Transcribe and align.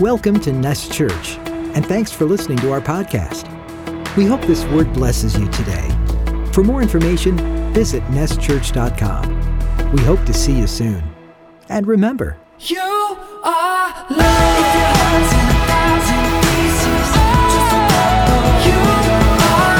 Welcome 0.00 0.40
to 0.40 0.52
Nest 0.52 0.92
Church, 0.92 1.36
and 1.46 1.84
thanks 1.84 2.10
for 2.10 2.24
listening 2.24 2.56
to 2.60 2.72
our 2.72 2.80
podcast. 2.80 3.46
We 4.16 4.24
hope 4.24 4.40
this 4.40 4.64
word 4.64 4.90
blesses 4.94 5.38
you 5.38 5.46
today. 5.50 5.86
For 6.54 6.64
more 6.64 6.80
information, 6.80 7.36
visit 7.74 8.02
nestchurch.com. 8.04 9.92
We 9.92 10.00
hope 10.02 10.24
to 10.24 10.32
see 10.32 10.56
you 10.58 10.66
soon. 10.66 11.02
And 11.68 11.86
remember, 11.86 12.38
You 12.60 12.80
are 12.80 13.90
loved. 14.08 14.10
If 14.10 14.74
your 14.74 14.88
heart's 14.96 15.32
in 15.34 15.46
a 15.50 15.60
thousand 15.68 16.24
pieces, 16.48 17.08
just 17.52 17.70
remember, 17.76 18.40
you 18.66 18.78
are 19.44 19.76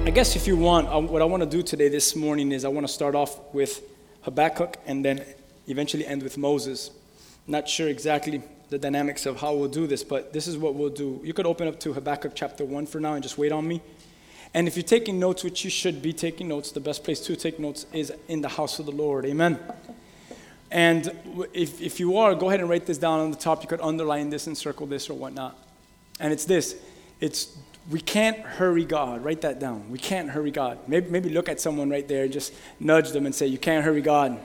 loved. 0.00 0.08
I 0.08 0.10
guess 0.14 0.34
if 0.34 0.46
you 0.46 0.56
want, 0.56 0.88
uh, 0.88 0.98
what 1.00 1.20
I 1.20 1.26
want 1.26 1.42
to 1.42 1.48
do 1.48 1.62
today, 1.62 1.90
this 1.90 2.16
morning, 2.16 2.52
is 2.52 2.64
I 2.64 2.68
want 2.68 2.86
to 2.86 2.92
start 2.92 3.14
off 3.14 3.38
with 3.52 3.82
Habakkuk 4.22 4.78
and 4.86 5.04
then 5.04 5.26
eventually 5.66 6.06
end 6.06 6.22
with 6.22 6.38
Moses. 6.38 6.90
Not 7.46 7.68
sure 7.68 7.88
exactly 7.88 8.42
the 8.68 8.78
dynamics 8.78 9.26
of 9.26 9.40
how 9.40 9.54
we'll 9.54 9.68
do 9.68 9.86
this, 9.86 10.04
but 10.04 10.32
this 10.32 10.46
is 10.46 10.56
what 10.56 10.74
we'll 10.74 10.90
do. 10.90 11.20
You 11.24 11.32
could 11.32 11.46
open 11.46 11.66
up 11.66 11.80
to 11.80 11.92
Habakkuk 11.92 12.32
chapter 12.34 12.64
1 12.64 12.86
for 12.86 13.00
now 13.00 13.14
and 13.14 13.22
just 13.22 13.36
wait 13.36 13.52
on 13.52 13.66
me. 13.66 13.82
And 14.54 14.66
if 14.66 14.76
you're 14.76 14.82
taking 14.82 15.18
notes, 15.18 15.44
which 15.44 15.64
you 15.64 15.70
should 15.70 16.02
be 16.02 16.12
taking 16.12 16.48
notes, 16.48 16.72
the 16.72 16.80
best 16.80 17.04
place 17.04 17.20
to 17.20 17.36
take 17.36 17.58
notes 17.58 17.86
is 17.92 18.12
in 18.28 18.40
the 18.40 18.48
house 18.48 18.78
of 18.78 18.86
the 18.86 18.92
Lord. 18.92 19.24
Amen. 19.26 19.58
And 20.70 21.10
if, 21.52 21.80
if 21.80 21.98
you 21.98 22.16
are, 22.18 22.34
go 22.34 22.48
ahead 22.48 22.60
and 22.60 22.68
write 22.68 22.86
this 22.86 22.98
down 22.98 23.20
on 23.20 23.30
the 23.30 23.36
top. 23.36 23.62
You 23.62 23.68
could 23.68 23.80
underline 23.80 24.30
this 24.30 24.46
and 24.46 24.56
circle 24.56 24.86
this 24.86 25.10
or 25.10 25.14
whatnot. 25.14 25.56
And 26.20 26.32
it's 26.32 26.44
this 26.44 26.76
it's 27.20 27.56
we 27.90 28.00
can't 28.00 28.38
hurry 28.38 28.84
God. 28.84 29.24
Write 29.24 29.40
that 29.40 29.58
down. 29.58 29.90
We 29.90 29.98
can't 29.98 30.30
hurry 30.30 30.50
God. 30.50 30.78
Maybe, 30.86 31.10
maybe 31.10 31.28
look 31.28 31.48
at 31.48 31.60
someone 31.60 31.90
right 31.90 32.06
there 32.06 32.24
and 32.24 32.32
just 32.32 32.52
nudge 32.78 33.10
them 33.10 33.26
and 33.26 33.34
say, 33.34 33.46
You 33.46 33.58
can't 33.58 33.84
hurry 33.84 34.02
God. 34.02 34.38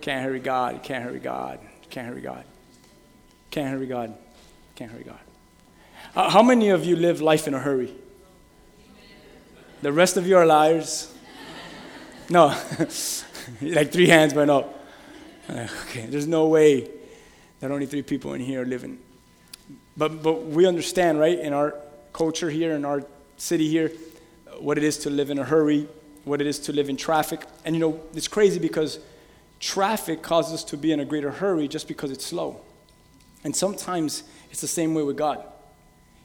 Can't 0.00 0.24
hurry 0.24 0.40
God. 0.40 0.82
Can't 0.82 1.04
hurry 1.04 1.18
God. 1.18 1.60
Can't 1.90 2.08
hurry 2.08 2.20
God. 2.20 2.44
Can't 3.50 3.70
hurry 3.70 3.86
God. 3.86 4.14
Can't 4.74 4.90
hurry 4.90 5.04
God. 5.04 5.18
Uh, 6.14 6.30
how 6.30 6.42
many 6.42 6.70
of 6.70 6.84
you 6.84 6.96
live 6.96 7.20
life 7.20 7.48
in 7.48 7.54
a 7.54 7.58
hurry? 7.58 7.92
The 9.82 9.92
rest 9.92 10.16
of 10.16 10.26
you 10.26 10.36
are 10.36 10.46
liars. 10.46 11.12
No, 12.28 12.46
like 13.62 13.92
three 13.92 14.08
hands 14.08 14.34
went 14.34 14.50
up. 14.50 14.84
Uh, 15.48 15.68
Okay, 15.88 16.06
there's 16.06 16.26
no 16.26 16.48
way 16.48 16.90
that 17.60 17.70
only 17.70 17.86
three 17.86 18.02
people 18.02 18.34
in 18.34 18.40
here 18.40 18.62
are 18.62 18.66
living. 18.66 18.98
But, 19.96 20.22
but 20.22 20.44
we 20.46 20.66
understand, 20.66 21.18
right, 21.18 21.38
in 21.38 21.52
our 21.52 21.74
culture 22.12 22.50
here, 22.50 22.74
in 22.74 22.84
our 22.84 23.04
city 23.36 23.68
here, 23.68 23.92
what 24.58 24.76
it 24.78 24.84
is 24.84 24.98
to 24.98 25.10
live 25.10 25.30
in 25.30 25.38
a 25.38 25.44
hurry, 25.44 25.88
what 26.24 26.40
it 26.40 26.46
is 26.46 26.58
to 26.60 26.72
live 26.72 26.88
in 26.88 26.96
traffic. 26.96 27.44
And 27.64 27.74
you 27.74 27.80
know, 27.80 28.00
it's 28.14 28.28
crazy 28.28 28.58
because 28.58 28.98
traffic 29.60 30.22
causes 30.22 30.54
us 30.54 30.64
to 30.64 30.76
be 30.76 30.92
in 30.92 31.00
a 31.00 31.04
greater 31.04 31.30
hurry 31.30 31.68
just 31.68 31.88
because 31.88 32.10
it's 32.10 32.24
slow. 32.24 32.60
And 33.44 33.54
sometimes 33.54 34.22
it's 34.50 34.60
the 34.60 34.68
same 34.68 34.94
way 34.94 35.02
with 35.02 35.16
God. 35.16 35.44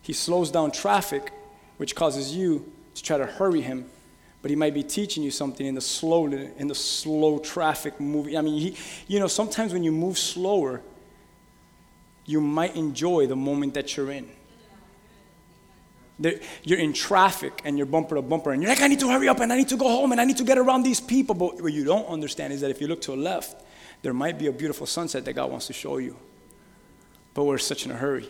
He 0.01 0.13
slows 0.13 0.51
down 0.51 0.71
traffic, 0.71 1.31
which 1.77 1.95
causes 1.95 2.35
you 2.35 2.71
to 2.95 3.03
try 3.03 3.17
to 3.17 3.25
hurry 3.25 3.61
him, 3.61 3.85
but 4.41 4.49
he 4.49 4.55
might 4.55 4.73
be 4.73 4.83
teaching 4.83 5.23
you 5.23 5.31
something 5.31 5.65
in 5.65 5.75
the 5.75 5.81
slow 5.81 6.25
in 6.25 6.67
the 6.67 6.75
slow 6.75 7.39
traffic 7.39 7.99
moving. 7.99 8.37
I 8.37 8.41
mean, 8.41 8.59
he, 8.59 8.77
you 9.07 9.19
know, 9.19 9.27
sometimes 9.27 9.73
when 9.73 9.83
you 9.83 9.91
move 9.91 10.17
slower, 10.17 10.81
you 12.25 12.41
might 12.41 12.75
enjoy 12.75 13.27
the 13.27 13.35
moment 13.35 13.75
that 13.75 13.95
you're 13.95 14.11
in. 14.11 14.29
You're 16.63 16.79
in 16.79 16.93
traffic 16.93 17.61
and 17.65 17.77
you're 17.77 17.87
bumper 17.87 18.15
to 18.15 18.21
bumper, 18.21 18.51
and 18.51 18.61
you're 18.61 18.69
like, 18.69 18.81
I 18.81 18.87
need 18.87 18.99
to 18.99 19.09
hurry 19.09 19.27
up 19.27 19.39
and 19.39 19.51
I 19.51 19.57
need 19.57 19.69
to 19.69 19.77
go 19.77 19.87
home 19.87 20.11
and 20.11 20.21
I 20.21 20.25
need 20.25 20.37
to 20.37 20.43
get 20.43 20.57
around 20.57 20.83
these 20.83 21.01
people. 21.01 21.35
But 21.35 21.61
what 21.61 21.73
you 21.73 21.83
don't 21.83 22.07
understand 22.07 22.53
is 22.53 22.61
that 22.61 22.71
if 22.71 22.79
you 22.81 22.87
look 22.87 23.01
to 23.01 23.11
the 23.11 23.17
left, 23.17 23.63
there 24.01 24.13
might 24.13 24.37
be 24.37 24.47
a 24.47 24.51
beautiful 24.51 24.87
sunset 24.87 25.25
that 25.25 25.33
God 25.33 25.49
wants 25.49 25.67
to 25.67 25.73
show 25.73 25.97
you. 25.97 26.17
But 27.33 27.45
we're 27.45 27.57
such 27.57 27.85
in 27.85 27.91
a 27.91 27.95
hurry. 27.95 28.27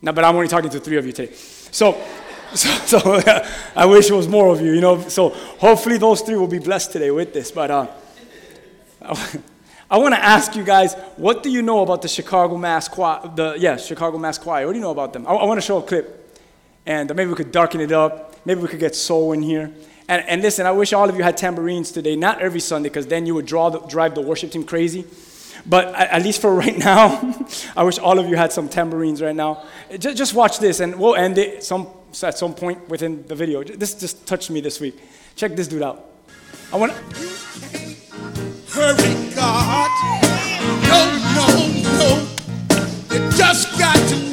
Now, 0.00 0.12
but 0.12 0.24
I'm 0.24 0.36
only 0.36 0.48
talking 0.48 0.70
to 0.70 0.80
three 0.80 0.96
of 0.96 1.06
you 1.06 1.12
today. 1.12 1.32
So, 1.34 2.00
so, 2.54 2.68
so 2.86 3.20
I 3.76 3.86
wish 3.86 4.10
it 4.10 4.14
was 4.14 4.28
more 4.28 4.52
of 4.52 4.60
you, 4.60 4.72
you 4.72 4.80
know. 4.80 5.00
So 5.08 5.30
hopefully 5.30 5.98
those 5.98 6.20
three 6.20 6.36
will 6.36 6.48
be 6.48 6.60
blessed 6.60 6.92
today 6.92 7.10
with 7.10 7.32
this. 7.32 7.50
But 7.50 7.70
uh, 7.70 7.86
I 9.90 9.96
want 9.98 10.14
to 10.14 10.22
ask 10.22 10.54
you 10.54 10.64
guys, 10.64 10.94
what 11.16 11.42
do 11.42 11.50
you 11.50 11.62
know 11.62 11.82
about 11.82 12.02
the 12.02 12.08
Chicago 12.08 12.56
Mass 12.56 12.88
Choir? 12.88 13.30
The 13.34 13.56
yeah, 13.58 13.76
Chicago 13.76 14.18
Mass 14.18 14.38
Choir. 14.38 14.66
What 14.66 14.72
do 14.72 14.78
you 14.78 14.84
know 14.84 14.90
about 14.90 15.12
them? 15.12 15.26
I, 15.26 15.30
I 15.30 15.44
want 15.44 15.58
to 15.58 15.66
show 15.66 15.78
a 15.78 15.82
clip, 15.82 16.17
and 16.88 17.14
maybe 17.14 17.28
we 17.28 17.36
could 17.36 17.52
darken 17.52 17.82
it 17.82 17.92
up. 17.92 18.34
Maybe 18.46 18.62
we 18.62 18.68
could 18.68 18.80
get 18.80 18.96
soul 18.96 19.32
in 19.32 19.42
here. 19.42 19.70
And, 20.08 20.24
and 20.26 20.40
listen, 20.40 20.64
I 20.64 20.72
wish 20.72 20.94
all 20.94 21.06
of 21.06 21.16
you 21.16 21.22
had 21.22 21.36
tambourines 21.36 21.92
today. 21.92 22.16
Not 22.16 22.40
every 22.40 22.60
Sunday, 22.60 22.88
because 22.88 23.06
then 23.06 23.26
you 23.26 23.34
would 23.34 23.44
draw 23.44 23.68
the, 23.68 23.80
drive 23.80 24.14
the 24.14 24.22
worship 24.22 24.50
team 24.50 24.64
crazy. 24.64 25.04
But 25.66 25.88
at, 25.88 26.10
at 26.10 26.22
least 26.22 26.40
for 26.40 26.54
right 26.64 26.76
now, 26.76 27.34
I 27.76 27.82
wish 27.82 27.98
all 27.98 28.18
of 28.18 28.26
you 28.26 28.36
had 28.36 28.52
some 28.52 28.70
tambourines 28.70 29.20
right 29.20 29.36
now. 29.36 29.66
Just, 29.98 30.16
just 30.16 30.34
watch 30.34 30.60
this, 30.60 30.80
and 30.80 30.98
we'll 30.98 31.14
end 31.14 31.36
it 31.36 31.62
some, 31.62 31.88
at 32.22 32.38
some 32.38 32.54
point 32.54 32.88
within 32.88 33.26
the 33.26 33.34
video. 33.34 33.62
This 33.62 33.92
just 33.92 34.26
touched 34.26 34.50
me 34.50 34.62
this 34.62 34.80
week. 34.80 34.98
Check 35.36 35.56
this 35.56 35.68
dude 35.68 35.82
out. 35.82 36.06
I 36.72 36.76
want. 36.78 36.92
hurry, 38.70 39.34
God. 39.34 39.90
No, 40.88 41.00
no, 41.36 41.48
no. 41.98 42.28
You 43.10 43.30
just 43.36 43.78
got 43.78 43.94
to 44.08 44.27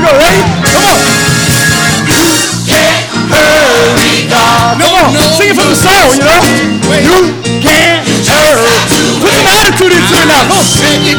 Put 9.81 9.93
some 9.93 10.29
attitude 10.29 11.17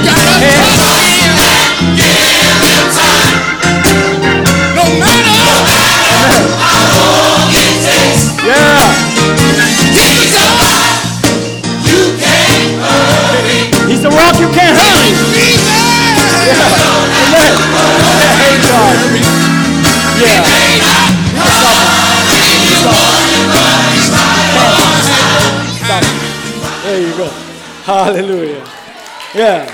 Yeah. 29.35 29.65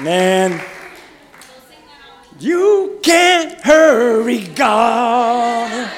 Man. 0.00 0.60
You 2.38 2.98
can't 3.02 3.58
hurry 3.60 4.46
God. 4.48 5.90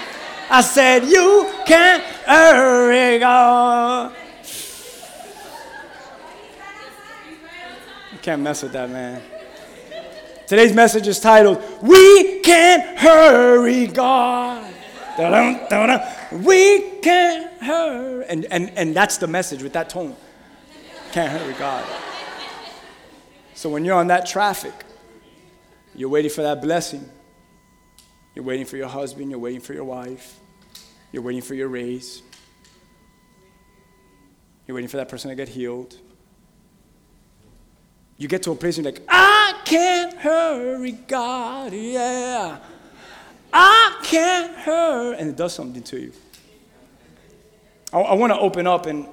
I 0.48 0.60
said 0.60 1.04
you 1.04 1.50
can't 1.66 2.04
hurry 2.04 3.18
God. 3.18 4.12
You 8.12 8.18
can't 8.22 8.42
mess 8.42 8.62
with 8.62 8.72
that, 8.72 8.88
man. 8.88 9.22
Today's 10.46 10.72
message 10.72 11.08
is 11.08 11.18
titled, 11.18 11.62
We 11.82 12.40
Can't 12.40 12.98
Hurry 12.98 13.86
God. 13.88 14.72
We 16.30 16.98
can't 17.00 17.52
hurry. 17.60 18.24
And, 18.28 18.46
and, 18.50 18.70
and 18.76 18.94
that's 18.94 19.16
the 19.16 19.26
message 19.26 19.62
with 19.62 19.72
that 19.72 19.88
tone. 19.88 20.14
Can't 21.12 21.30
hurry 21.30 21.54
God. 21.54 21.84
So 23.54 23.68
when 23.68 23.84
you're 23.84 23.96
on 23.96 24.08
that 24.08 24.26
traffic, 24.26 24.72
you're 25.94 26.08
waiting 26.08 26.30
for 26.30 26.42
that 26.42 26.62
blessing. 26.62 27.08
You're 28.34 28.44
waiting 28.44 28.64
for 28.64 28.76
your 28.78 28.88
husband, 28.88 29.30
you're 29.30 29.38
waiting 29.38 29.60
for 29.60 29.74
your 29.74 29.84
wife, 29.84 30.38
you're 31.12 31.22
waiting 31.22 31.42
for 31.42 31.54
your 31.54 31.68
raise. 31.68 32.22
You're 34.66 34.76
waiting 34.76 34.88
for 34.88 34.96
that 34.98 35.08
person 35.08 35.28
to 35.28 35.34
get 35.34 35.48
healed. 35.48 35.98
You 38.16 38.28
get 38.28 38.44
to 38.44 38.52
a 38.52 38.54
place 38.54 38.78
and 38.78 38.86
you're 38.86 38.94
like, 38.94 39.02
I 39.08 39.60
can't 39.64 40.14
hurry, 40.14 40.92
God, 40.92 41.72
yeah. 41.72 42.58
I 43.52 44.00
can't 44.04 44.56
hurry. 44.56 45.18
And 45.18 45.28
it 45.28 45.36
does 45.36 45.52
something 45.52 45.82
to 45.82 46.00
you. 46.00 46.12
I, 47.92 48.00
I 48.00 48.14
want 48.14 48.32
to 48.32 48.38
open 48.38 48.66
up 48.66 48.86
in, 48.86 49.08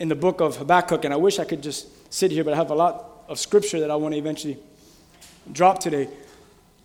in 0.00 0.08
the 0.08 0.16
book 0.16 0.40
of 0.40 0.56
Habakkuk, 0.56 1.04
and 1.04 1.12
I 1.12 1.18
wish 1.18 1.38
I 1.38 1.44
could 1.44 1.62
just 1.62 2.12
sit 2.12 2.30
here, 2.30 2.42
but 2.42 2.54
I 2.54 2.56
have 2.56 2.70
a 2.70 2.74
lot 2.74 3.24
of 3.28 3.38
scripture 3.38 3.78
that 3.80 3.90
I 3.90 3.96
want 3.96 4.14
to 4.14 4.18
eventually 4.18 4.56
drop 5.52 5.78
today. 5.78 6.08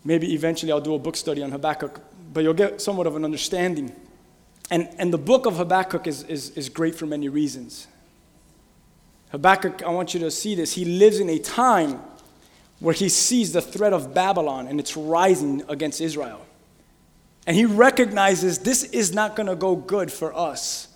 Maybe 0.03 0.33
eventually 0.33 0.71
I'll 0.71 0.81
do 0.81 0.93
a 0.93 0.99
book 0.99 1.15
study 1.15 1.41
on 1.41 1.49
Habakkuk, 1.49 2.01
but 2.33 2.43
you'll 2.43 2.53
get 2.53 2.81
somewhat 2.81 3.07
of 3.07 3.15
an 3.15 3.23
understanding. 3.23 3.95
And, 4.69 4.89
and 4.97 5.13
the 5.13 5.17
book 5.17 5.45
of 5.45 5.55
Habakkuk 5.55 6.07
is, 6.07 6.23
is, 6.23 6.49
is 6.51 6.67
great 6.67 6.93
for 6.93 7.05
many 7.05 7.29
reasons. 7.29 7.87
Habakkuk, 9.31 9.81
I 9.83 9.89
want 9.89 10.13
you 10.13 10.19
to 10.19 10.29
see 10.29 10.53
this. 10.53 10.73
He 10.73 10.83
lives 10.83 11.19
in 11.19 11.29
a 11.29 11.39
time 11.39 12.01
where 12.79 12.93
he 12.93 13.07
sees 13.07 13.53
the 13.53 13.61
threat 13.61 13.93
of 13.93 14.13
Babylon 14.13 14.67
and 14.67 14.77
it's 14.77 14.97
rising 14.97 15.63
against 15.69 16.01
Israel. 16.01 16.45
And 17.47 17.55
he 17.55 17.63
recognizes 17.63 18.59
this 18.59 18.83
is 18.83 19.13
not 19.13 19.37
going 19.37 19.47
to 19.47 19.55
go 19.55 19.77
good 19.77 20.11
for 20.11 20.35
us. 20.35 20.89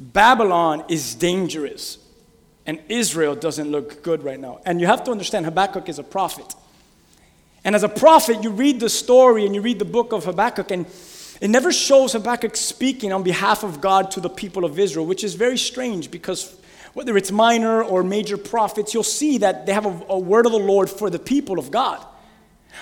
Babylon 0.00 0.82
is 0.88 1.14
dangerous, 1.14 1.98
and 2.64 2.80
Israel 2.88 3.34
doesn't 3.34 3.70
look 3.70 4.02
good 4.02 4.24
right 4.24 4.40
now. 4.40 4.60
And 4.64 4.80
you 4.80 4.86
have 4.86 5.04
to 5.04 5.10
understand 5.10 5.44
Habakkuk 5.44 5.90
is 5.90 5.98
a 5.98 6.02
prophet. 6.02 6.54
And 7.64 7.74
as 7.74 7.82
a 7.82 7.88
prophet, 7.88 8.42
you 8.42 8.48
read 8.48 8.80
the 8.80 8.88
story 8.88 9.44
and 9.44 9.54
you 9.54 9.60
read 9.60 9.78
the 9.78 9.84
book 9.84 10.12
of 10.12 10.24
Habakkuk, 10.24 10.70
and 10.70 10.86
it 11.42 11.48
never 11.48 11.70
shows 11.70 12.14
Habakkuk 12.14 12.56
speaking 12.56 13.12
on 13.12 13.22
behalf 13.22 13.62
of 13.62 13.82
God 13.82 14.10
to 14.12 14.20
the 14.20 14.30
people 14.30 14.64
of 14.64 14.78
Israel, 14.78 15.04
which 15.04 15.22
is 15.22 15.34
very 15.34 15.58
strange 15.58 16.10
because 16.10 16.56
whether 16.94 17.14
it's 17.18 17.30
minor 17.30 17.82
or 17.82 18.02
major 18.02 18.38
prophets, 18.38 18.94
you'll 18.94 19.02
see 19.02 19.36
that 19.38 19.66
they 19.66 19.74
have 19.74 19.84
a, 19.84 20.04
a 20.08 20.18
word 20.18 20.46
of 20.46 20.52
the 20.52 20.58
Lord 20.58 20.88
for 20.88 21.10
the 21.10 21.18
people 21.18 21.58
of 21.58 21.70
God. 21.70 22.02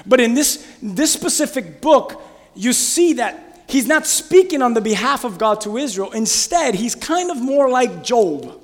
But 0.07 0.21
in 0.21 0.35
this, 0.35 0.65
this 0.81 1.13
specific 1.13 1.81
book, 1.81 2.23
you 2.55 2.73
see 2.73 3.15
that 3.15 3.48
he's 3.69 3.87
not 3.87 4.07
speaking 4.07 4.63
on 4.63 4.75
the 4.75 4.81
behalf 4.81 5.25
of 5.25 5.39
God 5.39 5.61
to 5.63 5.77
Israel. 5.77 6.11
Instead, 6.13 6.75
he's 6.75 6.95
kind 6.95 7.31
of 7.31 7.37
more 7.37 7.69
like 7.69 8.03
Job. 8.03 8.61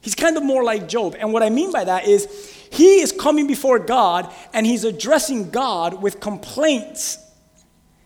He's 0.00 0.14
kind 0.14 0.36
of 0.36 0.44
more 0.44 0.62
like 0.62 0.88
Job. 0.88 1.16
And 1.18 1.32
what 1.32 1.42
I 1.42 1.50
mean 1.50 1.72
by 1.72 1.84
that 1.84 2.06
is 2.06 2.26
he 2.70 3.00
is 3.00 3.12
coming 3.12 3.46
before 3.46 3.78
God 3.78 4.32
and 4.52 4.66
he's 4.66 4.84
addressing 4.84 5.50
God 5.50 6.02
with 6.02 6.20
complaints, 6.20 7.18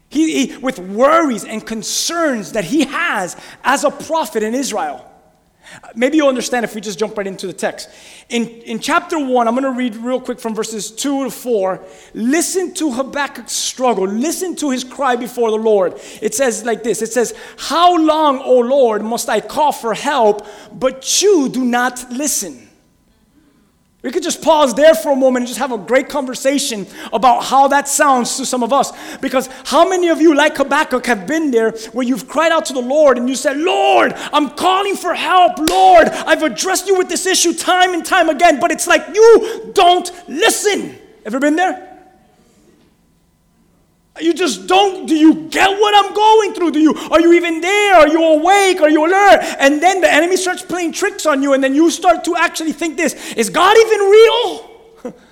he, 0.08 0.46
he, 0.46 0.56
with 0.58 0.78
worries 0.78 1.44
and 1.44 1.66
concerns 1.66 2.52
that 2.52 2.64
he 2.64 2.84
has 2.84 3.36
as 3.64 3.84
a 3.84 3.90
prophet 3.90 4.42
in 4.42 4.54
Israel. 4.54 5.10
Maybe 5.94 6.16
you'll 6.16 6.28
understand 6.28 6.64
if 6.64 6.74
we 6.74 6.80
just 6.80 6.98
jump 6.98 7.16
right 7.16 7.26
into 7.26 7.46
the 7.46 7.52
text. 7.52 7.90
In, 8.28 8.46
in 8.62 8.78
chapter 8.78 9.18
1, 9.18 9.48
I'm 9.48 9.54
going 9.54 9.64
to 9.64 9.70
read 9.70 9.96
real 9.96 10.20
quick 10.20 10.40
from 10.40 10.54
verses 10.54 10.90
2 10.90 11.24
to 11.24 11.30
4. 11.30 11.84
Listen 12.14 12.74
to 12.74 12.92
Habakkuk's 12.92 13.52
struggle. 13.52 14.06
Listen 14.06 14.56
to 14.56 14.70
his 14.70 14.84
cry 14.84 15.16
before 15.16 15.50
the 15.50 15.56
Lord. 15.56 15.94
It 16.22 16.34
says 16.34 16.64
like 16.64 16.82
this 16.82 17.02
It 17.02 17.12
says, 17.12 17.34
How 17.58 17.96
long, 17.96 18.38
O 18.38 18.58
Lord, 18.58 19.02
must 19.02 19.28
I 19.28 19.40
call 19.40 19.72
for 19.72 19.94
help, 19.94 20.46
but 20.72 21.22
you 21.22 21.48
do 21.48 21.64
not 21.64 22.10
listen? 22.10 22.65
We 24.06 24.12
could 24.12 24.22
just 24.22 24.40
pause 24.40 24.72
there 24.72 24.94
for 24.94 25.10
a 25.10 25.16
moment 25.16 25.42
and 25.42 25.48
just 25.48 25.58
have 25.58 25.72
a 25.72 25.78
great 25.78 26.08
conversation 26.08 26.86
about 27.12 27.42
how 27.42 27.66
that 27.66 27.88
sounds 27.88 28.36
to 28.36 28.46
some 28.46 28.62
of 28.62 28.72
us. 28.72 28.92
Because 29.16 29.48
how 29.64 29.88
many 29.88 30.10
of 30.10 30.20
you, 30.20 30.32
like 30.32 30.56
Habakkuk, 30.56 31.06
have 31.06 31.26
been 31.26 31.50
there 31.50 31.72
where 31.90 32.06
you've 32.06 32.28
cried 32.28 32.52
out 32.52 32.66
to 32.66 32.72
the 32.72 32.80
Lord 32.80 33.18
and 33.18 33.28
you 33.28 33.34
said, 33.34 33.56
Lord, 33.56 34.12
I'm 34.32 34.50
calling 34.50 34.94
for 34.94 35.12
help. 35.12 35.58
Lord, 35.58 36.06
I've 36.06 36.44
addressed 36.44 36.86
you 36.86 36.96
with 36.96 37.08
this 37.08 37.26
issue 37.26 37.52
time 37.52 37.94
and 37.94 38.06
time 38.06 38.28
again, 38.28 38.60
but 38.60 38.70
it's 38.70 38.86
like 38.86 39.04
you 39.12 39.72
don't 39.74 40.08
listen. 40.28 40.96
Ever 41.24 41.40
been 41.40 41.56
there? 41.56 41.85
You 44.20 44.32
just 44.32 44.66
don't, 44.66 45.06
do 45.06 45.14
you 45.14 45.48
get 45.48 45.68
what 45.68 45.94
I'm 45.94 46.14
going 46.14 46.54
through? 46.54 46.70
Do 46.72 46.80
you, 46.80 46.94
are 46.94 47.20
you 47.20 47.34
even 47.34 47.60
there? 47.60 47.96
Are 47.96 48.08
you 48.08 48.22
awake? 48.22 48.80
Are 48.80 48.88
you 48.88 49.06
alert? 49.06 49.40
And 49.58 49.82
then 49.82 50.00
the 50.00 50.12
enemy 50.12 50.36
starts 50.36 50.62
playing 50.62 50.92
tricks 50.92 51.26
on 51.26 51.42
you, 51.42 51.52
and 51.52 51.62
then 51.62 51.74
you 51.74 51.90
start 51.90 52.24
to 52.24 52.36
actually 52.36 52.72
think 52.72 52.96
this 52.96 53.34
is 53.34 53.50
God 53.50 53.76
even 53.76 54.00
real? 54.00 54.70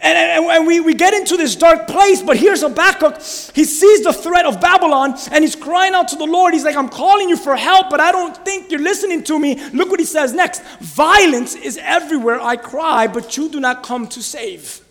And, 0.00 0.16
and, 0.16 0.46
and, 0.46 0.66
we, 0.66 0.78
we 0.78 0.94
get 0.94 1.12
into 1.12 1.36
this 1.36 1.56
dark 1.56 1.88
place, 1.88 2.22
but 2.22 2.36
here's 2.36 2.62
Habakkuk. 2.62 3.16
He 3.52 3.64
sees 3.64 4.04
the 4.04 4.12
threat 4.12 4.46
of 4.46 4.60
Babylon 4.60 5.16
and 5.32 5.42
he's 5.42 5.56
crying 5.56 5.92
out 5.92 6.06
to 6.08 6.16
the 6.16 6.24
Lord. 6.24 6.54
He's 6.54 6.64
like, 6.64 6.76
I'm 6.76 6.88
calling 6.88 7.28
you 7.28 7.36
for 7.36 7.56
help, 7.56 7.90
but 7.90 7.98
I 7.98 8.12
don't 8.12 8.36
think 8.44 8.70
you're 8.70 8.80
listening 8.80 9.24
to 9.24 9.36
me. 9.40 9.60
Look 9.70 9.90
what 9.90 9.98
he 9.98 10.06
says 10.06 10.32
next 10.32 10.62
Violence 10.78 11.56
is 11.56 11.80
everywhere 11.82 12.40
I 12.40 12.54
cry, 12.54 13.08
but 13.08 13.36
you 13.36 13.48
do 13.48 13.58
not 13.58 13.82
come 13.82 14.06
to 14.06 14.22
save. 14.22 14.87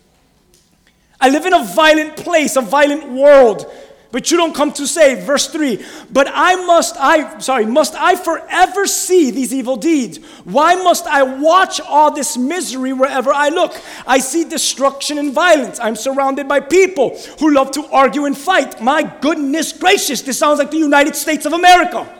I 1.20 1.30
live 1.30 1.46
in 1.46 1.54
a 1.54 1.64
violent 1.64 2.16
place, 2.18 2.56
a 2.56 2.62
violent 2.62 3.10
world, 3.12 3.72
but 4.12 4.32
you 4.32 4.38
don't 4.38 4.56
come 4.56 4.72
to 4.74 4.88
save. 4.88 5.26
Verse 5.26 5.48
3 5.48 5.84
But 6.12 6.28
I 6.32 6.56
must, 6.66 6.96
I, 6.98 7.40
sorry, 7.40 7.66
must 7.66 7.96
I 7.96 8.16
forever 8.16 8.88
see 8.88 9.32
these 9.32 9.54
evil 9.54 9.78
deeds? 9.78 10.18
Why 10.44 10.76
must 10.76 11.06
I 11.08 11.24
watch 11.24 11.82
all 11.82 12.12
this 12.12 12.38
misery 12.38 12.94
wherever 12.94 13.34
I 13.34 13.50
look? 13.50 13.80
I 14.06 14.20
see 14.20 14.44
destruction 14.44 15.18
and 15.18 15.34
violence. 15.34 15.80
I'm 15.80 15.96
surrounded 15.96 16.48
by 16.48 16.60
people 16.62 17.18
who 17.40 17.54
love 17.54 17.72
to 17.72 17.86
argue 17.88 18.26
and 18.26 18.38
fight. 18.38 18.82
My 18.82 19.04
goodness 19.04 19.74
gracious, 19.74 20.22
this 20.22 20.40
sounds 20.40 20.60
like 20.60 20.72
the 20.72 20.78
United 20.78 21.16
States 21.16 21.46
of 21.46 21.54
America. 21.54 22.17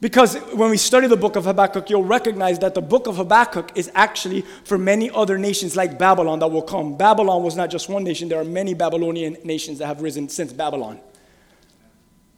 Because 0.00 0.36
when 0.52 0.70
we 0.70 0.76
study 0.76 1.08
the 1.08 1.16
book 1.16 1.34
of 1.34 1.44
Habakkuk, 1.44 1.90
you'll 1.90 2.04
recognize 2.04 2.60
that 2.60 2.74
the 2.74 2.80
book 2.80 3.08
of 3.08 3.16
Habakkuk 3.16 3.72
is 3.74 3.90
actually 3.94 4.42
for 4.62 4.78
many 4.78 5.10
other 5.10 5.38
nations 5.38 5.74
like 5.74 5.98
Babylon 5.98 6.38
that 6.38 6.48
will 6.48 6.62
come. 6.62 6.96
Babylon 6.96 7.42
was 7.42 7.56
not 7.56 7.68
just 7.68 7.88
one 7.88 8.04
nation, 8.04 8.28
there 8.28 8.40
are 8.40 8.44
many 8.44 8.74
Babylonian 8.74 9.36
nations 9.42 9.78
that 9.78 9.86
have 9.86 10.00
risen 10.00 10.28
since 10.28 10.52
Babylon. 10.52 11.00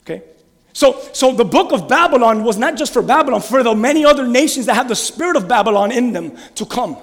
Okay? 0.02 0.22
So, 0.72 1.02
so 1.12 1.32
the 1.32 1.44
book 1.44 1.72
of 1.72 1.86
Babylon 1.86 2.44
was 2.44 2.56
not 2.56 2.76
just 2.76 2.94
for 2.94 3.02
Babylon, 3.02 3.42
for 3.42 3.62
the 3.62 3.74
many 3.74 4.06
other 4.06 4.26
nations 4.26 4.64
that 4.66 4.74
have 4.74 4.88
the 4.88 4.96
spirit 4.96 5.36
of 5.36 5.46
Babylon 5.46 5.92
in 5.92 6.12
them 6.12 6.38
to 6.54 6.64
come. 6.64 6.96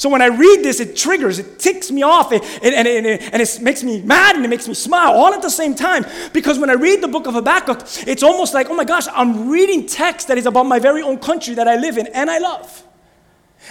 So 0.00 0.08
when 0.08 0.22
I 0.22 0.28
read 0.28 0.62
this, 0.62 0.80
it 0.80 0.96
triggers, 0.96 1.38
it 1.38 1.58
ticks 1.58 1.90
me 1.90 2.02
off, 2.02 2.32
it, 2.32 2.42
it, 2.62 2.72
and, 2.72 2.88
it, 2.88 3.20
and 3.20 3.42
it 3.42 3.60
makes 3.60 3.82
me 3.82 4.00
mad 4.00 4.34
and 4.34 4.42
it 4.42 4.48
makes 4.48 4.66
me 4.66 4.72
smile 4.72 5.12
all 5.12 5.34
at 5.34 5.42
the 5.42 5.50
same 5.50 5.74
time. 5.74 6.06
Because 6.32 6.58
when 6.58 6.70
I 6.70 6.72
read 6.72 7.02
the 7.02 7.08
book 7.08 7.26
of 7.26 7.34
Habakkuk, 7.34 7.80
it's 8.06 8.22
almost 8.22 8.54
like, 8.54 8.70
oh 8.70 8.74
my 8.74 8.86
gosh, 8.86 9.04
I'm 9.12 9.50
reading 9.50 9.84
text 9.84 10.28
that 10.28 10.38
is 10.38 10.46
about 10.46 10.64
my 10.64 10.78
very 10.78 11.02
own 11.02 11.18
country 11.18 11.52
that 11.52 11.68
I 11.68 11.76
live 11.76 11.98
in 11.98 12.06
and 12.06 12.30
I 12.30 12.38
love. 12.38 12.82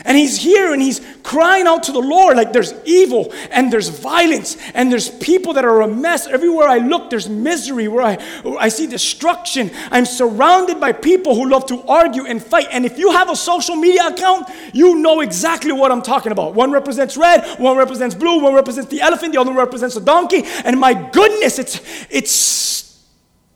And 0.05 0.17
he's 0.17 0.37
here 0.37 0.71
and 0.71 0.81
he's 0.81 1.01
crying 1.23 1.67
out 1.67 1.83
to 1.83 1.91
the 1.91 1.99
Lord 1.99 2.37
like 2.37 2.53
there's 2.53 2.73
evil 2.85 3.33
and 3.51 3.73
there's 3.73 3.89
violence 3.89 4.55
and 4.73 4.89
there's 4.89 5.09
people 5.09 5.53
that 5.53 5.65
are 5.65 5.81
a 5.81 5.87
mess. 5.87 6.25
Everywhere 6.25 6.69
I 6.69 6.77
look, 6.77 7.09
there's 7.09 7.27
misery 7.27 7.87
where 7.87 8.03
I, 8.03 8.15
where 8.43 8.57
I 8.59 8.69
see 8.69 8.87
destruction. 8.87 9.71
I'm 9.91 10.05
surrounded 10.05 10.79
by 10.79 10.93
people 10.93 11.35
who 11.35 11.49
love 11.49 11.65
to 11.67 11.81
argue 11.83 12.25
and 12.25 12.41
fight. 12.41 12.67
And 12.71 12.85
if 12.85 12.97
you 12.97 13.11
have 13.11 13.29
a 13.29 13.35
social 13.35 13.75
media 13.75 14.07
account, 14.07 14.49
you 14.73 14.95
know 14.95 15.19
exactly 15.19 15.73
what 15.73 15.91
I'm 15.91 16.01
talking 16.01 16.31
about. 16.31 16.53
One 16.53 16.71
represents 16.71 17.17
red, 17.17 17.59
one 17.59 17.75
represents 17.75 18.15
blue, 18.15 18.41
one 18.41 18.53
represents 18.53 18.89
the 18.89 19.01
elephant, 19.01 19.33
the 19.33 19.41
other 19.41 19.53
represents 19.53 19.97
a 19.97 20.01
donkey. 20.01 20.43
And 20.63 20.79
my 20.79 20.93
goodness, 20.93 21.59
it's, 21.59 21.81
it's 22.09 23.05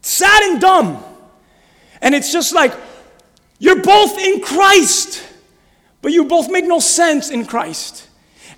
sad 0.01 0.43
and 0.43 0.59
dumb. 0.59 1.01
And 2.01 2.13
it's 2.13 2.33
just 2.33 2.53
like, 2.53 2.73
you're 3.59 3.81
both 3.81 4.17
in 4.17 4.41
Christ 4.41 5.23
but 6.03 6.11
you 6.11 6.25
both 6.25 6.51
make 6.51 6.65
no 6.65 6.79
sense 6.79 7.31
in 7.31 7.45
Christ. 7.45 8.09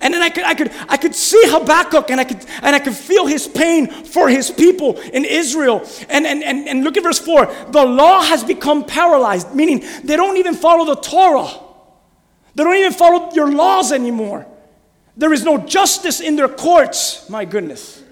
And 0.01 0.13
then 0.13 0.21
I 0.21 0.29
could, 0.29 0.43
I 0.43 0.55
could, 0.55 0.71
I 0.89 0.97
could 0.97 1.15
see 1.15 1.41
Habakkuk 1.45 2.09
and 2.09 2.19
I 2.19 2.25
could, 2.25 2.43
and 2.61 2.75
I 2.75 2.79
could 2.79 2.95
feel 2.95 3.27
his 3.27 3.47
pain 3.47 3.87
for 3.87 4.27
his 4.27 4.51
people 4.51 4.99
in 4.99 5.23
Israel. 5.23 5.87
And, 6.09 6.25
and, 6.25 6.43
and, 6.43 6.67
and 6.67 6.83
look 6.83 6.97
at 6.97 7.03
verse 7.03 7.19
4. 7.19 7.45
The 7.69 7.85
law 7.85 8.21
has 8.21 8.43
become 8.43 8.83
paralyzed, 8.83 9.53
meaning 9.53 9.85
they 10.03 10.17
don't 10.17 10.37
even 10.37 10.55
follow 10.55 10.85
the 10.85 10.99
Torah. 10.99 11.47
They 12.55 12.63
don't 12.63 12.75
even 12.75 12.93
follow 12.93 13.31
your 13.33 13.51
laws 13.51 13.91
anymore. 13.91 14.47
There 15.15 15.31
is 15.31 15.43
no 15.43 15.59
justice 15.59 16.19
in 16.19 16.35
their 16.35 16.49
courts. 16.49 17.29
My 17.29 17.45
goodness. 17.45 18.03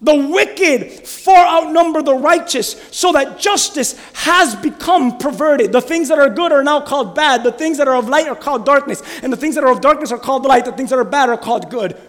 The 0.00 0.14
wicked 0.14 1.06
far 1.06 1.44
outnumber 1.44 2.02
the 2.02 2.14
righteous, 2.14 2.80
so 2.92 3.10
that 3.12 3.40
justice 3.40 3.98
has 4.14 4.54
become 4.54 5.18
perverted. 5.18 5.72
The 5.72 5.80
things 5.80 6.08
that 6.08 6.18
are 6.18 6.30
good 6.30 6.52
are 6.52 6.62
now 6.62 6.80
called 6.80 7.16
bad. 7.16 7.42
The 7.42 7.50
things 7.50 7.78
that 7.78 7.88
are 7.88 7.96
of 7.96 8.08
light 8.08 8.28
are 8.28 8.36
called 8.36 8.64
darkness. 8.64 9.02
And 9.22 9.32
the 9.32 9.36
things 9.36 9.56
that 9.56 9.64
are 9.64 9.72
of 9.72 9.80
darkness 9.80 10.12
are 10.12 10.18
called 10.18 10.44
light. 10.44 10.64
The 10.66 10.72
things 10.72 10.90
that 10.90 10.98
are 11.00 11.04
bad 11.04 11.28
are 11.28 11.36
called 11.36 11.68
good. 11.68 12.00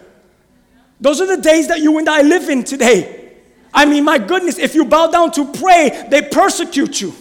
Those 1.00 1.20
are 1.20 1.26
the 1.26 1.42
days 1.42 1.66
that 1.68 1.80
you 1.80 1.98
and 1.98 2.08
I 2.08 2.22
live 2.22 2.48
in 2.48 2.62
today. 2.62 3.32
I 3.74 3.86
mean, 3.86 4.04
my 4.04 4.18
goodness, 4.18 4.58
if 4.58 4.74
you 4.74 4.84
bow 4.84 5.08
down 5.08 5.32
to 5.32 5.52
pray, 5.52 6.06
they 6.10 6.22
persecute 6.22 7.00
you. 7.00 7.12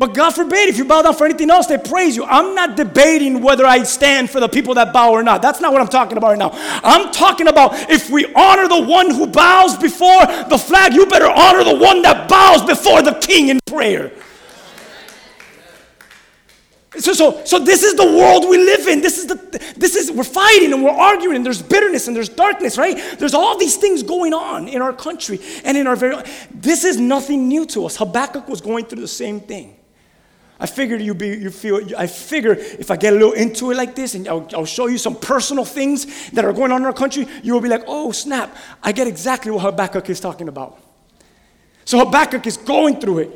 But 0.00 0.14
God 0.14 0.30
forbid, 0.30 0.70
if 0.70 0.78
you 0.78 0.86
bow 0.86 1.02
down 1.02 1.14
for 1.14 1.26
anything 1.26 1.50
else, 1.50 1.66
they 1.66 1.76
praise 1.76 2.16
you. 2.16 2.24
I'm 2.24 2.54
not 2.54 2.74
debating 2.74 3.42
whether 3.42 3.66
I 3.66 3.82
stand 3.82 4.30
for 4.30 4.40
the 4.40 4.48
people 4.48 4.72
that 4.76 4.94
bow 4.94 5.12
or 5.12 5.22
not. 5.22 5.42
That's 5.42 5.60
not 5.60 5.74
what 5.74 5.82
I'm 5.82 5.88
talking 5.88 6.16
about 6.16 6.28
right 6.28 6.38
now. 6.38 6.52
I'm 6.82 7.12
talking 7.12 7.48
about 7.48 7.74
if 7.90 8.08
we 8.08 8.24
honor 8.32 8.66
the 8.66 8.80
one 8.80 9.10
who 9.10 9.26
bows 9.26 9.76
before 9.76 10.24
the 10.48 10.56
flag, 10.56 10.94
you 10.94 11.04
better 11.04 11.28
honor 11.28 11.64
the 11.64 11.76
one 11.76 12.00
that 12.00 12.30
bows 12.30 12.64
before 12.64 13.02
the 13.02 13.12
king 13.12 13.48
in 13.50 13.60
prayer. 13.66 14.10
So, 16.96 17.12
so, 17.12 17.44
so 17.44 17.58
this 17.58 17.82
is 17.82 17.94
the 17.94 18.06
world 18.06 18.48
we 18.48 18.56
live 18.56 18.88
in. 18.88 19.02
This 19.02 19.18
is 19.18 19.26
the 19.26 19.34
this 19.76 19.96
is 19.96 20.10
we're 20.10 20.24
fighting 20.24 20.72
and 20.72 20.82
we're 20.82 20.90
arguing 20.90 21.36
and 21.36 21.44
there's 21.44 21.60
bitterness 21.60 22.06
and 22.06 22.16
there's 22.16 22.30
darkness, 22.30 22.78
right? 22.78 22.96
There's 23.18 23.34
all 23.34 23.58
these 23.58 23.76
things 23.76 24.02
going 24.02 24.32
on 24.32 24.66
in 24.66 24.80
our 24.80 24.94
country 24.94 25.40
and 25.62 25.76
in 25.76 25.86
our 25.86 25.94
very 25.94 26.16
this 26.54 26.84
is 26.84 26.96
nothing 26.96 27.48
new 27.48 27.66
to 27.66 27.84
us. 27.84 27.98
Habakkuk 27.98 28.48
was 28.48 28.62
going 28.62 28.86
through 28.86 29.02
the 29.02 29.06
same 29.06 29.40
thing. 29.40 29.76
I 30.60 30.66
figured 30.66 31.00
you 31.00 31.14
be 31.14 31.28
you 31.28 31.50
feel 31.50 31.80
I 31.96 32.06
figure 32.06 32.52
if 32.52 32.90
I 32.90 32.96
get 32.96 33.14
a 33.14 33.16
little 33.16 33.32
into 33.32 33.70
it 33.70 33.78
like 33.78 33.94
this 33.94 34.14
and 34.14 34.28
I'll, 34.28 34.46
I'll, 34.54 34.66
show 34.66 34.88
you 34.88 34.98
some 34.98 35.16
personal 35.16 35.64
things 35.64 36.30
that 36.32 36.44
are 36.44 36.52
going 36.52 36.70
on 36.70 36.82
in 36.82 36.86
our 36.86 36.92
country, 36.92 37.26
you 37.42 37.54
will 37.54 37.62
be 37.62 37.70
like, 37.70 37.84
oh 37.86 38.12
snap, 38.12 38.54
I 38.82 38.92
get 38.92 39.06
exactly 39.06 39.50
what 39.50 39.62
Habakkuk 39.62 40.10
is 40.10 40.20
talking 40.20 40.48
about. 40.48 40.78
So 41.86 41.98
Habakkuk 41.98 42.46
is 42.46 42.58
going 42.58 43.00
through 43.00 43.20
it. 43.20 43.30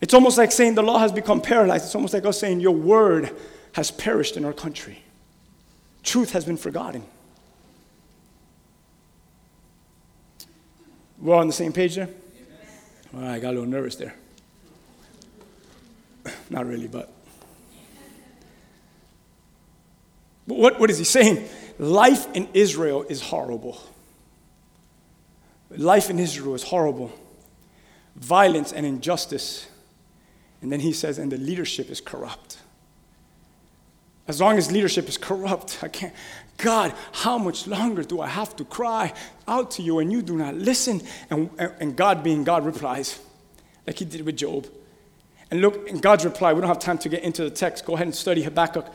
It's 0.00 0.14
almost 0.14 0.38
like 0.38 0.52
saying 0.52 0.76
the 0.76 0.82
law 0.82 0.98
has 0.98 1.10
become 1.10 1.40
paralyzed. 1.40 1.86
It's 1.86 1.94
almost 1.94 2.14
like 2.14 2.24
us 2.24 2.38
saying 2.38 2.60
your 2.60 2.76
word 2.76 3.34
has 3.72 3.90
perished 3.90 4.36
in 4.36 4.44
our 4.44 4.52
country. 4.52 5.02
Truth 6.04 6.32
has 6.32 6.44
been 6.44 6.56
forgotten. 6.56 7.02
We're 11.18 11.34
all 11.34 11.40
on 11.40 11.46
the 11.48 11.52
same 11.52 11.72
page 11.72 11.96
there? 11.96 12.08
All 13.12 13.22
right, 13.22 13.34
I 13.34 13.38
got 13.40 13.48
a 13.48 13.54
little 13.54 13.66
nervous 13.66 13.96
there. 13.96 14.14
Not 16.50 16.66
really, 16.66 16.88
but. 16.88 17.12
But 20.46 20.58
what, 20.58 20.80
what 20.80 20.90
is 20.90 20.98
he 20.98 21.04
saying? 21.04 21.48
Life 21.78 22.26
in 22.34 22.48
Israel 22.54 23.04
is 23.08 23.20
horrible. 23.22 23.80
Life 25.70 26.10
in 26.10 26.18
Israel 26.18 26.54
is 26.54 26.62
horrible. 26.62 27.10
Violence 28.16 28.72
and 28.72 28.84
injustice. 28.86 29.66
And 30.62 30.70
then 30.70 30.80
he 30.80 30.92
says, 30.92 31.18
and 31.18 31.32
the 31.32 31.38
leadership 31.38 31.90
is 31.90 32.00
corrupt. 32.00 32.58
As 34.26 34.40
long 34.40 34.56
as 34.56 34.72
leadership 34.72 35.08
is 35.08 35.18
corrupt, 35.18 35.80
I 35.82 35.88
can't. 35.88 36.14
God, 36.56 36.94
how 37.12 37.36
much 37.36 37.66
longer 37.66 38.02
do 38.02 38.20
I 38.20 38.28
have 38.28 38.54
to 38.56 38.64
cry 38.64 39.12
out 39.48 39.72
to 39.72 39.82
you 39.82 39.98
and 39.98 40.12
you 40.12 40.22
do 40.22 40.36
not 40.36 40.54
listen? 40.54 41.02
And, 41.28 41.50
and 41.58 41.96
God, 41.96 42.22
being 42.22 42.44
God, 42.44 42.64
replies, 42.64 43.18
like 43.86 43.98
he 43.98 44.04
did 44.04 44.24
with 44.24 44.36
Job. 44.36 44.66
And 45.54 45.62
look, 45.62 45.86
in 45.86 46.00
God's 46.00 46.24
reply, 46.24 46.52
we 46.52 46.60
don't 46.60 46.66
have 46.66 46.80
time 46.80 46.98
to 46.98 47.08
get 47.08 47.22
into 47.22 47.44
the 47.44 47.50
text. 47.50 47.84
Go 47.84 47.94
ahead 47.94 48.08
and 48.08 48.14
study 48.14 48.42
Habakkuk 48.42 48.92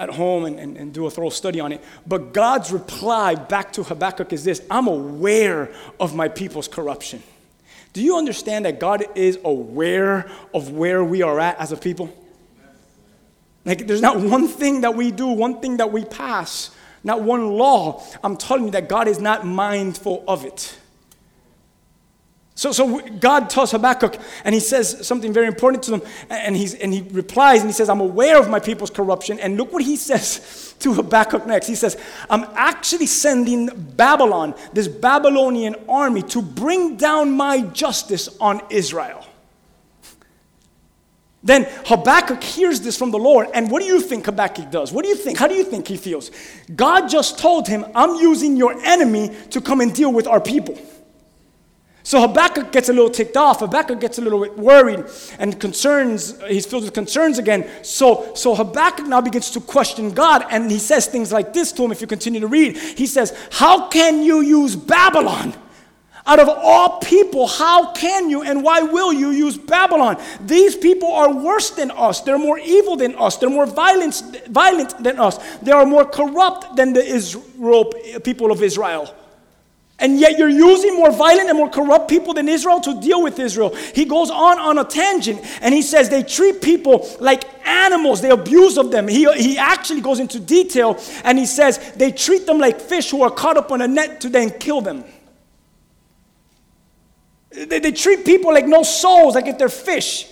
at 0.00 0.08
home 0.08 0.46
and, 0.46 0.58
and, 0.58 0.74
and, 0.78 0.94
do 0.94 1.04
a 1.04 1.10
thorough 1.10 1.28
study 1.28 1.60
on 1.60 1.70
it. 1.70 1.84
But 2.06 2.32
God's 2.32 2.72
reply 2.72 3.34
back 3.34 3.74
to 3.74 3.82
Habakkuk 3.82 4.32
is 4.32 4.42
this 4.42 4.62
I'm 4.70 4.86
aware 4.86 5.70
of 6.00 6.14
my 6.14 6.28
people's 6.28 6.66
corruption. 6.66 7.22
Do 7.92 8.02
you 8.02 8.16
understand 8.16 8.64
that 8.64 8.80
God 8.80 9.04
is 9.16 9.38
aware 9.44 10.30
of 10.54 10.70
where 10.70 11.04
we 11.04 11.20
are 11.20 11.38
at 11.38 11.60
as 11.60 11.72
a 11.72 11.76
people? 11.76 12.10
Like, 13.66 13.86
there's 13.86 14.00
not 14.00 14.18
one 14.18 14.48
thing 14.48 14.80
that 14.80 14.94
we 14.94 15.10
do, 15.10 15.26
one 15.26 15.60
thing 15.60 15.76
that 15.76 15.92
we 15.92 16.06
pass, 16.06 16.70
not 17.04 17.20
one 17.20 17.50
law. 17.50 18.02
I'm 18.24 18.38
telling 18.38 18.64
you 18.64 18.70
that 18.70 18.88
God 18.88 19.08
is 19.08 19.18
not 19.18 19.44
mindful 19.44 20.24
of 20.26 20.46
it. 20.46 20.78
So, 22.58 22.72
so 22.72 22.98
God 22.98 23.48
tells 23.48 23.70
Habakkuk, 23.70 24.16
and 24.42 24.52
he 24.52 24.60
says 24.60 25.06
something 25.06 25.32
very 25.32 25.46
important 25.46 25.84
to 25.84 25.92
them, 25.92 26.02
and, 26.28 26.56
he's, 26.56 26.74
and 26.74 26.92
he 26.92 27.02
replies, 27.12 27.60
and 27.60 27.68
he 27.68 27.72
says, 27.72 27.88
I'm 27.88 28.00
aware 28.00 28.36
of 28.36 28.50
my 28.50 28.58
people's 28.58 28.90
corruption. 28.90 29.38
And 29.38 29.56
look 29.56 29.72
what 29.72 29.84
he 29.84 29.94
says 30.10 30.74
to 30.80 30.92
Habakkuk 30.92 31.46
next. 31.46 31.68
He 31.68 31.76
says, 31.76 31.96
I'm 32.28 32.44
actually 32.56 33.06
sending 33.06 33.68
Babylon, 33.96 34.56
this 34.72 34.88
Babylonian 34.88 35.76
army, 35.88 36.22
to 36.22 36.42
bring 36.42 36.96
down 36.96 37.30
my 37.30 37.60
justice 37.60 38.28
on 38.40 38.60
Israel. 38.70 39.24
Then 41.44 41.68
Habakkuk 41.84 42.42
hears 42.42 42.80
this 42.80 42.98
from 42.98 43.12
the 43.12 43.20
Lord, 43.20 43.46
and 43.54 43.70
what 43.70 43.82
do 43.82 43.86
you 43.86 44.00
think 44.00 44.26
Habakkuk 44.26 44.72
does? 44.72 44.90
What 44.90 45.04
do 45.04 45.08
you 45.08 45.14
think? 45.14 45.38
How 45.38 45.46
do 45.46 45.54
you 45.54 45.62
think 45.62 45.86
he 45.86 45.96
feels? 45.96 46.32
God 46.74 47.06
just 47.06 47.38
told 47.38 47.68
him, 47.68 47.86
I'm 47.94 48.16
using 48.16 48.56
your 48.56 48.74
enemy 48.84 49.30
to 49.50 49.60
come 49.60 49.80
and 49.80 49.94
deal 49.94 50.12
with 50.12 50.26
our 50.26 50.40
people. 50.40 50.76
So 52.08 52.22
Habakkuk 52.22 52.72
gets 52.72 52.88
a 52.88 52.94
little 52.94 53.10
ticked 53.10 53.36
off. 53.36 53.60
Habakkuk 53.60 54.00
gets 54.00 54.16
a 54.16 54.22
little 54.22 54.40
bit 54.40 54.56
worried 54.56 55.04
and 55.38 55.60
concerns. 55.60 56.40
He's 56.44 56.64
filled 56.64 56.84
with 56.84 56.94
concerns 56.94 57.36
again. 57.36 57.68
So, 57.82 58.32
so 58.34 58.54
Habakkuk 58.54 59.06
now 59.06 59.20
begins 59.20 59.50
to 59.50 59.60
question 59.60 60.12
God, 60.12 60.42
and 60.48 60.70
he 60.70 60.78
says 60.78 61.06
things 61.06 61.32
like 61.32 61.52
this 61.52 61.70
to 61.72 61.84
him. 61.84 61.92
If 61.92 62.00
you 62.00 62.06
continue 62.06 62.40
to 62.40 62.46
read, 62.46 62.78
he 62.78 63.04
says, 63.04 63.34
"How 63.50 63.88
can 63.88 64.22
you 64.22 64.40
use 64.40 64.74
Babylon?" 64.74 65.52
Out 66.26 66.38
of 66.38 66.48
all 66.48 66.98
people, 67.00 67.46
how 67.46 67.92
can 67.92 68.30
you 68.30 68.40
and 68.40 68.64
why 68.64 68.80
will 68.80 69.12
you 69.12 69.28
use 69.28 69.58
Babylon? 69.58 70.16
These 70.40 70.76
people 70.76 71.12
are 71.12 71.30
worse 71.30 71.68
than 71.68 71.90
us. 71.90 72.22
They're 72.22 72.38
more 72.38 72.58
evil 72.58 72.96
than 72.96 73.16
us. 73.16 73.36
They're 73.36 73.50
more 73.50 73.66
violent, 73.66 74.22
violent 74.48 74.96
than 75.04 75.20
us. 75.20 75.38
They 75.60 75.72
are 75.72 75.84
more 75.84 76.06
corrupt 76.06 76.74
than 76.74 76.94
the 76.94 77.04
Israel, 77.04 77.92
people 78.24 78.50
of 78.50 78.62
Israel. 78.62 79.14
And 80.00 80.20
yet 80.20 80.38
you're 80.38 80.48
using 80.48 80.94
more 80.94 81.10
violent 81.10 81.48
and 81.48 81.58
more 81.58 81.68
corrupt 81.68 82.08
people 82.08 82.32
than 82.32 82.48
Israel 82.48 82.80
to 82.82 83.00
deal 83.00 83.20
with 83.20 83.38
Israel. 83.40 83.74
He 83.74 84.04
goes 84.04 84.30
on 84.30 84.58
on 84.58 84.78
a 84.78 84.84
tangent 84.84 85.40
and 85.60 85.74
he 85.74 85.82
says 85.82 86.08
they 86.08 86.22
treat 86.22 86.62
people 86.62 87.08
like 87.18 87.44
animals, 87.66 88.20
they 88.20 88.30
abuse 88.30 88.78
of 88.78 88.92
them. 88.92 89.08
He, 89.08 89.30
he 89.34 89.58
actually 89.58 90.00
goes 90.00 90.20
into 90.20 90.38
detail 90.38 91.02
and 91.24 91.36
he 91.36 91.46
says 91.46 91.78
they 91.96 92.12
treat 92.12 92.46
them 92.46 92.58
like 92.58 92.80
fish 92.80 93.10
who 93.10 93.22
are 93.22 93.30
caught 93.30 93.56
up 93.56 93.72
on 93.72 93.82
a 93.82 93.88
net 93.88 94.20
to 94.20 94.28
then 94.28 94.50
kill 94.50 94.80
them. 94.80 95.04
They, 97.50 97.80
they 97.80 97.92
treat 97.92 98.24
people 98.24 98.52
like 98.52 98.66
no 98.66 98.84
souls, 98.84 99.34
like 99.34 99.46
if 99.46 99.58
they're 99.58 99.68
fish. 99.68 100.30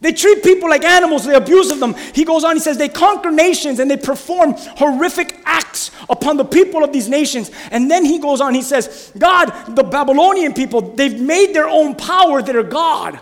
They 0.00 0.12
treat 0.12 0.42
people 0.42 0.68
like 0.68 0.84
animals, 0.84 1.24
they 1.24 1.34
abuse 1.34 1.70
of 1.70 1.80
them. 1.80 1.94
He 2.14 2.24
goes 2.24 2.44
on, 2.44 2.56
he 2.56 2.60
says, 2.60 2.76
they 2.76 2.88
conquer 2.88 3.30
nations 3.30 3.78
and 3.78 3.90
they 3.90 3.96
perform 3.96 4.54
horrific 4.56 5.40
acts 5.44 5.90
upon 6.08 6.36
the 6.36 6.44
people 6.44 6.84
of 6.84 6.92
these 6.92 7.08
nations. 7.08 7.50
And 7.70 7.90
then 7.90 8.04
he 8.04 8.18
goes 8.18 8.40
on, 8.40 8.54
he 8.54 8.62
says, 8.62 9.12
God, 9.16 9.50
the 9.74 9.82
Babylonian 9.82 10.52
people, 10.54 10.80
they've 10.80 11.20
made 11.20 11.54
their 11.54 11.68
own 11.68 11.94
power 11.94 12.42
their 12.42 12.62
God. 12.62 13.20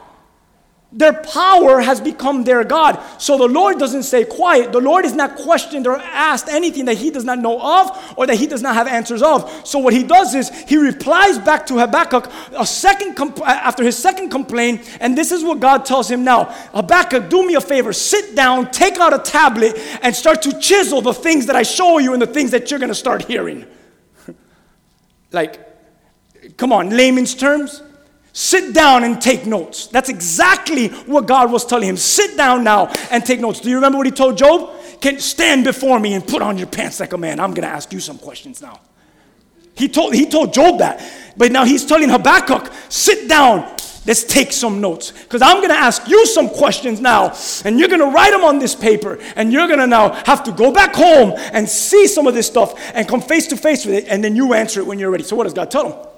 Their 0.96 1.12
power 1.12 1.80
has 1.80 2.00
become 2.00 2.44
their 2.44 2.62
God. 2.62 3.02
So 3.18 3.36
the 3.36 3.48
Lord 3.48 3.80
doesn't 3.80 4.04
stay 4.04 4.24
quiet. 4.24 4.70
The 4.70 4.80
Lord 4.80 5.04
is 5.04 5.12
not 5.12 5.34
questioned 5.34 5.88
or 5.88 5.96
asked 5.96 6.46
anything 6.48 6.84
that 6.84 6.96
he 6.96 7.10
does 7.10 7.24
not 7.24 7.40
know 7.40 7.60
of 7.60 8.14
or 8.16 8.28
that 8.28 8.36
he 8.36 8.46
does 8.46 8.62
not 8.62 8.76
have 8.76 8.86
answers 8.86 9.20
of. 9.20 9.66
So 9.66 9.80
what 9.80 9.92
he 9.92 10.04
does 10.04 10.36
is 10.36 10.50
he 10.68 10.76
replies 10.76 11.36
back 11.38 11.66
to 11.66 11.78
Habakkuk 11.80 12.30
a 12.56 12.64
second 12.64 13.16
compl- 13.16 13.44
after 13.44 13.82
his 13.82 13.98
second 13.98 14.30
complaint, 14.30 14.88
and 15.00 15.18
this 15.18 15.32
is 15.32 15.42
what 15.42 15.58
God 15.58 15.84
tells 15.84 16.08
him 16.08 16.22
now. 16.22 16.44
Habakkuk, 16.72 17.28
do 17.28 17.44
me 17.44 17.56
a 17.56 17.60
favor, 17.60 17.92
sit 17.92 18.36
down, 18.36 18.70
take 18.70 18.98
out 18.98 19.12
a 19.12 19.18
tablet, 19.18 19.76
and 20.00 20.14
start 20.14 20.42
to 20.42 20.60
chisel 20.60 21.00
the 21.00 21.12
things 21.12 21.46
that 21.46 21.56
I 21.56 21.64
show 21.64 21.98
you 21.98 22.12
and 22.12 22.22
the 22.22 22.28
things 22.28 22.52
that 22.52 22.70
you're 22.70 22.78
gonna 22.78 22.94
start 22.94 23.24
hearing. 23.24 23.66
like, 25.32 25.58
come 26.56 26.72
on, 26.72 26.90
layman's 26.90 27.34
terms. 27.34 27.82
Sit 28.36 28.74
down 28.74 29.04
and 29.04 29.22
take 29.22 29.46
notes. 29.46 29.86
That's 29.86 30.08
exactly 30.08 30.88
what 30.88 31.28
God 31.28 31.52
was 31.52 31.64
telling 31.64 31.88
him. 31.88 31.96
Sit 31.96 32.36
down 32.36 32.64
now 32.64 32.88
and 33.12 33.24
take 33.24 33.38
notes. 33.38 33.60
Do 33.60 33.68
you 33.68 33.76
remember 33.76 33.96
what 33.96 34.06
he 34.06 34.12
told 34.12 34.36
Job? 34.36 34.72
Can 35.00 35.20
stand 35.20 35.62
before 35.62 36.00
me 36.00 36.14
and 36.14 36.26
put 36.26 36.42
on 36.42 36.58
your 36.58 36.66
pants 36.66 36.98
like 36.98 37.12
a 37.12 37.18
man. 37.18 37.38
I'm 37.38 37.54
going 37.54 37.62
to 37.62 37.72
ask 37.72 37.92
you 37.92 38.00
some 38.00 38.18
questions 38.18 38.60
now. 38.60 38.80
He 39.76 39.88
told, 39.88 40.14
he 40.14 40.26
told 40.26 40.52
Job 40.52 40.80
that. 40.80 41.00
But 41.36 41.52
now 41.52 41.64
he's 41.64 41.86
telling 41.86 42.08
Habakkuk, 42.08 42.72
sit 42.88 43.28
down. 43.28 43.72
Let's 44.04 44.24
take 44.24 44.52
some 44.52 44.80
notes. 44.80 45.12
Because 45.12 45.40
I'm 45.40 45.58
going 45.58 45.68
to 45.68 45.76
ask 45.76 46.08
you 46.08 46.26
some 46.26 46.48
questions 46.48 47.00
now. 47.00 47.36
And 47.64 47.78
you're 47.78 47.88
going 47.88 48.00
to 48.00 48.10
write 48.10 48.32
them 48.32 48.42
on 48.42 48.58
this 48.58 48.74
paper. 48.74 49.20
And 49.36 49.52
you're 49.52 49.68
going 49.68 49.78
to 49.78 49.86
now 49.86 50.12
have 50.24 50.42
to 50.42 50.50
go 50.50 50.72
back 50.72 50.92
home 50.96 51.34
and 51.52 51.68
see 51.68 52.08
some 52.08 52.26
of 52.26 52.34
this 52.34 52.48
stuff 52.48 52.74
and 52.94 53.06
come 53.06 53.20
face 53.20 53.46
to 53.46 53.56
face 53.56 53.86
with 53.86 53.94
it. 53.94 54.08
And 54.08 54.24
then 54.24 54.34
you 54.34 54.54
answer 54.54 54.80
it 54.80 54.86
when 54.86 54.98
you're 54.98 55.12
ready. 55.12 55.22
So 55.22 55.36
what 55.36 55.44
does 55.44 55.54
God 55.54 55.70
tell 55.70 55.92
him? 55.92 56.13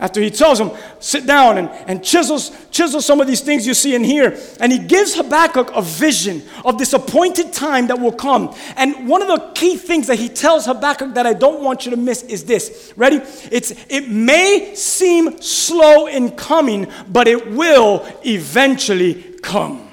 After 0.00 0.20
he 0.20 0.28
tells 0.28 0.58
him, 0.58 0.72
sit 0.98 1.24
down 1.24 1.56
and, 1.56 1.68
and 1.86 2.02
chisels, 2.02 2.50
chisel 2.72 3.00
some 3.00 3.20
of 3.20 3.28
these 3.28 3.40
things 3.40 3.64
you 3.64 3.74
see 3.74 3.94
in 3.94 4.02
here. 4.02 4.36
And 4.58 4.72
he 4.72 4.78
gives 4.78 5.14
Habakkuk 5.14 5.70
a 5.72 5.82
vision 5.82 6.42
of 6.64 6.78
this 6.78 6.92
appointed 6.94 7.52
time 7.52 7.86
that 7.86 8.00
will 8.00 8.12
come. 8.12 8.54
And 8.76 9.08
one 9.08 9.22
of 9.22 9.28
the 9.28 9.52
key 9.54 9.76
things 9.76 10.08
that 10.08 10.18
he 10.18 10.28
tells 10.28 10.66
Habakkuk 10.66 11.14
that 11.14 11.26
I 11.26 11.32
don't 11.32 11.62
want 11.62 11.84
you 11.84 11.92
to 11.92 11.96
miss 11.96 12.24
is 12.24 12.44
this. 12.44 12.92
Ready? 12.96 13.20
It's 13.52 13.70
it 13.88 14.08
may 14.08 14.74
seem 14.74 15.40
slow 15.40 16.08
in 16.08 16.32
coming, 16.32 16.90
but 17.08 17.28
it 17.28 17.52
will 17.52 18.04
eventually 18.26 19.14
come. 19.42 19.88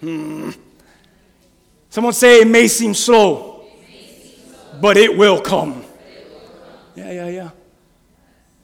Hmm. 0.00 0.50
Someone 1.90 2.14
say 2.14 2.40
it 2.40 2.48
may 2.48 2.66
seem 2.66 2.94
slow, 2.94 3.64
but 4.80 4.96
it 4.96 5.16
will 5.16 5.40
come. 5.40 5.84
Yeah, 6.94 7.12
yeah, 7.12 7.28
yeah. 7.28 7.50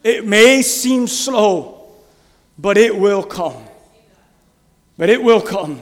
It 0.03 0.27
may 0.27 0.63
seem 0.63 1.07
slow, 1.07 1.89
but 2.59 2.77
it 2.77 2.97
will 2.97 3.23
come. 3.23 3.65
But 4.99 5.11
it 5.11 5.23
will 5.23 5.41
come. 5.41 5.81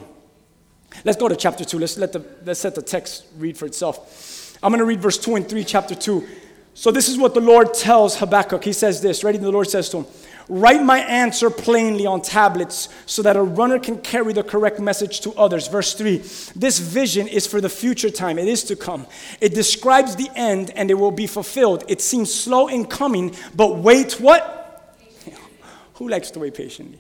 Let's 1.04 1.18
go 1.18 1.28
to 1.28 1.36
chapter 1.36 1.64
2. 1.64 1.78
Let's 1.78 1.96
let 1.96 2.12
the, 2.12 2.24
let's 2.44 2.62
let 2.64 2.74
the 2.74 2.82
text 2.82 3.26
read 3.38 3.56
for 3.56 3.66
itself. 3.66 4.58
I'm 4.62 4.70
going 4.70 4.80
to 4.80 4.84
read 4.84 5.00
verse 5.00 5.18
2 5.18 5.36
and 5.36 5.48
3, 5.48 5.64
chapter 5.64 5.94
2. 5.94 6.26
So, 6.74 6.90
this 6.90 7.08
is 7.08 7.18
what 7.18 7.34
the 7.34 7.40
Lord 7.40 7.74
tells 7.74 8.16
Habakkuk. 8.16 8.64
He 8.64 8.72
says 8.72 9.00
this. 9.00 9.24
Ready? 9.24 9.38
The 9.38 9.50
Lord 9.50 9.68
says 9.68 9.88
to 9.90 9.98
him, 9.98 10.06
Write 10.52 10.82
my 10.82 10.98
answer 10.98 11.48
plainly 11.48 12.06
on 12.06 12.22
tablets 12.22 12.88
so 13.06 13.22
that 13.22 13.36
a 13.36 13.42
runner 13.42 13.78
can 13.78 13.98
carry 13.98 14.32
the 14.32 14.42
correct 14.42 14.80
message 14.80 15.20
to 15.20 15.32
others. 15.34 15.68
Verse 15.68 15.94
3 15.94 16.16
This 16.56 16.80
vision 16.80 17.28
is 17.28 17.46
for 17.46 17.60
the 17.60 17.68
future 17.68 18.10
time, 18.10 18.36
it 18.36 18.48
is 18.48 18.64
to 18.64 18.74
come. 18.74 19.06
It 19.40 19.54
describes 19.54 20.16
the 20.16 20.28
end 20.34 20.72
and 20.74 20.90
it 20.90 20.94
will 20.94 21.12
be 21.12 21.28
fulfilled. 21.28 21.84
It 21.86 22.00
seems 22.00 22.34
slow 22.34 22.66
in 22.66 22.86
coming, 22.86 23.36
but 23.54 23.76
wait, 23.76 24.14
what? 24.14 24.98
Who 25.94 26.08
likes 26.08 26.32
to 26.32 26.40
wait 26.40 26.54
patiently? 26.54 26.98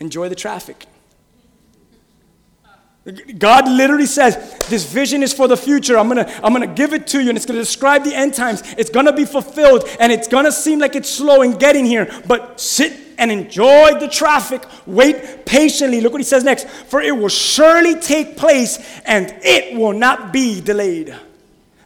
Enjoy 0.00 0.28
the 0.28 0.34
traffic. 0.34 0.84
God 3.38 3.68
literally 3.68 4.06
says, 4.06 4.56
This 4.68 4.84
vision 4.84 5.22
is 5.22 5.32
for 5.32 5.48
the 5.48 5.56
future. 5.56 5.98
I'm 5.98 6.08
gonna, 6.08 6.30
I'm 6.42 6.52
gonna 6.52 6.66
give 6.66 6.92
it 6.92 7.06
to 7.08 7.22
you, 7.22 7.28
and 7.28 7.36
it's 7.36 7.46
gonna 7.46 7.58
describe 7.58 8.04
the 8.04 8.14
end 8.14 8.34
times. 8.34 8.62
It's 8.76 8.90
gonna 8.90 9.12
be 9.12 9.24
fulfilled, 9.24 9.84
and 9.98 10.12
it's 10.12 10.28
gonna 10.28 10.52
seem 10.52 10.78
like 10.78 10.94
it's 10.94 11.08
slow 11.08 11.42
in 11.42 11.52
getting 11.52 11.84
here, 11.84 12.10
but 12.26 12.60
sit 12.60 12.92
and 13.18 13.32
enjoy 13.32 13.98
the 13.98 14.08
traffic. 14.08 14.62
Wait 14.86 15.46
patiently. 15.46 16.00
Look 16.00 16.12
what 16.12 16.20
he 16.20 16.24
says 16.24 16.44
next. 16.44 16.68
For 16.68 17.00
it 17.00 17.16
will 17.16 17.28
surely 17.28 17.94
take 17.94 18.36
place, 18.36 18.78
and 19.06 19.34
it 19.42 19.76
will 19.76 19.94
not 19.94 20.32
be 20.32 20.60
delayed. 20.60 21.14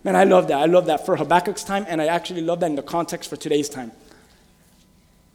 Man, 0.04 0.16
I 0.16 0.24
love 0.24 0.48
that. 0.48 0.58
I 0.58 0.66
love 0.66 0.86
that 0.86 1.06
for 1.06 1.16
Habakkuk's 1.16 1.62
time, 1.62 1.84
and 1.88 2.02
I 2.02 2.06
actually 2.06 2.42
love 2.42 2.60
that 2.60 2.66
in 2.66 2.76
the 2.76 2.82
context 2.82 3.30
for 3.30 3.36
today's 3.36 3.68
time. 3.68 3.92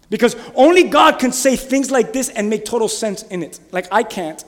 Because 0.09 0.35
only 0.55 0.83
God 0.83 1.19
can 1.19 1.31
say 1.31 1.55
things 1.55 1.91
like 1.91 2.13
this 2.13 2.29
and 2.29 2.49
make 2.49 2.65
total 2.65 2.87
sense 2.87 3.23
in 3.23 3.43
it. 3.43 3.59
Like 3.71 3.87
I 3.91 4.03
can't. 4.03 4.43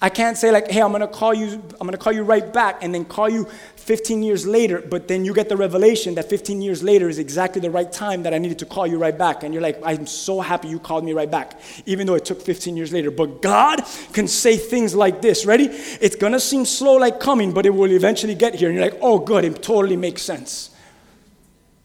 I 0.00 0.10
can't 0.10 0.36
say 0.36 0.50
like, 0.50 0.70
hey, 0.70 0.82
I'm 0.82 0.92
gonna 0.92 1.08
call 1.08 1.32
you, 1.32 1.62
I'm 1.80 1.86
gonna 1.86 1.96
call 1.96 2.12
you 2.12 2.22
right 2.22 2.52
back 2.52 2.82
and 2.82 2.94
then 2.94 3.04
call 3.04 3.30
you 3.30 3.48
15 3.76 4.22
years 4.22 4.46
later, 4.46 4.82
but 4.82 5.08
then 5.08 5.24
you 5.24 5.32
get 5.32 5.48
the 5.48 5.56
revelation 5.56 6.16
that 6.16 6.28
15 6.28 6.60
years 6.60 6.82
later 6.82 7.08
is 7.08 7.18
exactly 7.18 7.60
the 7.62 7.70
right 7.70 7.90
time 7.90 8.24
that 8.24 8.34
I 8.34 8.38
needed 8.38 8.58
to 8.58 8.66
call 8.66 8.86
you 8.86 8.98
right 8.98 9.16
back. 9.16 9.42
And 9.42 9.54
you're 9.54 9.62
like, 9.62 9.80
I'm 9.82 10.06
so 10.06 10.40
happy 10.40 10.68
you 10.68 10.78
called 10.78 11.04
me 11.04 11.12
right 11.12 11.30
back, 11.30 11.58
even 11.86 12.06
though 12.06 12.14
it 12.14 12.24
took 12.24 12.42
15 12.42 12.76
years 12.76 12.92
later. 12.92 13.10
But 13.10 13.40
God 13.40 13.82
can 14.12 14.28
say 14.28 14.56
things 14.56 14.94
like 14.94 15.22
this. 15.22 15.46
Ready? 15.46 15.66
It's 15.66 16.16
gonna 16.16 16.40
seem 16.40 16.66
slow 16.66 16.96
like 16.96 17.18
coming, 17.18 17.52
but 17.52 17.64
it 17.64 17.70
will 17.70 17.92
eventually 17.92 18.34
get 18.34 18.54
here. 18.54 18.68
And 18.68 18.76
you're 18.76 18.84
like, 18.84 18.98
oh, 19.00 19.18
good, 19.18 19.44
it 19.44 19.62
totally 19.62 19.96
makes 19.96 20.20
sense. 20.20 20.70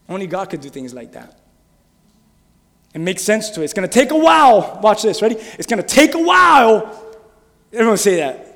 Only 0.08 0.26
God 0.26 0.50
could 0.50 0.60
do 0.60 0.68
things 0.68 0.92
like 0.92 1.12
that. 1.12 1.38
It 2.92 3.00
makes 3.00 3.22
sense 3.22 3.48
to 3.50 3.62
it. 3.62 3.64
It's 3.64 3.72
gonna 3.72 3.88
take 3.88 4.10
a 4.10 4.18
while. 4.18 4.80
Watch 4.82 5.02
this, 5.02 5.22
ready? 5.22 5.36
It's 5.36 5.66
gonna 5.66 5.82
take 5.82 6.14
a 6.14 6.22
while 6.22 7.01
Everyone 7.72 7.96
say 7.96 8.16
that. 8.16 8.48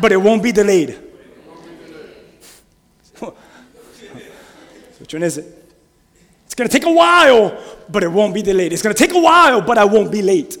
But 0.00 0.10
it 0.12 0.16
won't 0.16 0.42
be 0.42 0.52
delayed. 0.52 0.98
Which 4.98 5.12
one 5.12 5.22
is 5.22 5.38
it? 5.38 5.46
It's 6.46 6.54
going 6.54 6.68
to 6.68 6.72
take 6.72 6.86
a 6.86 6.92
while, 6.92 7.58
but 7.88 8.02
it 8.02 8.08
won't 8.08 8.34
be 8.34 8.42
delayed. 8.42 8.72
It's 8.72 8.82
going 8.82 8.94
to 8.94 9.06
take 9.06 9.14
a 9.14 9.20
while, 9.20 9.60
but 9.60 9.78
I 9.78 9.84
won't 9.84 10.10
be 10.10 10.22
late. 10.22 10.56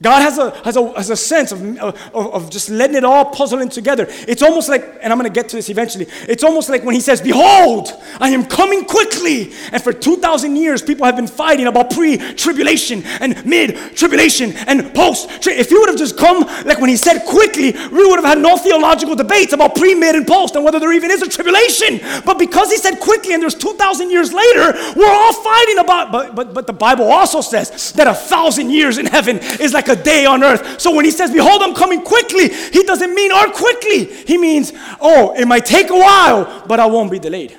God 0.00 0.20
has 0.20 0.38
a, 0.38 0.50
has 0.64 0.76
a, 0.76 0.92
has 0.92 1.10
a 1.10 1.16
sense 1.16 1.50
of, 1.50 1.60
of, 1.78 2.14
of 2.14 2.50
just 2.50 2.70
letting 2.70 2.96
it 2.96 3.04
all 3.04 3.24
puzzle 3.24 3.58
in 3.58 3.68
together. 3.68 4.06
It's 4.28 4.42
almost 4.42 4.68
like, 4.68 4.82
and 5.02 5.12
I'm 5.12 5.18
going 5.18 5.28
to 5.28 5.34
get 5.34 5.48
to 5.48 5.56
this 5.56 5.70
eventually, 5.70 6.06
it's 6.28 6.44
almost 6.44 6.68
like 6.68 6.84
when 6.84 6.94
he 6.94 7.00
says, 7.00 7.20
Behold, 7.20 7.92
I 8.20 8.30
am 8.30 8.44
coming 8.46 8.84
quickly. 8.84 9.52
And 9.72 9.82
for 9.82 9.92
2,000 9.92 10.54
years, 10.54 10.82
people 10.82 11.04
have 11.04 11.16
been 11.16 11.26
fighting 11.26 11.66
about 11.66 11.90
pre 11.90 12.16
tribulation 12.34 13.02
and 13.20 13.44
mid 13.44 13.76
tribulation 13.96 14.52
and 14.68 14.94
post. 14.94 15.28
If 15.48 15.68
he 15.68 15.76
would 15.76 15.88
have 15.88 15.98
just 15.98 16.16
come, 16.16 16.42
like 16.64 16.78
when 16.78 16.90
he 16.90 16.96
said 16.96 17.24
quickly, 17.26 17.72
we 17.72 18.06
would 18.06 18.20
have 18.20 18.24
had 18.24 18.38
no 18.38 18.56
theological 18.56 19.16
debates 19.16 19.52
about 19.52 19.74
pre, 19.74 19.96
mid, 19.96 20.14
and 20.14 20.26
post 20.26 20.54
and 20.54 20.64
whether 20.64 20.78
there 20.78 20.92
even 20.92 21.10
is 21.10 21.22
a 21.22 21.28
tribulation. 21.28 21.98
But 22.24 22.38
because 22.38 22.70
he 22.70 22.76
said 22.76 23.00
quickly 23.00 23.34
and 23.34 23.42
there's 23.42 23.56
2,000 23.56 24.10
years 24.10 24.32
later, 24.32 24.72
we're 24.94 25.10
all 25.10 25.32
fighting 25.32 25.78
about, 25.78 26.12
but, 26.12 26.36
but, 26.36 26.54
but 26.54 26.68
the 26.68 26.72
Bible 26.72 27.10
also 27.10 27.40
says 27.40 27.92
that 27.92 28.06
a 28.06 28.14
thousand 28.14 28.70
years 28.70 28.98
in 28.98 29.06
heaven 29.06 29.38
is 29.58 29.72
like 29.72 29.87
a 29.88 29.96
day 29.96 30.26
on 30.26 30.42
earth. 30.42 30.80
So 30.80 30.94
when 30.94 31.04
he 31.04 31.10
says, 31.10 31.32
Behold, 31.32 31.62
I'm 31.62 31.74
coming 31.74 32.02
quickly, 32.02 32.48
he 32.48 32.82
doesn't 32.82 33.14
mean 33.14 33.32
or 33.32 33.46
quickly. 33.52 34.04
He 34.04 34.38
means, 34.38 34.72
Oh, 35.00 35.34
it 35.34 35.46
might 35.46 35.66
take 35.66 35.90
a 35.90 35.98
while, 35.98 36.64
but 36.66 36.80
I 36.80 36.86
won't 36.86 37.10
be 37.10 37.18
delayed. 37.18 37.56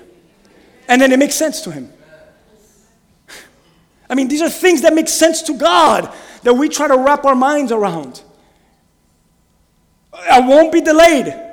And 0.87 1.01
then 1.01 1.11
it 1.11 1.19
makes 1.19 1.35
sense 1.35 1.61
to 1.61 1.71
him. 1.71 1.91
I 4.09 4.15
mean, 4.15 4.27
these 4.27 4.41
are 4.41 4.49
things 4.49 4.81
that 4.81 4.93
make 4.93 5.07
sense 5.07 5.43
to 5.43 5.53
God 5.57 6.11
that 6.43 6.53
we 6.53 6.67
try 6.67 6.87
to 6.87 6.97
wrap 6.97 7.25
our 7.25 7.35
minds 7.35 7.71
around. 7.71 8.23
I 10.13 10.39
won't 10.39 10.71
be 10.71 10.81
delayed. 10.81 11.48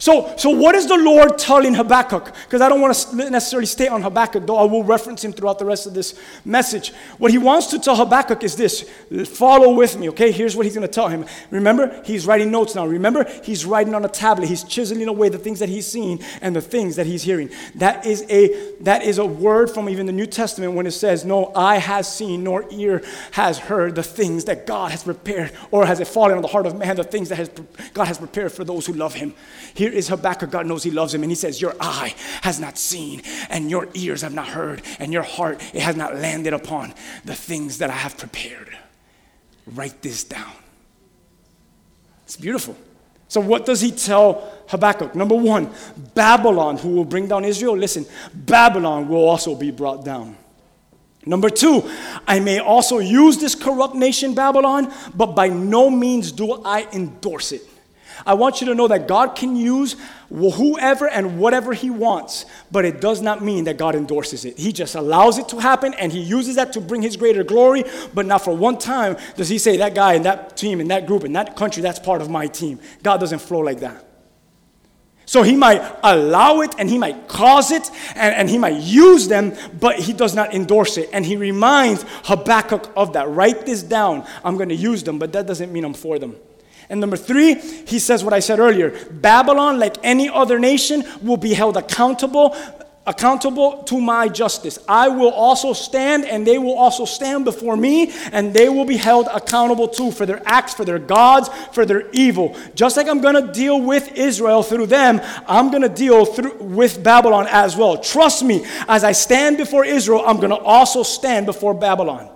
So, 0.00 0.34
so 0.38 0.48
what 0.48 0.74
is 0.74 0.86
the 0.86 0.96
Lord 0.96 1.36
telling 1.36 1.74
Habakkuk? 1.74 2.34
Because 2.44 2.62
I 2.62 2.70
don't 2.70 2.80
want 2.80 2.94
to 2.94 3.30
necessarily 3.30 3.66
stay 3.66 3.86
on 3.86 4.00
Habakkuk, 4.00 4.46
though 4.46 4.56
I 4.56 4.64
will 4.64 4.82
reference 4.82 5.22
him 5.22 5.30
throughout 5.34 5.58
the 5.58 5.66
rest 5.66 5.86
of 5.86 5.92
this 5.92 6.18
message. 6.42 6.94
What 7.18 7.30
he 7.30 7.36
wants 7.36 7.66
to 7.68 7.78
tell 7.78 7.96
Habakkuk 7.96 8.42
is 8.42 8.56
this 8.56 8.90
follow 9.26 9.74
with 9.74 9.98
me, 9.98 10.08
okay? 10.08 10.32
Here's 10.32 10.56
what 10.56 10.64
he's 10.64 10.74
going 10.74 10.86
to 10.86 10.92
tell 10.92 11.08
him. 11.08 11.26
Remember, 11.50 12.02
he's 12.02 12.26
writing 12.26 12.50
notes 12.50 12.74
now. 12.74 12.86
Remember, 12.86 13.30
he's 13.44 13.66
writing 13.66 13.94
on 13.94 14.02
a 14.02 14.08
tablet. 14.08 14.48
He's 14.48 14.64
chiseling 14.64 15.06
away 15.06 15.28
the 15.28 15.36
things 15.36 15.58
that 15.58 15.68
he's 15.68 15.86
seeing 15.86 16.20
and 16.40 16.56
the 16.56 16.62
things 16.62 16.96
that 16.96 17.04
he's 17.04 17.22
hearing. 17.22 17.50
That 17.74 18.06
is 18.06 18.24
a, 18.30 18.72
that 18.80 19.02
is 19.02 19.18
a 19.18 19.26
word 19.26 19.68
from 19.68 19.90
even 19.90 20.06
the 20.06 20.12
New 20.12 20.26
Testament 20.26 20.72
when 20.72 20.86
it 20.86 20.92
says, 20.92 21.26
No 21.26 21.52
eye 21.54 21.76
has 21.76 22.10
seen, 22.10 22.42
nor 22.42 22.64
ear 22.70 23.02
has 23.32 23.58
heard 23.58 23.96
the 23.96 24.02
things 24.02 24.46
that 24.46 24.66
God 24.66 24.92
has 24.92 25.04
prepared, 25.04 25.52
or 25.70 25.84
has 25.84 26.00
it 26.00 26.08
fallen 26.08 26.36
on 26.36 26.42
the 26.42 26.48
heart 26.48 26.64
of 26.64 26.78
man, 26.78 26.96
the 26.96 27.04
things 27.04 27.28
that 27.28 27.36
has, 27.36 27.50
God 27.92 28.06
has 28.06 28.16
prepared 28.16 28.50
for 28.52 28.64
those 28.64 28.86
who 28.86 28.94
love 28.94 29.12
him. 29.12 29.34
Here 29.74 29.89
is 29.92 30.08
Habakkuk. 30.08 30.50
God 30.50 30.66
knows 30.66 30.82
he 30.82 30.90
loves 30.90 31.14
him. 31.14 31.22
And 31.22 31.30
he 31.30 31.36
says, 31.36 31.60
Your 31.60 31.74
eye 31.80 32.14
has 32.42 32.60
not 32.60 32.78
seen, 32.78 33.22
and 33.48 33.70
your 33.70 33.88
ears 33.94 34.22
have 34.22 34.34
not 34.34 34.48
heard, 34.48 34.82
and 34.98 35.12
your 35.12 35.22
heart 35.22 35.60
it 35.74 35.82
has 35.82 35.96
not 35.96 36.16
landed 36.16 36.52
upon 36.52 36.94
the 37.24 37.34
things 37.34 37.78
that 37.78 37.90
I 37.90 37.94
have 37.94 38.16
prepared. 38.18 38.76
Write 39.66 40.02
this 40.02 40.24
down. 40.24 40.52
It's 42.24 42.36
beautiful. 42.36 42.76
So, 43.28 43.40
what 43.40 43.64
does 43.64 43.80
he 43.80 43.92
tell 43.92 44.52
Habakkuk? 44.68 45.14
Number 45.14 45.36
one, 45.36 45.72
Babylon, 46.14 46.78
who 46.78 46.90
will 46.90 47.04
bring 47.04 47.28
down 47.28 47.44
Israel. 47.44 47.76
Listen, 47.76 48.04
Babylon 48.34 49.08
will 49.08 49.28
also 49.28 49.54
be 49.54 49.70
brought 49.70 50.04
down. 50.04 50.36
Number 51.24 51.48
two, 51.48 51.88
I 52.26 52.40
may 52.40 52.58
also 52.58 52.98
use 52.98 53.36
this 53.36 53.54
corrupt 53.54 53.94
nation, 53.94 54.34
Babylon, 54.34 54.92
but 55.14 55.36
by 55.36 55.48
no 55.48 55.90
means 55.90 56.32
do 56.32 56.60
I 56.64 56.88
endorse 56.92 57.52
it. 57.52 57.62
I 58.26 58.34
want 58.34 58.60
you 58.60 58.66
to 58.68 58.74
know 58.74 58.88
that 58.88 59.08
God 59.08 59.36
can 59.36 59.56
use 59.56 59.96
whoever 60.28 61.08
and 61.08 61.38
whatever 61.38 61.72
He 61.72 61.90
wants, 61.90 62.46
but 62.70 62.84
it 62.84 63.00
does 63.00 63.20
not 63.20 63.42
mean 63.42 63.64
that 63.64 63.76
God 63.76 63.94
endorses 63.94 64.44
it. 64.44 64.58
He 64.58 64.72
just 64.72 64.94
allows 64.94 65.38
it 65.38 65.48
to 65.48 65.58
happen 65.58 65.94
and 65.94 66.12
He 66.12 66.20
uses 66.20 66.56
that 66.56 66.72
to 66.74 66.80
bring 66.80 67.02
His 67.02 67.16
greater 67.16 67.44
glory, 67.44 67.84
but 68.14 68.26
not 68.26 68.44
for 68.44 68.56
one 68.56 68.78
time 68.78 69.16
does 69.36 69.48
He 69.48 69.58
say, 69.58 69.76
that 69.78 69.94
guy 69.94 70.14
and 70.14 70.24
that 70.24 70.56
team 70.56 70.80
and 70.80 70.90
that 70.90 71.06
group 71.06 71.24
and 71.24 71.34
that 71.36 71.56
country, 71.56 71.82
that's 71.82 71.98
part 71.98 72.20
of 72.20 72.30
my 72.30 72.46
team. 72.46 72.78
God 73.02 73.18
doesn't 73.18 73.40
flow 73.40 73.60
like 73.60 73.80
that. 73.80 74.06
So 75.30 75.44
he 75.44 75.54
might 75.54 75.80
allow 76.02 76.60
it 76.60 76.74
and 76.76 76.90
he 76.90 76.98
might 76.98 77.28
cause 77.28 77.70
it 77.70 77.88
and, 78.16 78.34
and 78.34 78.50
he 78.50 78.58
might 78.58 78.82
use 78.82 79.28
them, 79.28 79.54
but 79.78 79.94
he 79.94 80.12
does 80.12 80.34
not 80.34 80.52
endorse 80.52 80.96
it. 80.96 81.08
And 81.12 81.24
he 81.24 81.36
reminds 81.36 82.04
Habakkuk 82.24 82.90
of 82.96 83.12
that. 83.12 83.28
Write 83.28 83.64
this 83.64 83.84
down. 83.84 84.26
I'm 84.42 84.56
going 84.56 84.70
to 84.70 84.74
use 84.74 85.04
them, 85.04 85.20
but 85.20 85.32
that 85.34 85.46
doesn't 85.46 85.72
mean 85.72 85.84
I'm 85.84 85.94
for 85.94 86.18
them. 86.18 86.34
And 86.90 87.00
number 87.00 87.16
three, 87.16 87.54
he 87.54 87.98
says 88.00 88.22
what 88.24 88.34
I 88.34 88.40
said 88.40 88.58
earlier 88.58 88.90
Babylon, 89.10 89.78
like 89.78 89.96
any 90.02 90.28
other 90.28 90.58
nation, 90.58 91.04
will 91.22 91.38
be 91.38 91.54
held 91.54 91.76
accountable 91.76 92.54
accountable 93.06 93.82
to 93.84 94.00
my 94.00 94.28
justice. 94.28 94.78
I 94.86 95.08
will 95.08 95.30
also 95.30 95.72
stand, 95.72 96.26
and 96.26 96.46
they 96.46 96.58
will 96.58 96.76
also 96.76 97.04
stand 97.04 97.44
before 97.44 97.76
me, 97.76 98.12
and 98.30 98.52
they 98.52 98.68
will 98.68 98.84
be 98.84 98.96
held 98.96 99.26
accountable 99.32 99.88
too 99.88 100.12
for 100.12 100.26
their 100.26 100.42
acts, 100.44 100.74
for 100.74 100.84
their 100.84 100.98
gods, 100.98 101.48
for 101.72 101.86
their 101.86 102.08
evil. 102.10 102.56
Just 102.74 102.96
like 102.96 103.08
I'm 103.08 103.20
gonna 103.20 103.52
deal 103.52 103.80
with 103.80 104.12
Israel 104.12 104.62
through 104.62 104.86
them, 104.86 105.20
I'm 105.48 105.70
gonna 105.70 105.88
deal 105.88 106.24
through, 106.24 106.58
with 106.58 107.02
Babylon 107.02 107.46
as 107.50 107.76
well. 107.76 107.96
Trust 107.98 108.44
me, 108.44 108.64
as 108.86 109.02
I 109.02 109.12
stand 109.12 109.56
before 109.56 109.84
Israel, 109.84 110.22
I'm 110.26 110.38
gonna 110.38 110.54
also 110.56 111.02
stand 111.02 111.46
before 111.46 111.74
Babylon. 111.74 112.28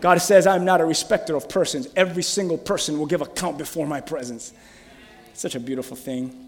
God 0.00 0.20
says, 0.20 0.46
I'm 0.46 0.64
not 0.64 0.80
a 0.80 0.84
respecter 0.84 1.36
of 1.36 1.48
persons. 1.48 1.88
Every 1.96 2.22
single 2.22 2.58
person 2.58 2.98
will 2.98 3.06
give 3.06 3.22
account 3.22 3.58
before 3.58 3.86
my 3.86 4.00
presence. 4.00 4.52
Such 5.34 5.54
a 5.54 5.60
beautiful 5.60 5.96
thing. 5.96 6.45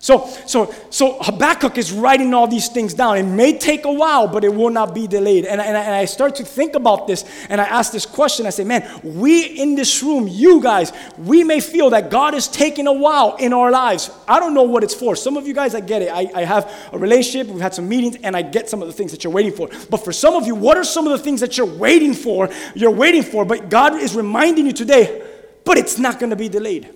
So, 0.00 0.28
so, 0.46 0.72
so 0.90 1.18
Habakkuk 1.20 1.76
is 1.76 1.92
writing 1.92 2.32
all 2.32 2.46
these 2.46 2.68
things 2.68 2.94
down. 2.94 3.18
It 3.18 3.24
may 3.24 3.58
take 3.58 3.84
a 3.84 3.92
while, 3.92 4.28
but 4.28 4.44
it 4.44 4.54
will 4.54 4.70
not 4.70 4.94
be 4.94 5.08
delayed. 5.08 5.44
And, 5.44 5.60
and, 5.60 5.76
I, 5.76 5.80
and 5.82 5.92
I 5.92 6.04
start 6.04 6.36
to 6.36 6.44
think 6.44 6.76
about 6.76 7.08
this, 7.08 7.24
and 7.48 7.60
I 7.60 7.64
ask 7.64 7.90
this 7.90 8.06
question. 8.06 8.46
I 8.46 8.50
say, 8.50 8.62
man, 8.62 8.88
we 9.02 9.44
in 9.44 9.74
this 9.74 10.00
room, 10.00 10.28
you 10.28 10.62
guys, 10.62 10.92
we 11.18 11.42
may 11.42 11.58
feel 11.58 11.90
that 11.90 12.10
God 12.12 12.34
is 12.34 12.46
taking 12.46 12.86
a 12.86 12.92
while 12.92 13.34
in 13.40 13.52
our 13.52 13.72
lives. 13.72 14.08
I 14.28 14.38
don't 14.38 14.54
know 14.54 14.62
what 14.62 14.84
it's 14.84 14.94
for. 14.94 15.16
Some 15.16 15.36
of 15.36 15.48
you 15.48 15.54
guys, 15.54 15.74
I 15.74 15.80
get 15.80 16.02
it. 16.02 16.10
I, 16.12 16.30
I 16.32 16.44
have 16.44 16.72
a 16.92 16.98
relationship, 16.98 17.48
we've 17.48 17.60
had 17.60 17.74
some 17.74 17.88
meetings, 17.88 18.18
and 18.22 18.36
I 18.36 18.42
get 18.42 18.70
some 18.70 18.80
of 18.80 18.86
the 18.86 18.94
things 18.94 19.10
that 19.10 19.24
you're 19.24 19.32
waiting 19.32 19.52
for. 19.52 19.68
But 19.90 20.04
for 20.04 20.12
some 20.12 20.36
of 20.36 20.46
you, 20.46 20.54
what 20.54 20.76
are 20.76 20.84
some 20.84 21.08
of 21.08 21.12
the 21.18 21.22
things 21.24 21.40
that 21.40 21.58
you're 21.58 21.66
waiting 21.66 22.14
for? 22.14 22.48
You're 22.76 22.92
waiting 22.92 23.24
for, 23.24 23.44
but 23.44 23.68
God 23.68 23.94
is 23.94 24.14
reminding 24.14 24.66
you 24.66 24.72
today, 24.72 25.26
but 25.64 25.76
it's 25.76 25.98
not 25.98 26.20
going 26.20 26.30
to 26.30 26.36
be 26.36 26.48
delayed. 26.48 26.94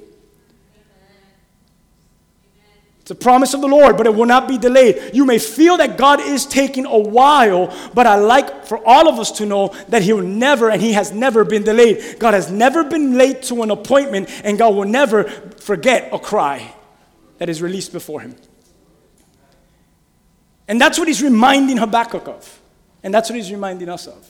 It's 3.01 3.01
a 3.12 3.14
promise 3.14 3.52
of 3.52 3.60
the 3.60 3.68
Lord, 3.68 3.98
but 3.98 4.06
it 4.06 4.14
will 4.14 4.26
not 4.26 4.48
be 4.48 4.56
delayed. 4.56 5.14
You 5.14 5.26
may 5.26 5.38
feel 5.38 5.76
that 5.76 5.98
God 5.98 6.18
is 6.18 6.46
taking 6.46 6.86
a 6.86 6.98
while, 6.98 7.72
but 7.92 8.06
I 8.06 8.16
like 8.16 8.64
for 8.64 8.78
all 8.86 9.06
of 9.06 9.18
us 9.18 9.30
to 9.32 9.44
know 9.44 9.68
that 9.90 10.00
He 10.00 10.14
will 10.14 10.22
never 10.22 10.70
and 10.70 10.80
He 10.80 10.94
has 10.94 11.12
never 11.12 11.44
been 11.44 11.62
delayed. 11.62 12.18
God 12.18 12.32
has 12.32 12.50
never 12.50 12.82
been 12.82 13.18
late 13.18 13.42
to 13.44 13.62
an 13.62 13.70
appointment, 13.70 14.30
and 14.42 14.56
God 14.56 14.74
will 14.74 14.86
never 14.86 15.24
forget 15.24 16.08
a 16.10 16.18
cry 16.18 16.74
that 17.36 17.50
is 17.50 17.60
released 17.60 17.92
before 17.92 18.22
Him. 18.22 18.34
And 20.66 20.80
that's 20.80 20.98
what 20.98 21.06
He's 21.06 21.22
reminding 21.22 21.76
Habakkuk 21.76 22.26
of. 22.28 22.60
And 23.02 23.12
that's 23.12 23.28
what 23.28 23.36
He's 23.36 23.52
reminding 23.52 23.90
us 23.90 24.06
of. 24.06 24.26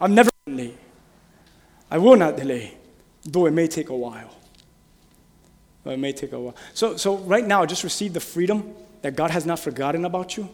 I've 0.00 0.10
never 0.10 0.30
been 0.46 0.56
late. 0.56 0.78
I 1.90 1.98
will 1.98 2.16
not 2.16 2.38
delay, 2.38 2.78
though 3.22 3.44
it 3.44 3.50
may 3.50 3.68
take 3.68 3.90
a 3.90 3.96
while. 3.96 4.34
It 5.84 5.98
may 5.98 6.12
take 6.12 6.32
a 6.32 6.38
while. 6.38 6.56
So, 6.74 6.96
so 6.96 7.16
right 7.16 7.46
now, 7.46 7.66
just 7.66 7.82
receive 7.82 8.12
the 8.12 8.20
freedom 8.20 8.74
that 9.02 9.16
God 9.16 9.30
has 9.32 9.44
not 9.44 9.58
forgotten 9.58 10.04
about 10.04 10.36
you. 10.36 10.48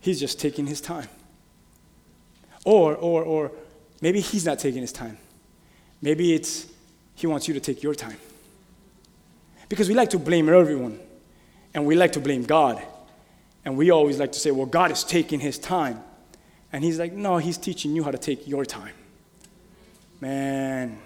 He's 0.00 0.18
just 0.18 0.40
taking 0.40 0.66
his 0.66 0.80
time. 0.80 1.08
Or, 2.64 2.96
or, 2.96 3.22
or 3.22 3.52
maybe 4.00 4.20
he's 4.20 4.44
not 4.44 4.58
taking 4.58 4.80
his 4.80 4.92
time. 4.92 5.18
Maybe 6.00 6.34
it's 6.34 6.66
he 7.14 7.26
wants 7.28 7.46
you 7.46 7.54
to 7.54 7.60
take 7.60 7.82
your 7.82 7.94
time. 7.94 8.16
Because 9.68 9.88
we 9.88 9.94
like 9.94 10.10
to 10.10 10.18
blame 10.18 10.48
everyone, 10.48 10.98
and 11.72 11.86
we 11.86 11.94
like 11.94 12.12
to 12.12 12.20
blame 12.20 12.42
God. 12.42 12.82
And 13.64 13.76
we 13.76 13.90
always 13.90 14.18
like 14.18 14.32
to 14.32 14.40
say, 14.40 14.50
well, 14.50 14.66
God 14.66 14.90
is 14.90 15.04
taking 15.04 15.38
his 15.38 15.56
time. 15.58 16.02
And 16.72 16.82
he's 16.82 16.98
like, 16.98 17.12
no, 17.12 17.36
he's 17.36 17.56
teaching 17.56 17.94
you 17.94 18.02
how 18.02 18.10
to 18.10 18.18
take 18.18 18.48
your 18.48 18.64
time. 18.64 18.94
Man, 20.20 20.98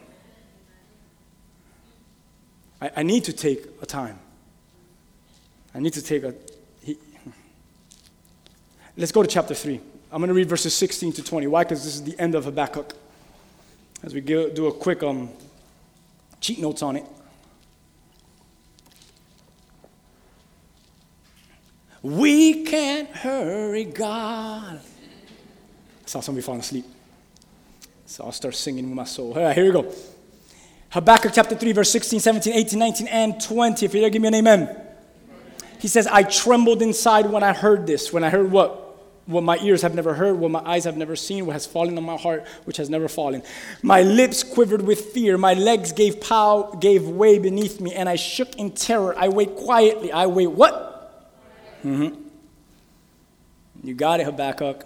I, 2.80 2.90
I 2.96 3.02
need 3.02 3.24
to 3.24 3.32
take 3.32 3.66
a 3.82 3.86
time. 3.86 4.18
I 5.74 5.80
need 5.80 5.92
to 5.94 6.02
take 6.02 6.22
a. 6.22 6.34
He, 6.82 6.96
let's 8.96 9.12
go 9.12 9.22
to 9.22 9.28
chapter 9.28 9.54
3. 9.54 9.80
I'm 10.12 10.20
going 10.20 10.28
to 10.28 10.34
read 10.34 10.48
verses 10.48 10.74
16 10.74 11.12
to 11.14 11.22
20. 11.22 11.46
Why? 11.46 11.64
Because 11.64 11.84
this 11.84 11.94
is 11.94 12.04
the 12.04 12.18
end 12.18 12.34
of 12.34 12.44
Habakkuk. 12.44 12.94
As 14.02 14.14
we 14.14 14.20
go, 14.20 14.48
do 14.50 14.66
a 14.66 14.72
quick 14.72 15.02
um, 15.02 15.30
cheat 16.40 16.60
notes 16.60 16.82
on 16.82 16.96
it. 16.96 17.04
We 22.02 22.64
can't 22.64 23.08
hurry 23.10 23.84
God. 23.84 24.78
I 24.78 26.08
saw 26.08 26.20
somebody 26.20 26.44
falling 26.44 26.60
asleep. 26.60 26.84
So 28.06 28.24
I'll 28.24 28.32
start 28.32 28.54
singing 28.54 28.86
with 28.86 28.94
my 28.94 29.04
soul. 29.04 29.32
All 29.34 29.42
right, 29.42 29.56
here 29.56 29.64
we 29.64 29.72
go. 29.72 29.92
Habakkuk 30.90 31.32
chapter 31.34 31.54
3, 31.54 31.72
verse 31.72 31.90
16, 31.90 32.20
17, 32.20 32.52
18, 32.52 32.78
19, 32.78 33.06
and 33.08 33.40
20. 33.40 33.86
If 33.86 33.94
you're 33.94 34.02
there, 34.02 34.10
give 34.10 34.22
me 34.22 34.28
an 34.28 34.34
amen. 34.34 34.76
He 35.78 35.88
says, 35.88 36.06
I 36.06 36.22
trembled 36.22 36.82
inside 36.82 37.26
when 37.26 37.42
I 37.42 37.52
heard 37.52 37.86
this. 37.86 38.12
When 38.12 38.24
I 38.24 38.30
heard 38.30 38.50
what? 38.50 38.84
What 39.26 39.42
my 39.42 39.58
ears 39.58 39.82
have 39.82 39.94
never 39.94 40.14
heard, 40.14 40.38
what 40.38 40.52
my 40.52 40.60
eyes 40.60 40.84
have 40.84 40.96
never 40.96 41.16
seen, 41.16 41.46
what 41.46 41.54
has 41.54 41.66
fallen 41.66 41.98
on 41.98 42.04
my 42.04 42.16
heart, 42.16 42.46
which 42.64 42.76
has 42.76 42.88
never 42.88 43.08
fallen. 43.08 43.42
My 43.82 44.02
lips 44.02 44.44
quivered 44.44 44.82
with 44.82 45.00
fear, 45.06 45.36
my 45.36 45.54
legs 45.54 45.90
gave 45.90 46.20
pow, 46.20 46.76
gave 46.80 47.08
way 47.08 47.40
beneath 47.40 47.80
me, 47.80 47.92
and 47.92 48.08
I 48.08 48.14
shook 48.14 48.54
in 48.54 48.70
terror. 48.70 49.18
I 49.18 49.28
wait 49.28 49.56
quietly. 49.56 50.12
I 50.12 50.26
wait 50.26 50.52
what? 50.52 51.36
Mm-hmm. 51.84 52.22
You 53.82 53.94
got 53.94 54.20
it, 54.20 54.26
Habakkuk. 54.26 54.84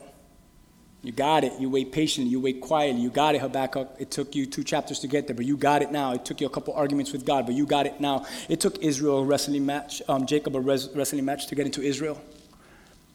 You 1.03 1.13
got 1.13 1.45
it. 1.45 1.59
You 1.59 1.71
wait 1.71 1.93
patiently. 1.93 2.31
You 2.31 2.41
wait 2.41 2.61
quietly. 2.61 3.01
You 3.01 3.09
got 3.09 3.35
it, 3.35 3.41
Habakkuk. 3.41 3.97
It 3.99 4.11
took 4.11 4.35
you 4.35 4.45
two 4.45 4.63
chapters 4.63 4.99
to 5.01 5.09
get 5.09 5.27
there, 5.27 5.35
but 5.35 5.47
you 5.47 5.57
got 5.57 5.81
it 5.81 5.91
now. 5.91 6.13
It 6.13 6.27
took 6.27 6.41
you 6.41 6.47
a 6.47 6.51
couple 6.51 6.75
arguments 6.75 7.13
with 7.13 7.25
God, 7.25 7.47
but 7.47 7.55
you 7.55 7.65
got 7.65 7.87
it 7.87 8.01
now. 8.01 8.27
It 8.49 8.61
took 8.61 8.79
Israel 8.83 9.21
a 9.21 9.25
wrestling 9.25 9.65
match, 9.65 10.03
um, 10.09 10.27
Jacob 10.27 10.57
a 10.57 10.61
res- 10.61 10.91
wrestling 10.95 11.25
match 11.25 11.47
to 11.47 11.55
get 11.55 11.65
into 11.65 11.81
Israel. 11.83 12.21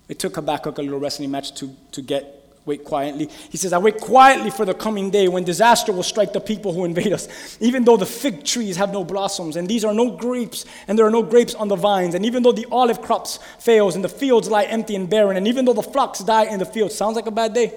It 0.08 0.18
took 0.18 0.36
Habakkuk 0.36 0.78
a 0.78 0.82
little 0.82 1.00
wrestling 1.00 1.30
match 1.30 1.54
to, 1.56 1.76
to 1.92 2.02
get 2.02 2.45
wait 2.66 2.84
quietly. 2.84 3.30
He 3.50 3.58
says, 3.58 3.74
I 3.74 3.78
wait 3.78 4.00
quietly 4.00 4.50
for 4.50 4.66
the 4.66 4.74
coming 4.74 5.12
day 5.12 5.28
when 5.28 5.44
disaster 5.44 5.92
will 5.92 6.04
strike 6.04 6.34
the 6.34 6.42
people 6.42 6.74
who 6.74 6.84
invade 6.84 7.14
us. 7.14 7.58
Even 7.62 7.84
though 7.84 7.98
the 7.98 8.06
fig 8.06 8.44
trees 8.44 8.76
have 8.78 8.92
no 8.92 9.04
blossoms, 9.04 9.56
and 9.56 9.68
these 9.68 9.86
are 9.86 9.94
no 9.94 10.12
grapes, 10.12 10.66
and 10.88 10.98
there 10.98 11.06
are 11.06 11.12
no 11.12 11.22
grapes 11.22 11.54
on 11.54 11.68
the 11.68 11.76
vines, 11.76 12.16
and 12.16 12.26
even 12.26 12.42
though 12.42 12.52
the 12.52 12.66
olive 12.72 13.02
crops 13.02 13.40
fails, 13.60 13.96
and 13.96 14.04
the 14.04 14.10
fields 14.10 14.50
lie 14.50 14.64
empty 14.64 14.96
and 14.96 15.10
barren, 15.10 15.38
and 15.38 15.48
even 15.48 15.66
though 15.66 15.74
the 15.74 15.84
flocks 15.84 16.20
die 16.20 16.46
in 16.46 16.60
the 16.60 16.66
fields. 16.66 16.96
Sounds 16.96 17.16
like 17.16 17.28
a 17.28 17.32
bad 17.32 17.54
day. 17.54 17.74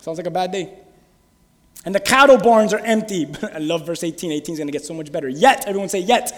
Sounds 0.00 0.18
like 0.18 0.26
a 0.26 0.30
bad 0.30 0.52
day. 0.52 0.72
And 1.84 1.94
the 1.94 2.00
cattle 2.00 2.38
barns 2.38 2.72
are 2.72 2.80
empty. 2.80 3.26
I 3.54 3.58
love 3.58 3.86
verse 3.86 4.04
18. 4.04 4.32
18 4.32 4.52
is 4.52 4.58
going 4.58 4.68
to 4.68 4.72
get 4.72 4.84
so 4.84 4.94
much 4.94 5.10
better. 5.10 5.28
Yet, 5.28 5.66
everyone 5.66 5.88
say, 5.88 6.00
yet. 6.00 6.32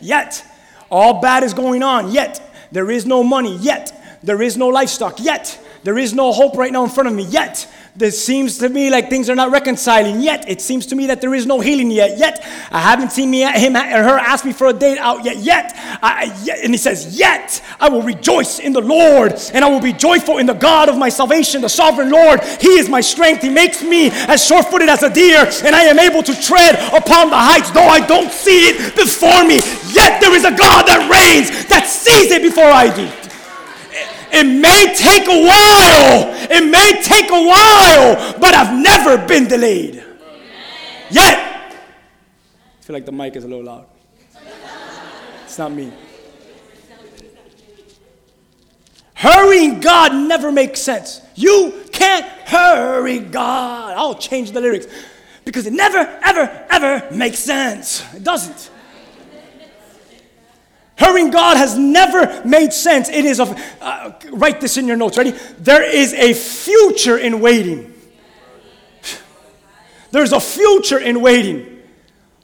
Yet. 0.00 0.44
All 0.90 1.20
bad 1.20 1.42
is 1.42 1.54
going 1.54 1.82
on. 1.82 2.10
Yet. 2.10 2.40
There 2.72 2.90
is 2.90 3.06
no 3.06 3.22
money. 3.22 3.56
Yet. 3.56 3.98
There 4.22 4.42
is 4.42 4.56
no 4.56 4.68
livestock. 4.68 5.20
Yet. 5.20 5.58
There 5.84 5.98
is 5.98 6.14
no 6.14 6.32
hope 6.32 6.56
right 6.56 6.72
now 6.72 6.84
in 6.84 6.90
front 6.90 7.08
of 7.08 7.14
me. 7.14 7.24
Yet. 7.24 7.66
This 7.94 8.24
seems 8.24 8.56
to 8.58 8.70
me 8.70 8.88
like 8.88 9.10
things 9.10 9.28
are 9.28 9.34
not 9.34 9.50
reconciling 9.50 10.22
yet. 10.22 10.48
It 10.48 10.62
seems 10.62 10.86
to 10.86 10.96
me 10.96 11.08
that 11.08 11.20
there 11.20 11.34
is 11.34 11.44
no 11.44 11.60
healing 11.60 11.90
yet. 11.90 12.16
Yet 12.16 12.40
I 12.70 12.80
haven't 12.80 13.12
seen 13.12 13.30
me 13.30 13.42
him 13.42 13.76
or 13.76 13.80
her 13.80 14.18
ask 14.18 14.46
me 14.46 14.54
for 14.54 14.68
a 14.68 14.72
date 14.72 14.96
out 14.96 15.26
yet. 15.26 15.36
Yet, 15.36 15.72
I, 16.02 16.34
yet 16.42 16.60
and 16.64 16.72
he 16.72 16.78
says, 16.78 17.18
yet 17.18 17.62
I 17.78 17.90
will 17.90 18.00
rejoice 18.00 18.60
in 18.60 18.72
the 18.72 18.80
Lord, 18.80 19.34
and 19.52 19.62
I 19.62 19.68
will 19.68 19.80
be 19.80 19.92
joyful 19.92 20.38
in 20.38 20.46
the 20.46 20.54
God 20.54 20.88
of 20.88 20.96
my 20.96 21.10
salvation, 21.10 21.60
the 21.60 21.68
sovereign 21.68 22.10
Lord. 22.10 22.42
He 22.62 22.78
is 22.78 22.88
my 22.88 23.02
strength. 23.02 23.42
He 23.42 23.50
makes 23.50 23.82
me 23.82 24.08
as 24.10 24.42
sure-footed 24.42 24.88
as 24.88 25.02
a 25.02 25.12
deer, 25.12 25.44
and 25.62 25.76
I 25.76 25.82
am 25.82 25.98
able 25.98 26.22
to 26.22 26.40
tread 26.40 26.76
upon 26.94 27.28
the 27.28 27.36
heights, 27.36 27.72
though 27.72 27.88
I 27.88 28.00
don't 28.06 28.32
see 28.32 28.70
it 28.70 28.96
before 28.96 29.44
me. 29.44 29.56
Yet 29.92 30.18
there 30.22 30.34
is 30.34 30.44
a 30.44 30.56
God 30.56 30.86
that 30.86 31.10
reigns, 31.12 31.66
that 31.66 31.86
sees 31.86 32.30
it 32.30 32.40
before 32.40 32.64
I 32.64 32.88
do. 32.88 33.21
It 34.32 34.44
may 34.44 34.94
take 34.96 35.28
a 35.28 35.46
while. 35.46 36.34
It 36.50 36.68
may 36.68 37.02
take 37.02 37.30
a 37.30 37.42
while, 37.46 38.38
but 38.40 38.54
I've 38.54 38.74
never 38.74 39.26
been 39.26 39.46
delayed. 39.46 40.02
Yet. 41.10 41.38
I 41.38 42.84
feel 42.84 42.94
like 42.94 43.04
the 43.04 43.12
mic 43.12 43.36
is 43.36 43.44
a 43.44 43.48
little 43.48 43.64
loud. 43.64 43.86
It's 45.44 45.58
not 45.58 45.70
me. 45.70 45.92
Hurrying 49.12 49.78
God 49.78 50.14
never 50.14 50.50
makes 50.50 50.80
sense. 50.80 51.20
You 51.36 51.84
can't 51.92 52.24
hurry 52.24 53.20
God. 53.20 53.96
I'll 53.96 54.16
change 54.16 54.50
the 54.50 54.60
lyrics 54.60 54.86
because 55.44 55.66
it 55.66 55.72
never, 55.72 55.98
ever, 56.24 56.66
ever 56.70 57.14
makes 57.14 57.38
sense. 57.38 58.02
It 58.14 58.24
doesn't. 58.24 58.71
Hurrying 60.96 61.30
God 61.30 61.56
has 61.56 61.76
never 61.76 62.42
made 62.44 62.72
sense. 62.72 63.08
It 63.08 63.24
is 63.24 63.40
of, 63.40 63.58
uh, 63.80 64.12
write 64.30 64.60
this 64.60 64.76
in 64.76 64.86
your 64.86 64.96
notes, 64.96 65.16
ready? 65.16 65.32
There 65.58 65.82
is 65.82 66.12
a 66.14 66.34
future 66.34 67.16
in 67.16 67.40
waiting. 67.40 67.92
There's 70.10 70.32
a 70.32 70.40
future 70.40 70.98
in 70.98 71.22
waiting. 71.22 71.80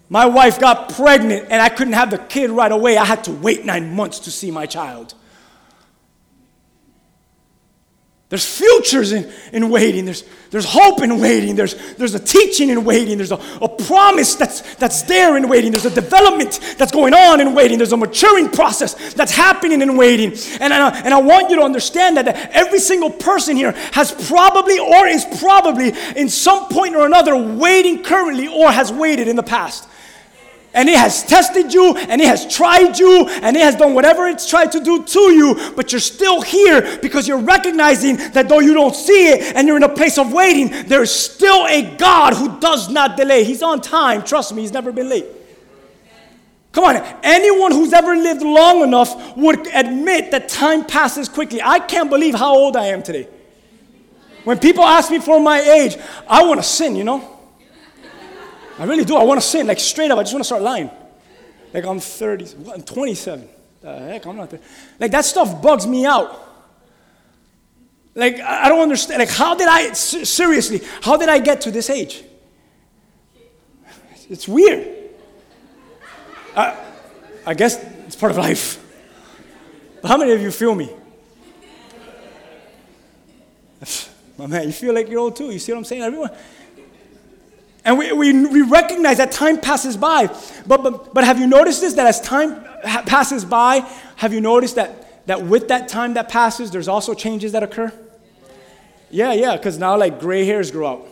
My 0.09 0.25
wife 0.25 0.59
got 0.59 0.89
pregnant 0.95 1.49
and 1.51 1.61
I 1.61 1.69
couldn't 1.69 1.93
have 1.93 2.11
the 2.11 2.19
kid 2.19 2.51
right 2.51 2.73
away. 2.73 2.97
I 2.97 3.05
had 3.05 3.25
to 3.25 3.33
wait 3.33 3.67
nine 3.67 3.95
months 3.95 4.21
to 4.21 4.31
see 4.31 4.51
my 4.51 4.65
child. 4.65 5.15
There's 8.31 8.45
futures 8.45 9.13
in, 9.13 9.33
in 9.55 9.71
waiting. 9.71 10.05
There's, 10.05 10.23
there's 10.51 10.67
hope 10.67 11.01
in 11.01 11.19
waiting. 11.19 11.57
There's, 11.57 11.75
there's 11.95 12.15
a 12.15 12.19
teaching 12.19 12.69
in 12.69 12.85
waiting. 12.85 13.17
There's 13.17 13.33
a, 13.33 13.41
a 13.63 13.69
promise 13.69 14.35
that's, 14.35 14.75
that's 14.75 15.03
there 15.03 15.39
in 15.39 15.49
waiting. 15.49 15.71
There's 15.71 15.87
a 15.87 15.91
development 15.91 16.61
that's 16.77 16.93
going 16.93 17.15
on 17.15 17.41
in 17.41 17.55
waiting. 17.55 17.79
There's 17.79 17.93
a 17.93 17.97
maturing 17.97 18.51
process 18.51 19.15
that's 19.15 19.33
happening 19.33 19.81
in 19.81 19.97
waiting. 19.97 20.33
And, 20.61 20.75
and, 20.75 20.75
I, 20.75 21.01
and 21.01 21.15
I 21.15 21.21
want 21.23 21.49
you 21.49 21.57
to 21.57 21.63
understand 21.63 22.19
that, 22.19 22.27
that 22.27 22.51
every 22.53 22.81
single 22.81 23.11
person 23.11 23.57
here 23.57 23.73
has 23.93 24.13
probably 24.29 24.79
or 24.79 25.07
is 25.07 25.25
probably 25.41 25.95
in 26.15 26.29
some 26.29 26.69
point 26.69 26.97
or 26.97 27.07
another 27.07 27.35
waiting 27.35 28.03
currently 28.03 28.47
or 28.47 28.71
has 28.71 28.93
waited 28.93 29.29
in 29.29 29.37
the 29.37 29.43
past 29.43 29.88
and 30.79 30.89
it 30.89 30.97
has 30.97 31.25
tested 31.25 31.75
you 31.75 31.97
and 31.97 32.21
it 32.21 32.29
has 32.29 32.47
tried 32.47 32.97
you 33.01 33.27
and 33.27 33.57
it 33.57 33.63
has 33.63 33.75
done 33.75 33.95
whatever 33.95 34.29
it's 34.29 34.49
tried 34.49 34.71
to 34.71 34.79
do 34.79 35.03
to 35.03 35.21
you, 35.33 35.73
but 35.75 35.91
you're 35.91 36.01
still 36.01 36.41
here 36.41 37.01
because 37.01 37.27
you're 37.27 37.41
recognizing 37.41 38.17
that 38.31 38.49
though 38.49 38.61
you 38.61 38.75
don't 38.75 38.95
see 38.95 39.33
it 39.33 39.57
and 39.57 39.67
you're 39.67 39.77
in 39.77 39.83
a 39.83 39.89
place 39.89 40.19
of 40.19 40.33
waiting, 40.33 40.71
there 40.87 41.03
is 41.03 41.13
still 41.13 41.67
a 41.67 41.97
God 41.97 42.35
who 42.35 42.61
does 42.61 42.89
not 42.89 43.17
delay. 43.17 43.43
He's 43.43 43.61
on 43.61 43.81
time. 43.81 44.23
Trust 44.23 44.55
me, 44.55 44.63
he's 44.63 44.73
never 44.73 44.93
been 44.93 45.09
late. 45.09 45.27
Come 46.71 46.85
on, 46.85 46.97
anyone 47.25 47.73
who's 47.73 47.93
ever 47.93 48.15
lived 48.15 48.43
long 48.43 48.83
enough 48.83 49.37
would 49.37 49.67
admit 49.75 50.31
that 50.31 50.49
time 50.49 50.85
passes 50.85 51.29
quickly. 51.29 51.61
I 51.61 51.81
can't 51.81 52.09
believe 52.09 52.37
how 52.37 52.55
old 52.55 52.77
I 52.77 52.87
am 52.87 53.03
today. 53.03 53.27
When 54.45 54.61
people 54.61 54.85
ask 54.85 55.11
me 55.11 55.19
for 55.19 55.41
my 55.41 55.59
age, 55.59 55.97
I 56.29 56.45
want 56.45 56.61
to 56.61 56.65
sin, 56.65 56.95
you 56.95 57.03
know? 57.03 57.38
I 58.79 58.85
really 58.85 59.05
do. 59.05 59.17
I 59.17 59.25
want 59.25 59.41
to 59.41 59.47
sin, 59.47 59.67
like 59.67 59.81
straight 59.81 60.11
up. 60.11 60.19
I 60.19 60.23
just 60.23 60.33
want 60.33 60.43
to 60.43 60.47
start 60.47 60.63
lying. 60.63 60.91
Like 61.73 61.85
I'm 61.85 62.01
30, 62.01 62.73
I'm 62.73 62.83
27. 62.83 63.49
The 63.81 63.99
heck, 63.99 64.27
I'm 64.27 64.37
not. 64.37 64.51
30. 64.51 64.63
Like 65.01 65.11
that 65.11 65.25
stuff 65.25 65.61
bugs 65.61 65.87
me 65.87 66.07
out. 66.07 66.47
Like 68.15 68.41
I 68.41 68.69
don't 68.69 68.81
understand. 68.81 69.19
Like 69.21 69.31
how 69.31 69.55
did 69.55 69.69
I 69.69 69.93
seriously? 69.93 70.81
How 71.03 71.17
did 71.17 71.29
I 71.29 71.39
get 71.39 71.61
to 71.63 71.71
this 71.71 71.91
age? 71.91 72.25
It's 74.31 74.47
weird. 74.47 74.87
I, 76.55 76.77
I 77.47 77.55
guess 77.55 77.83
it's 78.07 78.17
part 78.17 78.31
of 78.31 78.39
life. 78.39 78.85
But 80.03 80.09
how 80.09 80.19
many 80.19 80.33
of 80.33 80.43
you 80.43 80.51
feel 80.51 80.75
me? 80.75 80.91
My 84.39 84.47
man, 84.47 84.67
you 84.67 84.73
feel 84.73 84.95
like 84.95 85.09
you're 85.09 85.21
old 85.21 85.35
too. 85.37 85.51
You 85.51 85.59
see 85.59 85.73
what 85.73 85.79
I'm 85.79 85.85
saying? 85.85 86.03
Everyone. 86.03 86.31
And 87.89 87.97
we, 87.97 88.13
we, 88.13 88.47
we 88.47 88.61
recognize 88.61 89.17
that 89.17 89.33
time 89.33 89.59
passes 89.59 89.97
by. 89.97 90.27
But, 90.67 90.83
but, 90.83 91.15
but 91.15 91.25
have 91.25 91.41
you 91.41 91.47
noticed 91.47 91.81
this? 91.81 91.95
That 91.95 92.07
as 92.07 92.21
time 92.21 92.63
passes 92.83 93.47
by, 93.47 93.79
have 94.17 94.35
you 94.35 94.43
noticed 94.43 94.75
that, 94.75 95.27
that 95.27 95.47
with 95.47 95.69
that 95.69 95.89
time 95.89 96.13
that 96.13 96.29
passes, 96.29 96.71
there's 96.71 96.87
also 96.87 97.15
changes 97.15 97.53
that 97.53 97.63
occur? 97.63 97.91
Yeah, 99.11 99.33
yeah, 99.33 99.57
because 99.57 99.79
now 99.79 99.97
like 99.97 100.21
gray 100.21 100.45
hairs 100.45 100.71
grow 100.71 100.87
out. 100.87 101.09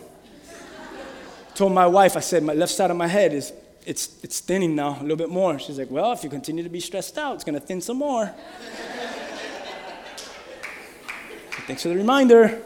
Told 1.55 1.73
my 1.73 1.87
wife, 1.87 2.15
I 2.15 2.21
said, 2.21 2.43
my 2.43 2.53
left 2.53 2.73
side 2.73 2.91
of 2.91 2.99
my 2.99 3.07
head 3.07 3.33
is 3.33 3.55
it's, 3.87 4.23
it's 4.23 4.41
thinning 4.41 4.75
now 4.75 4.99
a 5.01 5.03
little 5.03 5.17
bit 5.17 5.31
more. 5.31 5.59
She's 5.59 5.79
like, 5.79 5.91
well, 5.91 6.13
if 6.13 6.25
you 6.25 6.29
continue 6.29 6.63
to 6.63 6.69
be 6.69 6.81
stressed 6.81 7.17
out, 7.17 7.37
it's 7.37 7.45
going 7.45 7.59
to 7.59 7.67
thin 7.67 7.81
some 7.81 7.97
more. 7.97 8.35
Thanks 11.67 11.85
for 11.85 11.89
the 11.89 11.97
reminder. 11.97 12.61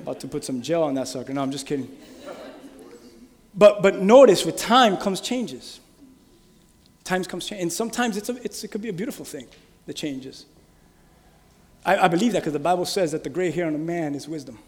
About 0.00 0.20
to 0.20 0.28
put 0.28 0.44
some 0.44 0.60
gel 0.60 0.82
on 0.82 0.92
that 0.96 1.08
sucker. 1.08 1.32
No, 1.32 1.40
I'm 1.40 1.50
just 1.50 1.66
kidding. 1.66 1.88
But, 3.56 3.82
but 3.82 4.00
notice 4.00 4.44
with 4.44 4.56
time 4.56 4.96
comes 4.96 5.20
changes. 5.20 5.80
Times 7.04 7.26
comes 7.26 7.46
change. 7.46 7.62
And 7.62 7.72
sometimes 7.72 8.16
it's 8.16 8.28
a, 8.28 8.42
it's, 8.42 8.64
it 8.64 8.68
could 8.68 8.82
be 8.82 8.88
a 8.88 8.92
beautiful 8.92 9.24
thing, 9.24 9.46
the 9.86 9.94
changes. 9.94 10.46
I, 11.84 11.96
I 11.98 12.08
believe 12.08 12.32
that 12.32 12.40
because 12.40 12.52
the 12.52 12.58
Bible 12.58 12.86
says 12.86 13.12
that 13.12 13.22
the 13.22 13.30
gray 13.30 13.50
hair 13.50 13.66
on 13.66 13.74
a 13.74 13.78
man 13.78 14.14
is 14.14 14.28
wisdom. 14.28 14.58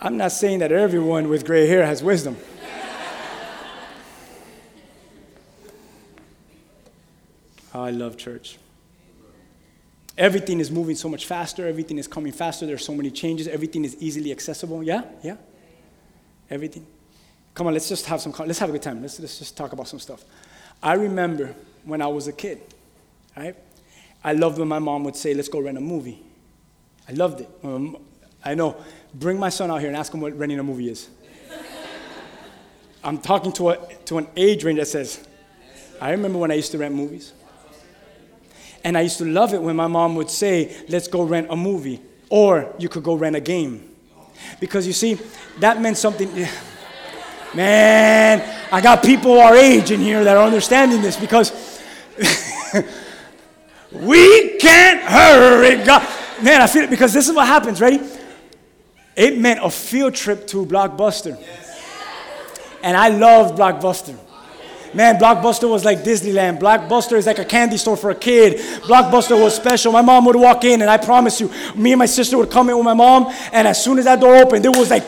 I'm 0.00 0.16
not 0.16 0.32
saying 0.32 0.58
that 0.60 0.72
everyone 0.72 1.28
with 1.28 1.44
gray 1.44 1.68
hair 1.68 1.86
has 1.86 2.02
wisdom. 2.02 2.36
Oh, 7.74 7.80
I 7.84 7.88
love 7.88 8.18
church. 8.18 8.58
Everything 10.18 10.60
is 10.60 10.70
moving 10.70 10.94
so 10.94 11.08
much 11.08 11.26
faster. 11.26 11.66
Everything 11.66 11.98
is 11.98 12.06
coming 12.06 12.32
faster. 12.32 12.66
There's 12.66 12.84
so 12.84 12.94
many 12.94 13.10
changes. 13.10 13.48
Everything 13.48 13.84
is 13.84 13.96
easily 14.00 14.30
accessible. 14.30 14.82
Yeah? 14.82 15.02
Yeah? 15.22 15.36
Everything. 16.50 16.86
Come 17.54 17.66
on, 17.66 17.72
let's 17.72 17.88
just 17.88 18.06
have 18.06 18.20
some, 18.20 18.32
let's 18.46 18.58
have 18.58 18.68
a 18.68 18.72
good 18.72 18.82
time. 18.82 19.00
Let's, 19.02 19.20
let's 19.20 19.38
just 19.38 19.56
talk 19.56 19.72
about 19.72 19.88
some 19.88 19.98
stuff. 19.98 20.24
I 20.82 20.94
remember 20.94 21.54
when 21.84 22.02
I 22.02 22.06
was 22.06 22.28
a 22.28 22.32
kid, 22.32 22.60
right? 23.36 23.56
I 24.24 24.32
loved 24.32 24.58
when 24.58 24.68
my 24.68 24.78
mom 24.78 25.04
would 25.04 25.16
say, 25.16 25.34
let's 25.34 25.48
go 25.48 25.60
rent 25.60 25.78
a 25.78 25.80
movie. 25.80 26.22
I 27.08 27.12
loved 27.12 27.40
it. 27.40 27.48
Um, 27.62 27.96
I 28.44 28.54
know. 28.54 28.76
Bring 29.14 29.38
my 29.38 29.48
son 29.48 29.70
out 29.70 29.80
here 29.80 29.88
and 29.88 29.96
ask 29.96 30.12
him 30.12 30.20
what 30.20 30.36
renting 30.36 30.58
a 30.58 30.62
movie 30.62 30.90
is. 30.90 31.08
I'm 33.04 33.18
talking 33.18 33.52
to, 33.54 33.70
a, 33.70 33.94
to 34.06 34.18
an 34.18 34.28
age 34.36 34.64
range 34.64 34.78
that 34.78 34.88
says, 34.88 35.26
I 36.00 36.10
remember 36.10 36.38
when 36.38 36.50
I 36.50 36.54
used 36.54 36.72
to 36.72 36.78
rent 36.78 36.94
movies. 36.94 37.32
And 38.84 38.98
I 38.98 39.02
used 39.02 39.18
to 39.18 39.24
love 39.24 39.54
it 39.54 39.62
when 39.62 39.76
my 39.76 39.86
mom 39.86 40.16
would 40.16 40.30
say, 40.30 40.76
let's 40.88 41.08
go 41.08 41.22
rent 41.22 41.48
a 41.50 41.56
movie, 41.56 42.00
or 42.28 42.74
you 42.78 42.88
could 42.88 43.04
go 43.04 43.14
rent 43.14 43.36
a 43.36 43.40
game. 43.40 43.88
Because 44.60 44.86
you 44.86 44.92
see, 44.92 45.18
that 45.60 45.80
meant 45.80 45.96
something. 45.96 46.28
Man, 47.54 48.42
I 48.72 48.80
got 48.80 49.04
people 49.04 49.38
our 49.38 49.54
age 49.54 49.90
in 49.90 50.00
here 50.00 50.24
that 50.24 50.36
are 50.36 50.44
understanding 50.44 51.02
this 51.02 51.18
because 51.18 51.52
we 53.92 54.56
can't 54.58 55.02
hurry. 55.02 55.84
God. 55.84 56.08
Man, 56.42 56.62
I 56.62 56.66
feel 56.66 56.84
it 56.84 56.90
because 56.90 57.12
this 57.12 57.28
is 57.28 57.34
what 57.34 57.46
happens. 57.46 57.80
Ready? 57.80 58.00
It 59.14 59.38
meant 59.38 59.60
a 59.62 59.70
field 59.70 60.14
trip 60.14 60.46
to 60.48 60.64
Blockbuster. 60.64 61.38
And 62.82 62.96
I 62.96 63.08
loved 63.08 63.58
Blockbuster. 63.58 64.16
Man, 64.94 65.18
Blockbuster 65.18 65.70
was 65.70 65.84
like 65.84 66.00
Disneyland. 66.04 66.58
Blockbuster 66.58 67.16
is 67.16 67.26
like 67.26 67.38
a 67.38 67.44
candy 67.44 67.76
store 67.76 67.96
for 67.96 68.10
a 68.10 68.14
kid. 68.14 68.58
Blockbuster 68.82 69.40
was 69.42 69.54
special. 69.54 69.92
My 69.92 70.02
mom 70.02 70.24
would 70.26 70.36
walk 70.36 70.64
in, 70.64 70.82
and 70.82 70.90
I 70.90 70.98
promise 70.98 71.40
you, 71.40 71.50
me 71.74 71.92
and 71.92 71.98
my 71.98 72.06
sister 72.06 72.36
would 72.36 72.50
come 72.50 72.68
in 72.68 72.76
with 72.76 72.84
my 72.84 72.94
mom, 72.94 73.32
and 73.52 73.66
as 73.66 73.82
soon 73.82 73.98
as 73.98 74.04
that 74.04 74.20
door 74.20 74.36
opened, 74.36 74.64
there 74.64 74.70
was 74.70 74.90
like 74.90 75.04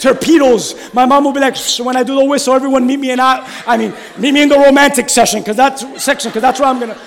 torpedoes. 0.00 0.74
My 0.94 1.04
mom 1.04 1.24
would 1.24 1.34
be 1.34 1.40
like, 1.40 1.56
when 1.80 1.96
I 1.96 2.02
do 2.02 2.14
the 2.14 2.24
whistle, 2.24 2.54
everyone 2.54 2.86
meet 2.86 3.00
me 3.00 3.10
in 3.10 3.20
I, 3.20 3.46
I 3.66 3.76
mean, 3.76 3.92
meet 4.18 4.32
me 4.32 4.42
in 4.42 4.48
the 4.48 4.58
romantic 4.58 5.10
session, 5.10 5.40
because 5.40 5.56
that's 5.56 6.02
section, 6.02 6.30
because 6.30 6.42
that's 6.42 6.60
where 6.60 6.68
I'm 6.68 6.80
gonna. 6.80 6.98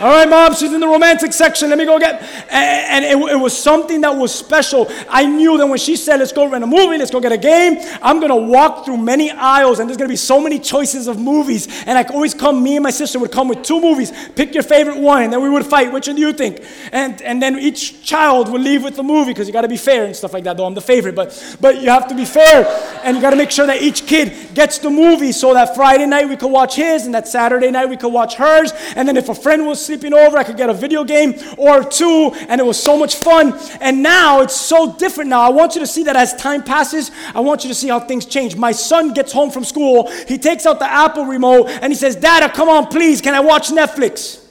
All 0.00 0.08
right, 0.08 0.26
mom, 0.26 0.54
she's 0.54 0.72
in 0.72 0.80
the 0.80 0.88
romantic 0.88 1.30
section. 1.34 1.68
Let 1.68 1.76
me 1.76 1.84
go 1.84 1.98
get. 1.98 2.22
And, 2.50 3.04
it, 3.04 3.32
it, 3.32 3.36
was 3.36 3.56
something 3.56 4.00
that 4.00 4.16
was 4.16 4.34
special. 4.34 4.90
I 5.10 5.26
knew 5.26 5.58
that 5.58 5.66
when 5.66 5.78
she 5.78 5.94
said, 5.94 6.20
let's 6.20 6.32
go 6.32 6.48
rent 6.48 6.64
a 6.64 6.66
movie, 6.66 6.96
let's 6.96 7.10
go 7.10 7.20
get 7.20 7.32
a 7.32 7.38
game, 7.38 7.76
I'm 8.00 8.18
going 8.18 8.30
to 8.30 8.50
walk 8.50 8.86
through 8.86 8.96
many 8.96 9.30
aisles 9.30 9.78
and 9.78 9.88
there's 9.88 9.98
going 9.98 10.08
to 10.08 10.12
be 10.12 10.16
so 10.16 10.40
many 10.40 10.58
choices 10.58 11.06
of 11.06 11.18
movies. 11.18 11.68
And 11.84 11.98
I 11.98 12.04
always 12.04 12.32
come, 12.32 12.62
me 12.62 12.76
and 12.76 12.82
my 12.82 12.90
sister 12.90 13.18
would 13.18 13.30
come 13.30 13.48
with 13.48 13.62
two 13.62 13.78
movies, 13.78 14.10
pick 14.36 14.54
your 14.54 14.62
favorite 14.62 14.96
one, 14.96 15.24
and 15.24 15.32
then 15.32 15.42
we 15.42 15.50
would 15.50 15.66
fight. 15.66 15.92
Which 15.92 16.06
one 16.06 16.16
do 16.16 16.22
you 16.22 16.32
think? 16.32 16.64
And, 16.92 17.20
and 17.20 17.42
then 17.42 17.58
each 17.58 18.02
child 18.02 18.50
would 18.50 18.62
leave 18.62 18.82
with 18.82 18.96
the 18.96 19.02
movie 19.02 19.32
because 19.32 19.48
you 19.48 19.52
got 19.52 19.62
to 19.62 19.68
be 19.68 19.76
fair 19.76 20.06
and 20.06 20.16
stuff 20.16 20.32
like 20.32 20.44
that, 20.44 20.56
though 20.56 20.64
I'm 20.64 20.74
the 20.74 20.80
favorite. 20.80 21.14
But, 21.14 21.58
but 21.60 21.82
you 21.82 21.90
have 21.90 22.08
to 22.08 22.14
be 22.14 22.24
fair 22.24 22.64
and 23.04 23.16
you 23.16 23.22
got 23.22 23.30
to 23.30 23.36
make 23.36 23.50
sure 23.50 23.66
that 23.66 23.82
each 23.82 24.06
kid 24.06 24.54
gets 24.54 24.78
the 24.78 24.88
movie 24.88 25.32
so 25.32 25.52
that 25.52 25.74
Friday 25.74 26.06
night 26.06 26.26
we 26.26 26.36
could 26.38 26.50
watch 26.50 26.76
his 26.76 27.04
and 27.04 27.14
that 27.14 27.28
Saturday 27.28 27.70
night 27.70 27.90
we 27.90 27.98
could 27.98 28.12
watch 28.12 28.36
hers. 28.36 28.72
And 28.96 29.06
then 29.06 29.18
if 29.18 29.28
a 29.28 29.34
friend 29.34 29.66
was 29.66 29.89
sleeping 29.90 30.14
over, 30.14 30.38
I 30.38 30.44
could 30.44 30.56
get 30.56 30.70
a 30.70 30.72
video 30.72 31.02
game 31.02 31.34
or 31.58 31.82
two, 31.82 32.30
and 32.48 32.60
it 32.60 32.64
was 32.64 32.80
so 32.80 32.96
much 32.96 33.16
fun. 33.16 33.58
And 33.80 34.04
now 34.04 34.40
it's 34.40 34.54
so 34.54 34.94
different 34.94 35.30
now. 35.30 35.40
I 35.40 35.48
want 35.48 35.74
you 35.74 35.80
to 35.80 35.86
see 35.86 36.04
that 36.04 36.14
as 36.14 36.32
time 36.36 36.62
passes, 36.62 37.10
I 37.34 37.40
want 37.40 37.64
you 37.64 37.68
to 37.70 37.74
see 37.74 37.88
how 37.88 37.98
things 37.98 38.24
change. 38.24 38.54
My 38.54 38.70
son 38.70 39.12
gets 39.12 39.32
home 39.32 39.50
from 39.50 39.64
school, 39.64 40.08
he 40.28 40.38
takes 40.38 40.64
out 40.64 40.78
the 40.78 40.88
Apple 40.88 41.24
remote, 41.24 41.70
and 41.82 41.92
he 41.92 41.96
says, 41.96 42.14
Dada, 42.14 42.48
come 42.48 42.68
on, 42.68 42.86
please, 42.86 43.20
can 43.20 43.34
I 43.34 43.40
watch 43.40 43.70
Netflix? 43.70 44.46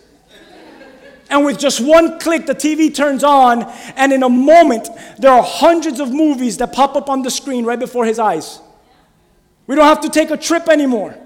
And 1.30 1.46
with 1.46 1.58
just 1.58 1.80
one 1.80 2.20
click, 2.20 2.46
the 2.46 2.56
TV 2.56 2.94
turns 2.94 3.24
on, 3.24 3.64
and 3.96 4.12
in 4.12 4.24
a 4.24 4.30
moment, 4.30 4.90
there 5.20 5.32
are 5.32 5.44
hundreds 5.44 6.02
of 6.02 6.12
movies 6.12 6.58
that 6.58 6.74
pop 6.74 6.98
up 6.98 7.10
on 7.10 7.22
the 7.22 7.32
screen 7.32 7.64
right 7.64 7.80
before 7.80 8.04
his 8.04 8.20
eyes. 8.20 8.60
We 9.68 9.76
don't 9.76 9.86
have 9.86 10.02
to 10.02 10.10
take 10.10 10.32
a 10.32 10.38
trip 10.38 10.68
anymore. 10.68 11.18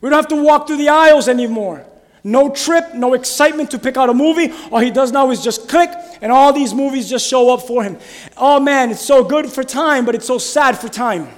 We 0.00 0.08
don't 0.08 0.16
have 0.16 0.28
to 0.28 0.42
walk 0.42 0.68
through 0.68 0.78
the 0.78 0.88
aisles 0.88 1.28
anymore. 1.28 1.84
No 2.26 2.50
trip, 2.50 2.92
no 2.92 3.14
excitement 3.14 3.70
to 3.70 3.78
pick 3.78 3.96
out 3.96 4.10
a 4.10 4.14
movie. 4.14 4.52
All 4.72 4.80
he 4.80 4.90
does 4.90 5.12
now 5.12 5.30
is 5.30 5.44
just 5.44 5.68
click, 5.68 5.90
and 6.20 6.32
all 6.32 6.52
these 6.52 6.74
movies 6.74 7.08
just 7.08 7.24
show 7.24 7.54
up 7.54 7.62
for 7.62 7.84
him. 7.84 7.98
Oh 8.36 8.58
man, 8.58 8.90
it's 8.90 9.00
so 9.00 9.22
good 9.22 9.46
for 9.46 9.62
time, 9.62 10.04
but 10.04 10.16
it's 10.16 10.26
so 10.26 10.36
sad 10.36 10.76
for 10.76 10.88
time. 10.88 11.28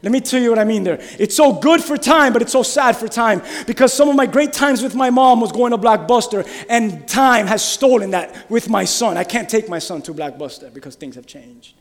Let 0.00 0.12
me 0.12 0.20
tell 0.20 0.40
you 0.40 0.50
what 0.50 0.60
I 0.60 0.64
mean 0.64 0.84
there. 0.84 0.98
It's 1.18 1.34
so 1.34 1.52
good 1.52 1.82
for 1.82 1.96
time, 1.96 2.32
but 2.32 2.40
it's 2.40 2.52
so 2.52 2.62
sad 2.62 2.96
for 2.96 3.08
time. 3.08 3.42
Because 3.66 3.92
some 3.92 4.08
of 4.08 4.14
my 4.14 4.26
great 4.26 4.52
times 4.52 4.80
with 4.80 4.94
my 4.94 5.10
mom 5.10 5.40
was 5.40 5.50
going 5.50 5.72
to 5.72 5.78
Blockbuster, 5.78 6.48
and 6.70 7.08
time 7.08 7.48
has 7.48 7.64
stolen 7.64 8.12
that 8.12 8.48
with 8.48 8.68
my 8.68 8.84
son. 8.84 9.16
I 9.16 9.24
can't 9.24 9.48
take 9.48 9.68
my 9.68 9.80
son 9.80 10.02
to 10.02 10.14
Blockbuster 10.14 10.72
because 10.72 10.94
things 10.94 11.16
have 11.16 11.26
changed. 11.26 11.74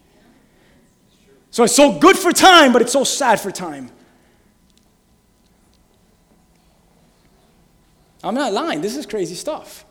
So 1.52 1.64
it's 1.64 1.76
so 1.76 2.00
good 2.00 2.18
for 2.18 2.32
time, 2.32 2.74
but 2.74 2.82
it's 2.82 2.94
so 2.94 3.04
sad 3.04 3.40
for 3.40 3.52
time. 3.52 3.92
I'm 8.24 8.36
not 8.36 8.54
lying. 8.54 8.82
This 8.82 8.96
is 8.96 9.06
crazy 9.06 9.36
stuff. 9.36 9.86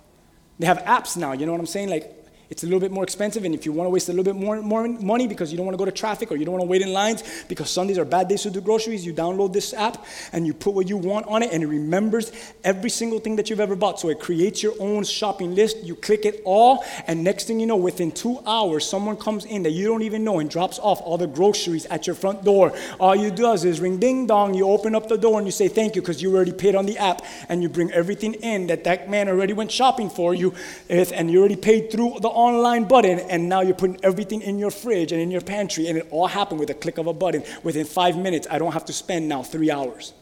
They 0.58 0.66
have 0.66 0.78
apps 0.78 1.16
now, 1.16 1.32
you 1.32 1.46
know 1.46 1.52
what 1.52 1.60
I'm 1.60 1.66
saying? 1.66 1.90
Like, 1.90 2.21
it's 2.52 2.64
a 2.64 2.66
little 2.66 2.80
bit 2.80 2.92
more 2.92 3.02
expensive, 3.02 3.46
and 3.46 3.54
if 3.54 3.64
you 3.64 3.72
want 3.72 3.86
to 3.86 3.90
waste 3.90 4.10
a 4.10 4.12
little 4.12 4.30
bit 4.30 4.36
more, 4.38 4.60
more 4.60 4.86
money 4.86 5.26
because 5.26 5.50
you 5.50 5.56
don't 5.56 5.64
want 5.64 5.72
to 5.72 5.78
go 5.78 5.86
to 5.86 5.90
traffic 5.90 6.30
or 6.30 6.36
you 6.36 6.44
don't 6.44 6.52
want 6.52 6.62
to 6.62 6.68
wait 6.68 6.82
in 6.82 6.92
lines 6.92 7.24
because 7.48 7.70
Sundays 7.70 7.96
are 7.96 8.04
bad 8.04 8.28
days 8.28 8.42
to 8.42 8.50
do 8.50 8.60
groceries, 8.60 9.06
you 9.06 9.14
download 9.14 9.54
this 9.54 9.72
app 9.72 10.04
and 10.32 10.46
you 10.46 10.52
put 10.52 10.74
what 10.74 10.86
you 10.86 10.98
want 10.98 11.26
on 11.28 11.42
it, 11.42 11.50
and 11.50 11.62
it 11.62 11.66
remembers 11.66 12.30
every 12.62 12.90
single 12.90 13.20
thing 13.20 13.36
that 13.36 13.48
you've 13.48 13.58
ever 13.58 13.74
bought. 13.74 13.98
So 13.98 14.10
it 14.10 14.20
creates 14.20 14.62
your 14.62 14.74
own 14.78 15.02
shopping 15.04 15.54
list. 15.54 15.78
You 15.78 15.94
click 15.94 16.26
it 16.26 16.42
all, 16.44 16.84
and 17.06 17.24
next 17.24 17.46
thing 17.46 17.58
you 17.58 17.66
know, 17.66 17.76
within 17.76 18.12
two 18.12 18.38
hours, 18.46 18.86
someone 18.86 19.16
comes 19.16 19.46
in 19.46 19.62
that 19.62 19.70
you 19.70 19.86
don't 19.86 20.02
even 20.02 20.22
know 20.22 20.38
and 20.38 20.50
drops 20.50 20.78
off 20.78 21.00
all 21.00 21.16
the 21.16 21.26
groceries 21.26 21.86
at 21.86 22.06
your 22.06 22.14
front 22.14 22.44
door. 22.44 22.76
All 23.00 23.16
you 23.16 23.30
do 23.30 23.50
is 23.50 23.80
ring 23.80 23.96
ding 23.98 24.26
dong. 24.26 24.52
You 24.52 24.68
open 24.68 24.94
up 24.94 25.08
the 25.08 25.16
door 25.16 25.38
and 25.38 25.46
you 25.46 25.52
say 25.52 25.68
thank 25.68 25.96
you 25.96 26.02
because 26.02 26.20
you 26.20 26.34
already 26.34 26.52
paid 26.52 26.74
on 26.74 26.84
the 26.84 26.98
app, 26.98 27.24
and 27.48 27.62
you 27.62 27.70
bring 27.70 27.90
everything 27.92 28.34
in 28.34 28.66
that 28.66 28.84
that 28.84 29.08
man 29.08 29.30
already 29.30 29.54
went 29.54 29.72
shopping 29.72 30.10
for 30.10 30.34
you, 30.34 30.52
and 30.90 31.30
you 31.30 31.40
already 31.40 31.56
paid 31.56 31.90
through 31.90 32.18
the 32.20 32.28
online 32.42 32.84
button, 32.84 33.18
and 33.18 33.48
now 33.48 33.60
you're 33.60 33.74
putting 33.74 33.98
everything 34.04 34.42
in 34.42 34.58
your 34.58 34.70
fridge 34.70 35.12
and 35.12 35.20
in 35.20 35.30
your 35.30 35.40
pantry, 35.40 35.88
and 35.88 35.98
it 35.98 36.08
all 36.10 36.26
happened 36.26 36.60
with 36.60 36.70
a 36.70 36.74
click 36.74 36.98
of 36.98 37.06
a 37.06 37.12
button. 37.12 37.42
Within 37.62 37.86
five 37.86 38.16
minutes, 38.16 38.46
I 38.50 38.58
don't 38.58 38.72
have 38.72 38.84
to 38.86 38.92
spend 38.92 39.28
now 39.28 39.42
three 39.42 39.70
hours. 39.70 40.12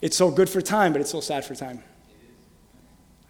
It's 0.00 0.16
so 0.16 0.30
good 0.30 0.48
for 0.48 0.60
time, 0.60 0.92
but 0.92 1.00
it's 1.00 1.10
so 1.10 1.20
sad 1.20 1.44
for 1.44 1.54
time. 1.54 1.82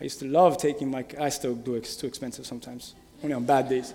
I 0.00 0.04
used 0.04 0.20
to 0.20 0.26
love 0.26 0.56
taking 0.56 0.90
my, 0.90 1.04
I 1.18 1.28
still 1.28 1.54
do, 1.54 1.74
it's 1.74 1.96
too 1.96 2.06
expensive 2.06 2.46
sometimes, 2.46 2.94
only 3.22 3.34
on 3.34 3.44
bad 3.44 3.68
days. 3.68 3.92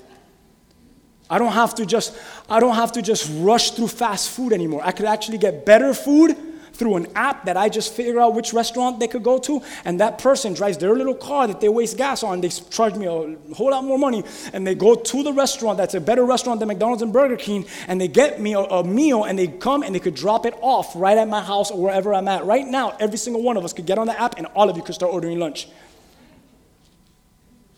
I 1.29 1.39
don't 1.39 1.53
have 1.53 1.73
to 1.75 1.85
just, 1.85 2.15
I 2.49 2.59
don't 2.59 2.75
have 2.75 2.91
to 2.91 3.01
just 3.01 3.31
rush 3.37 3.71
through 3.71 3.87
fast 3.87 4.29
food 4.29 4.53
anymore. 4.53 4.81
I 4.83 4.91
could 4.91 5.07
actually 5.07 5.39
get 5.39 5.65
better 5.65 5.93
food 5.93 6.37
through 6.75 6.95
an 6.95 7.07
app 7.15 7.45
that 7.45 7.57
I 7.57 7.69
just 7.69 7.93
figure 7.93 8.19
out 8.19 8.33
which 8.33 8.53
restaurant 8.53 8.99
they 8.99 9.07
could 9.07 9.23
go 9.23 9.37
to, 9.39 9.61
and 9.85 9.99
that 9.99 10.17
person 10.17 10.53
drives 10.53 10.77
their 10.77 10.93
little 10.93 11.15
car 11.15 11.47
that 11.47 11.61
they 11.61 11.69
waste 11.69 11.97
gas 11.97 12.23
on. 12.23 12.41
They 12.41 12.49
charge 12.49 12.95
me 12.95 13.05
a 13.05 13.53
whole 13.55 13.71
lot 13.71 13.83
more 13.83 13.97
money, 13.97 14.23
and 14.53 14.65
they 14.67 14.75
go 14.75 14.95
to 14.95 15.23
the 15.23 15.33
restaurant 15.33 15.77
that's 15.77 15.93
a 15.93 16.01
better 16.01 16.25
restaurant 16.25 16.59
than 16.59 16.67
McDonald's 16.67 17.01
and 17.01 17.13
Burger 17.13 17.37
King, 17.37 17.65
and 17.87 17.99
they 17.99 18.07
get 18.07 18.41
me 18.41 18.53
a, 18.53 18.59
a 18.59 18.83
meal, 18.83 19.23
and 19.23 19.39
they 19.39 19.47
come 19.47 19.83
and 19.83 19.95
they 19.95 19.99
could 19.99 20.15
drop 20.15 20.45
it 20.45 20.53
off 20.61 20.93
right 20.95 21.17
at 21.17 21.27
my 21.27 21.41
house 21.41 21.71
or 21.71 21.81
wherever 21.81 22.13
I'm 22.13 22.27
at. 22.27 22.45
Right 22.45 22.67
now, 22.67 22.95
every 22.99 23.17
single 23.17 23.41
one 23.41 23.57
of 23.57 23.63
us 23.63 23.73
could 23.73 23.85
get 23.85 23.97
on 23.97 24.07
the 24.07 24.19
app, 24.19 24.37
and 24.37 24.47
all 24.47 24.69
of 24.69 24.77
you 24.77 24.83
could 24.83 24.95
start 24.95 25.13
ordering 25.13 25.39
lunch. 25.39 25.67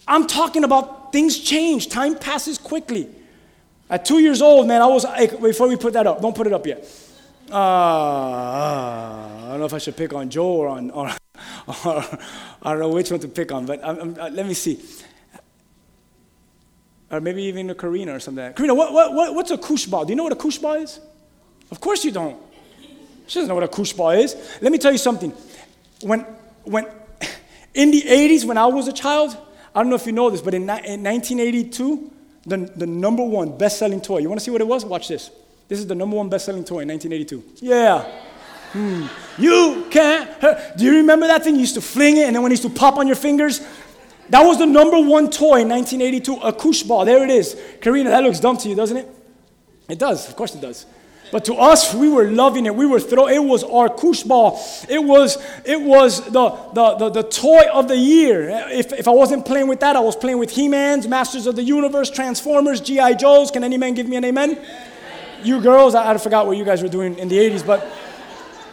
I'm 0.07 0.25
talking 0.25 0.63
about 0.63 1.11
things 1.11 1.37
change. 1.37 1.89
Time 1.89 2.15
passes 2.17 2.57
quickly. 2.57 3.09
At 3.89 4.05
two 4.05 4.19
years 4.19 4.41
old, 4.41 4.67
man, 4.67 4.81
I 4.81 4.87
was, 4.87 5.05
before 5.41 5.67
we 5.67 5.75
put 5.75 5.93
that 5.93 6.07
up, 6.07 6.21
don't 6.21 6.35
put 6.35 6.47
it 6.47 6.53
up 6.53 6.65
yet. 6.65 6.85
Uh, 7.49 7.55
I 7.55 9.47
don't 9.49 9.59
know 9.59 9.65
if 9.65 9.73
I 9.73 9.77
should 9.77 9.95
pick 9.95 10.13
on 10.13 10.29
Joe 10.29 10.47
or 10.47 10.67
on, 10.67 10.91
or, 10.91 11.09
or 11.85 12.05
I 12.61 12.71
don't 12.71 12.79
know 12.79 12.89
which 12.89 13.09
one 13.09 13.19
to 13.21 13.27
pick 13.27 13.51
on, 13.51 13.65
but 13.65 13.83
I'm, 13.83 13.99
I'm, 13.99 14.19
uh, 14.19 14.29
let 14.29 14.45
me 14.45 14.53
see. 14.53 14.81
Or 17.09 17.21
maybe 17.21 17.43
even 17.43 17.69
a 17.69 17.75
Karina 17.75 18.13
or 18.15 18.19
something. 18.19 18.53
Karina, 18.53 18.73
what, 18.75 18.91
what, 18.91 19.13
what, 19.13 19.33
what's 19.33 19.51
a 19.51 19.57
Koosh 19.57 19.89
ball? 19.89 20.03
Do 20.03 20.11
you 20.11 20.17
know 20.17 20.23
what 20.23 20.33
a 20.33 20.37
Koosh 20.37 20.61
ball 20.61 20.73
is? 20.73 20.99
Of 21.71 21.79
course 21.79 22.03
you 22.03 22.11
don't. 22.11 22.37
She 23.27 23.39
doesn't 23.39 23.47
know 23.47 23.55
what 23.55 23.63
a 23.63 23.69
Koosh 23.69 23.95
ball 23.95 24.11
is. 24.11 24.35
Let 24.61 24.71
me 24.71 24.77
tell 24.77 24.91
you 24.91 24.97
something. 24.97 25.31
When, 26.01 26.21
when, 26.63 26.85
in 27.73 27.91
the 27.91 28.01
80s, 28.01 28.43
when 28.43 28.57
I 28.57 28.65
was 28.65 28.89
a 28.89 28.93
child, 28.93 29.37
I 29.73 29.81
don't 29.81 29.89
know 29.89 29.95
if 29.95 30.05
you 30.05 30.11
know 30.11 30.29
this, 30.29 30.41
but 30.41 30.53
in, 30.53 30.63
in 30.63 31.03
1982, 31.03 32.11
the, 32.45 32.57
the 32.75 32.87
number 32.87 33.23
one 33.23 33.57
best 33.57 33.79
selling 33.79 34.01
toy, 34.01 34.17
you 34.19 34.27
want 34.27 34.39
to 34.39 34.43
see 34.43 34.51
what 34.51 34.61
it 34.61 34.67
was? 34.67 34.83
Watch 34.83 35.07
this. 35.07 35.31
This 35.67 35.79
is 35.79 35.87
the 35.87 35.95
number 35.95 36.15
one 36.15 36.29
best-selling 36.29 36.63
toy 36.63 36.79
in 36.79 36.87
1982. 36.89 37.65
Yeah. 37.65 38.03
Hmm. 38.71 39.07
You 39.37 39.87
can't. 39.89 40.77
Do 40.77 40.85
you 40.85 40.97
remember 40.97 41.27
that 41.27 41.43
thing? 41.43 41.55
You 41.55 41.61
used 41.61 41.75
to 41.75 41.81
fling 41.81 42.17
it, 42.17 42.23
and 42.23 42.35
then 42.35 42.43
when 42.43 42.51
it 42.51 42.59
used 42.61 42.63
to 42.63 42.69
pop 42.69 42.97
on 42.97 43.07
your 43.07 43.15
fingers? 43.15 43.61
That 44.29 44.41
was 44.41 44.57
the 44.57 44.65
number 44.65 44.99
one 44.99 45.29
toy 45.29 45.61
in 45.61 45.69
1982, 45.69 46.35
a 46.35 46.51
Koosh 46.51 46.83
ball. 46.83 47.05
There 47.05 47.23
it 47.23 47.29
is. 47.29 47.59
Karina, 47.81 48.09
that 48.09 48.23
looks 48.23 48.39
dumb 48.39 48.57
to 48.57 48.69
you, 48.69 48.75
doesn't 48.75 48.97
it? 48.97 49.07
It 49.89 49.99
does. 49.99 50.27
Of 50.27 50.35
course 50.35 50.53
it 50.53 50.61
does. 50.61 50.85
But 51.31 51.43
to 51.45 51.55
us, 51.55 51.93
we 51.93 52.07
were 52.07 52.29
loving 52.29 52.65
it. 52.65 52.75
We 52.75 52.85
were 52.85 53.01
throw. 53.01 53.27
It 53.27 53.39
was 53.39 53.63
our 53.63 53.89
Koosh 53.89 54.23
ball. 54.23 54.61
It 54.89 55.03
was 55.03 55.37
it 55.65 55.81
was 55.81 56.21
the, 56.25 56.49
the, 56.73 56.95
the, 56.95 57.09
the 57.09 57.23
toy 57.23 57.63
of 57.73 57.87
the 57.87 57.97
year. 57.97 58.49
If, 58.69 58.93
if 58.93 59.07
I 59.07 59.11
wasn't 59.11 59.45
playing 59.45 59.67
with 59.67 59.81
that, 59.81 59.95
I 59.95 59.99
was 59.99 60.15
playing 60.15 60.39
with 60.39 60.51
He-Mans, 60.51 61.07
Masters 61.07 61.47
of 61.47 61.55
the 61.55 61.63
Universe, 61.63 62.09
Transformers, 62.09 62.79
G.I. 62.79 63.13
Joes. 63.13 63.51
Can 63.51 63.63
any 63.63 63.77
man 63.77 63.93
give 63.93 64.07
me 64.07 64.15
an 64.15 64.25
amen? 64.25 64.51
amen 64.51 64.87
you 65.43 65.61
girls, 65.61 65.95
I, 65.95 66.13
I 66.13 66.17
forgot 66.17 66.47
what 66.47 66.57
you 66.57 66.65
guys 66.65 66.81
were 66.81 66.89
doing 66.89 67.17
in 67.17 67.27
the 67.27 67.37
80s, 67.37 67.65
but 67.65 67.87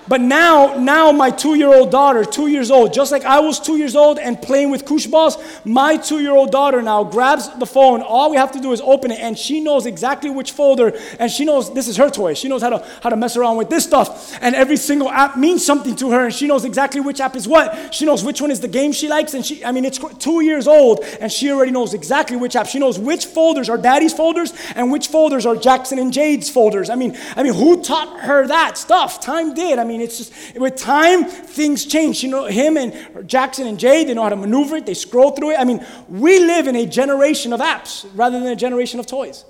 but 0.09 0.21
now, 0.21 0.79
now 0.79 1.13
my 1.13 1.31
two-year-old 1.31 1.91
daughter, 1.91 2.25
two 2.25 2.49
years 2.49 2.71
old, 2.71 2.93
just 2.93 3.13
like 3.13 3.25
I 3.25 3.41
was 3.41 3.61
two 3.61 3.77
years 3.77 3.97
old 3.97 4.19
and 4.19 4.41
playing 4.41 4.71
with 4.71 4.85
Koosh 4.85 5.07
balls, 5.07 5.39
my 5.65 5.97
two-year-old 5.97 6.51
daughter 6.51 6.83
now 6.83 7.05
grabs 7.05 7.49
the 7.59 7.67
phone. 7.67 8.03
All 8.03 8.31
we 8.31 8.37
have 8.37 8.53
to 8.53 8.61
do 8.61 8.73
is 8.73 8.81
open 8.81 9.11
it, 9.11 9.21
and 9.21 9.39
she 9.39 9.61
knows 9.61 9.87
exactly 9.87 10.31
which 10.31 10.53
folder, 10.53 10.99
and 11.19 11.31
she 11.31 11.45
knows 11.45 11.73
this 11.73 11.89
is 11.89 11.97
her 11.97 12.11
toy. 12.11 12.35
She 12.35 12.49
knows 12.49 12.63
how 12.63 12.71
to 12.71 12.87
how 13.03 13.11
to 13.11 13.17
mess 13.17 13.37
around 13.37 13.57
with 13.57 13.71
this 13.71 13.85
stuff, 13.85 14.37
and 14.43 14.55
every 14.55 14.77
single 14.77 15.09
app 15.09 15.37
means 15.37 15.65
something 15.65 15.97
to 15.97 16.11
her, 16.11 16.25
and 16.25 16.35
she 16.35 16.47
knows 16.47 16.65
exactly 16.65 17.01
which 17.01 17.21
app 17.21 17.37
is 17.37 17.47
what. 17.47 17.95
She 17.95 18.05
knows 18.05 18.25
which 18.25 18.41
one 18.41 18.51
is 18.51 18.61
the 18.61 18.69
game 18.69 18.93
she 18.93 19.09
likes, 19.09 19.35
and 19.35 19.45
she, 19.45 19.65
I 19.65 19.73
mean, 19.73 19.85
it's 19.85 19.99
two 20.19 20.43
years 20.43 20.67
old, 20.67 21.01
and 21.21 21.31
she 21.31 21.51
already 21.51 21.71
knows 21.71 21.95
exactly 21.95 22.37
which 22.37 22.57
app. 22.57 22.67
She 22.67 22.79
knows 22.79 22.99
which 22.99 23.27
folders 23.27 23.69
are 23.69 23.79
Daddy's 23.79 24.13
folders 24.13 24.53
and 24.75 24.91
which 24.91 25.09
folders 25.09 25.47
are 25.47 25.57
Jackson 25.57 25.99
and 25.99 26.13
Jade's 26.13 26.51
folders. 26.51 26.91
I 26.91 26.95
mean, 26.95 27.17
I 27.37 27.43
mean, 27.43 27.55
who 27.55 27.83
taught 27.83 28.21
her 28.21 28.47
that 28.47 28.79
stuff? 28.79 29.21
Time 29.21 29.55
did. 29.55 29.79
I 29.79 29.85
mean 29.85 29.94
mean, 29.95 30.01
it's 30.01 30.19
just 30.19 30.59
with 30.59 30.77
time, 30.77 31.25
things 31.25 31.87
change. 31.87 32.23
You 32.25 32.31
know, 32.31 32.47
him 32.47 32.77
and 32.77 33.29
Jackson 33.29 33.67
and 33.69 33.79
Jay, 33.79 34.05
they 34.05 34.15
know 34.15 34.25
how 34.25 34.31
to 34.31 34.37
maneuver 34.37 34.77
it, 34.77 34.87
they 34.87 34.95
scroll 34.95 35.31
through 35.31 35.53
it. 35.53 35.61
I 35.61 35.65
mean, 35.65 35.87
we 36.09 36.41
live 36.41 36.67
in 36.67 36.75
a 36.75 36.87
generation 36.87 37.53
of 37.53 37.61
apps 37.61 38.05
rather 38.15 38.41
than 38.41 38.49
a 38.49 38.57
generation 38.57 38.99
of 38.99 39.07
toys. 39.07 39.45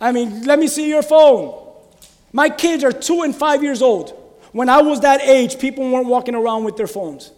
I 0.00 0.12
mean, 0.12 0.44
let 0.44 0.58
me 0.58 0.68
see 0.68 0.88
your 0.88 1.02
phone. 1.02 1.62
My 2.32 2.50
kids 2.50 2.84
are 2.84 2.92
two 2.92 3.22
and 3.22 3.34
five 3.34 3.62
years 3.62 3.80
old. 3.80 4.10
When 4.52 4.68
I 4.68 4.82
was 4.82 5.00
that 5.00 5.22
age, 5.22 5.58
people 5.58 5.90
weren't 5.90 6.06
walking 6.06 6.34
around 6.34 6.64
with 6.64 6.76
their 6.76 6.86
phones. 6.86 7.32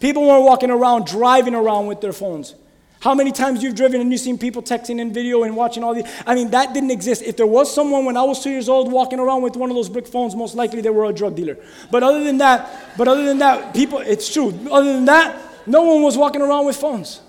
People 0.00 0.26
weren't 0.26 0.44
walking 0.44 0.70
around 0.70 1.06
driving 1.06 1.54
around 1.54 1.86
with 1.86 2.00
their 2.00 2.12
phones. 2.12 2.54
How 3.00 3.14
many 3.14 3.32
times 3.32 3.62
you've 3.62 3.74
driven 3.74 4.02
and 4.02 4.12
you've 4.12 4.20
seen 4.20 4.36
people 4.36 4.62
texting 4.62 5.00
in 5.00 5.10
video 5.10 5.42
and 5.42 5.56
watching 5.56 5.82
all 5.82 5.94
these? 5.94 6.04
I 6.26 6.34
mean, 6.34 6.50
that 6.50 6.74
didn't 6.74 6.90
exist. 6.90 7.22
If 7.22 7.38
there 7.38 7.46
was 7.46 7.74
someone 7.74 8.04
when 8.04 8.16
I 8.18 8.22
was 8.22 8.44
two 8.44 8.50
years 8.50 8.68
old 8.68 8.92
walking 8.92 9.18
around 9.18 9.40
with 9.40 9.56
one 9.56 9.70
of 9.70 9.76
those 9.76 9.88
brick 9.88 10.06
phones, 10.06 10.36
most 10.36 10.54
likely 10.54 10.82
they 10.82 10.90
were 10.90 11.06
a 11.06 11.12
drug 11.12 11.34
dealer. 11.34 11.56
But 11.90 12.02
other 12.02 12.22
than 12.22 12.36
that, 12.38 12.70
but 12.98 13.08
other 13.08 13.24
than 13.24 13.38
that, 13.38 13.74
people, 13.74 14.00
it's 14.00 14.30
true. 14.30 14.48
Other 14.70 14.92
than 14.92 15.06
that, 15.06 15.34
no 15.66 15.82
one 15.82 16.02
was 16.02 16.18
walking 16.18 16.42
around 16.42 16.66
with 16.66 16.76
phones 16.76 17.22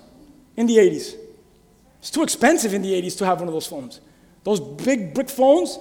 in 0.58 0.66
the 0.66 0.76
80s. 0.76 1.14
It's 2.00 2.10
too 2.10 2.22
expensive 2.22 2.74
in 2.74 2.82
the 2.82 2.92
80s 2.92 3.16
to 3.18 3.26
have 3.26 3.38
one 3.38 3.48
of 3.48 3.54
those 3.54 3.66
phones. 3.66 4.02
Those 4.44 4.60
big 4.60 5.14
brick 5.14 5.30
phones. 5.30 5.78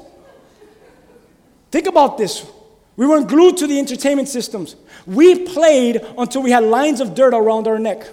Think 1.69 1.87
about 1.87 2.17
this. 2.17 2.49
We 2.95 3.07
weren't 3.07 3.27
glued 3.27 3.57
to 3.57 3.67
the 3.67 3.77
entertainment 3.77 4.29
systems. 4.29 4.77
We 5.05 5.47
played 5.47 5.97
until 6.17 6.43
we 6.43 6.51
had 6.51 6.63
lines 6.63 7.01
of 7.01 7.13
dirt 7.13 7.33
around 7.33 7.67
our 7.67 7.79
neck 7.79 8.05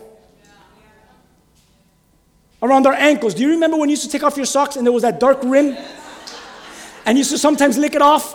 around 2.62 2.86
our 2.86 2.94
ankles. 2.94 3.34
Do 3.34 3.42
you 3.42 3.50
remember 3.50 3.76
when 3.76 3.88
you 3.88 3.92
used 3.92 4.04
to 4.04 4.10
take 4.10 4.22
off 4.22 4.36
your 4.36 4.46
socks 4.46 4.76
and 4.76 4.86
there 4.86 4.92
was 4.92 5.02
that 5.02 5.20
dark 5.20 5.40
rim? 5.42 5.76
And 7.06 7.16
you 7.16 7.20
used 7.20 7.30
to 7.30 7.38
sometimes 7.38 7.78
lick 7.78 7.94
it 7.94 8.02
off? 8.02 8.34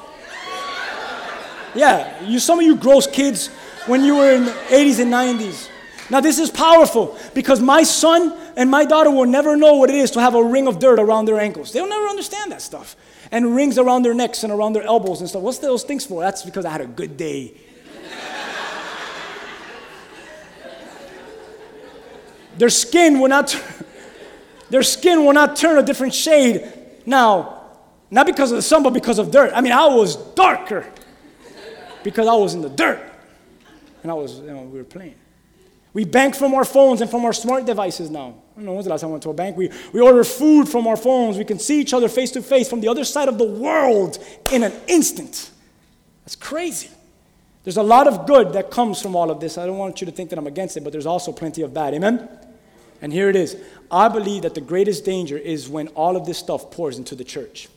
Yeah, 1.75 2.23
you, 2.23 2.39
some 2.39 2.59
of 2.59 2.65
you 2.65 2.75
gross 2.75 3.07
kids 3.07 3.47
when 3.87 4.03
you 4.03 4.15
were 4.15 4.31
in 4.31 4.45
the 4.45 4.51
80s 4.51 4.99
and 4.99 5.11
90s. 5.11 5.69
Now, 6.09 6.21
this 6.21 6.37
is 6.37 6.49
powerful 6.49 7.17
because 7.33 7.59
my 7.59 7.83
son 7.83 8.37
and 8.55 8.69
my 8.69 8.85
daughter 8.85 9.09
will 9.09 9.25
never 9.25 9.57
know 9.57 9.75
what 9.75 9.89
it 9.89 9.95
is 9.95 10.11
to 10.11 10.21
have 10.21 10.35
a 10.35 10.43
ring 10.43 10.67
of 10.67 10.79
dirt 10.79 10.99
around 10.99 11.25
their 11.25 11.39
ankles. 11.39 11.71
They'll 11.71 11.89
never 11.89 12.07
understand 12.07 12.51
that 12.51 12.61
stuff. 12.61 12.95
And 13.31 13.55
rings 13.55 13.79
around 13.79 14.03
their 14.03 14.13
necks 14.13 14.43
and 14.43 14.53
around 14.53 14.73
their 14.73 14.83
elbows 14.83 15.21
and 15.21 15.29
stuff. 15.29 15.41
What's 15.41 15.57
those 15.57 15.83
things 15.83 16.05
for? 16.05 16.21
That's 16.21 16.43
because 16.43 16.65
I 16.65 16.69
had 16.69 16.81
a 16.81 16.85
good 16.85 17.17
day. 17.17 17.55
their 22.57 22.69
skin 22.69 23.19
will 23.19 23.29
not. 23.29 23.59
Their 24.73 24.81
skin 24.81 25.23
will 25.23 25.33
not 25.33 25.55
turn 25.55 25.77
a 25.77 25.83
different 25.83 26.15
shade 26.15 26.67
now, 27.05 27.61
not 28.09 28.25
because 28.25 28.49
of 28.51 28.55
the 28.55 28.63
sun, 28.63 28.81
but 28.81 28.91
because 28.91 29.19
of 29.19 29.29
dirt. 29.29 29.51
I 29.53 29.61
mean, 29.61 29.71
I 29.71 29.85
was 29.85 30.15
darker 30.33 30.91
because 32.01 32.27
I 32.27 32.33
was 32.33 32.55
in 32.55 32.63
the 32.63 32.69
dirt. 32.69 32.99
And 34.01 34.11
I 34.11 34.15
was, 34.15 34.39
you 34.39 34.47
know, 34.47 34.63
we 34.63 34.79
were 34.79 34.83
playing. 34.83 35.13
We 35.93 36.05
bank 36.05 36.33
from 36.33 36.55
our 36.55 36.65
phones 36.65 37.01
and 37.01 37.11
from 37.11 37.23
our 37.23 37.33
smart 37.33 37.67
devices 37.67 38.09
now. 38.09 38.33
I 38.53 38.55
don't 38.55 38.65
know 38.65 38.73
when's 38.73 38.85
the 38.85 38.89
last 38.89 39.01
time 39.01 39.09
I 39.09 39.11
went 39.11 39.21
to 39.21 39.29
a 39.29 39.33
bank. 39.35 39.57
We, 39.57 39.69
we 39.91 40.01
order 40.01 40.23
food 40.23 40.67
from 40.67 40.87
our 40.87 40.97
phones. 40.97 41.37
We 41.37 41.45
can 41.45 41.59
see 41.59 41.79
each 41.79 41.93
other 41.93 42.09
face 42.09 42.31
to 42.31 42.41
face 42.41 42.67
from 42.67 42.81
the 42.81 42.87
other 42.87 43.03
side 43.03 43.29
of 43.29 43.37
the 43.37 43.45
world 43.45 44.17
in 44.51 44.63
an 44.63 44.73
instant. 44.87 45.51
That's 46.25 46.35
crazy. 46.35 46.89
There's 47.63 47.77
a 47.77 47.83
lot 47.83 48.07
of 48.07 48.25
good 48.25 48.53
that 48.53 48.71
comes 48.71 48.99
from 48.99 49.15
all 49.15 49.29
of 49.29 49.39
this. 49.39 49.59
I 49.59 49.67
don't 49.67 49.77
want 49.77 50.01
you 50.01 50.05
to 50.05 50.11
think 50.11 50.31
that 50.31 50.39
I'm 50.39 50.47
against 50.47 50.77
it, 50.77 50.83
but 50.83 50.91
there's 50.91 51.05
also 51.05 51.31
plenty 51.31 51.61
of 51.61 51.75
bad. 51.75 51.93
Amen? 51.93 52.27
And 53.03 53.11
here 53.11 53.29
it 53.29 53.35
is. 53.35 53.57
I 53.91 54.07
believe 54.07 54.43
that 54.43 54.55
the 54.55 54.61
greatest 54.61 55.03
danger 55.03 55.37
is 55.37 55.67
when 55.67 55.89
all 55.89 56.15
of 56.15 56.25
this 56.25 56.37
stuff 56.37 56.71
pours 56.71 56.97
into 56.97 57.15
the 57.15 57.25
church. 57.25 57.67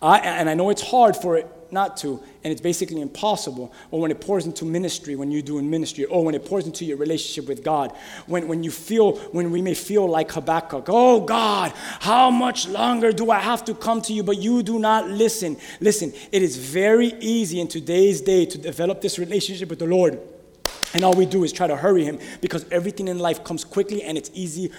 I, 0.00 0.20
and 0.20 0.48
I 0.48 0.54
know 0.54 0.70
it's 0.70 0.80
hard 0.80 1.14
for 1.14 1.36
it 1.36 1.46
not 1.70 1.98
to, 1.98 2.18
and 2.42 2.50
it's 2.50 2.62
basically 2.62 3.02
impossible. 3.02 3.70
Or 3.90 4.00
when 4.00 4.10
it 4.10 4.18
pours 4.18 4.46
into 4.46 4.64
ministry, 4.64 5.14
when 5.14 5.30
you're 5.30 5.42
doing 5.42 5.68
ministry, 5.68 6.06
or 6.06 6.24
when 6.24 6.34
it 6.34 6.46
pours 6.46 6.64
into 6.64 6.86
your 6.86 6.96
relationship 6.96 7.46
with 7.46 7.62
God, 7.62 7.94
when, 8.26 8.48
when 8.48 8.64
you 8.64 8.70
feel, 8.70 9.16
when 9.32 9.50
we 9.50 9.60
may 9.60 9.74
feel 9.74 10.08
like 10.08 10.32
Habakkuk, 10.32 10.86
oh 10.88 11.20
God, 11.20 11.74
how 12.00 12.30
much 12.30 12.66
longer 12.66 13.12
do 13.12 13.30
I 13.30 13.40
have 13.40 13.62
to 13.66 13.74
come 13.74 14.00
to 14.02 14.14
you? 14.14 14.22
But 14.22 14.38
you 14.38 14.62
do 14.62 14.78
not 14.78 15.06
listen. 15.10 15.58
Listen, 15.80 16.14
it 16.32 16.40
is 16.40 16.56
very 16.56 17.08
easy 17.20 17.60
in 17.60 17.68
today's 17.68 18.22
day 18.22 18.46
to 18.46 18.56
develop 18.56 19.02
this 19.02 19.18
relationship 19.18 19.68
with 19.68 19.80
the 19.80 19.86
Lord. 19.86 20.18
And 20.94 21.04
all 21.04 21.12
we 21.14 21.26
do 21.26 21.44
is 21.44 21.52
try 21.52 21.66
to 21.66 21.76
hurry 21.76 22.04
him 22.04 22.18
because 22.40 22.64
everything 22.70 23.08
in 23.08 23.18
life 23.18 23.44
comes 23.44 23.62
quickly 23.62 24.02
and 24.02 24.16
it's 24.16 24.30
easy, 24.32 24.72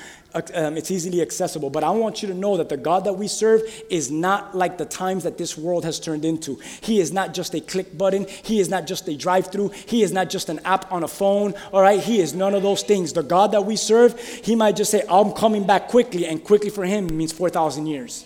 um, 0.56 0.76
it's 0.76 0.90
easily 0.90 1.22
accessible. 1.22 1.70
But 1.70 1.84
I 1.84 1.92
want 1.92 2.24
you 2.24 2.28
to 2.30 2.34
know 2.34 2.58
that 2.58 2.68
the 2.68 2.78
God 2.78 3.06
that 3.06 3.14
we 3.14 3.28
serve 3.28 3.62
is 3.92 4.10
not 4.10 4.58
like 4.58 4.80
the 4.80 4.86
times 4.86 5.24
that 5.24 5.38
this 5.38 5.56
world 5.56 5.86
has 5.86 6.00
turned 6.00 6.26
into. 6.26 6.60
He 6.82 7.00
is 7.00 7.12
not 7.14 7.36
just 7.36 7.54
a 7.54 7.62
click 7.62 7.96
button. 7.96 8.26
He 8.28 8.60
is 8.60 8.70
not 8.70 8.88
just 8.88 9.08
a 9.08 9.16
drive-through. 9.16 9.70
He 9.70 10.02
is 10.02 10.12
not 10.12 10.32
just 10.32 10.50
an 10.50 10.60
app 10.66 10.92
on 10.92 11.04
a 11.04 11.08
phone. 11.08 11.54
All 11.72 11.82
right, 11.82 12.00
He 12.00 12.20
is 12.20 12.34
none 12.34 12.56
of 12.56 12.64
those 12.64 12.82
things. 12.82 13.14
The 13.14 13.24
God 13.24 13.52
that 13.52 13.66
we 13.66 13.76
serve, 13.76 14.20
He 14.20 14.56
might 14.56 14.76
just 14.76 14.90
say, 14.90 15.04
"I'm 15.10 15.32
coming 15.34 15.66
back 15.66 15.90
quickly," 15.90 16.26
and 16.26 16.44
quickly 16.44 16.72
for 16.72 16.86
Him 16.86 17.16
means 17.16 17.32
four 17.32 17.50
thousand 17.50 17.86
years. 17.86 18.26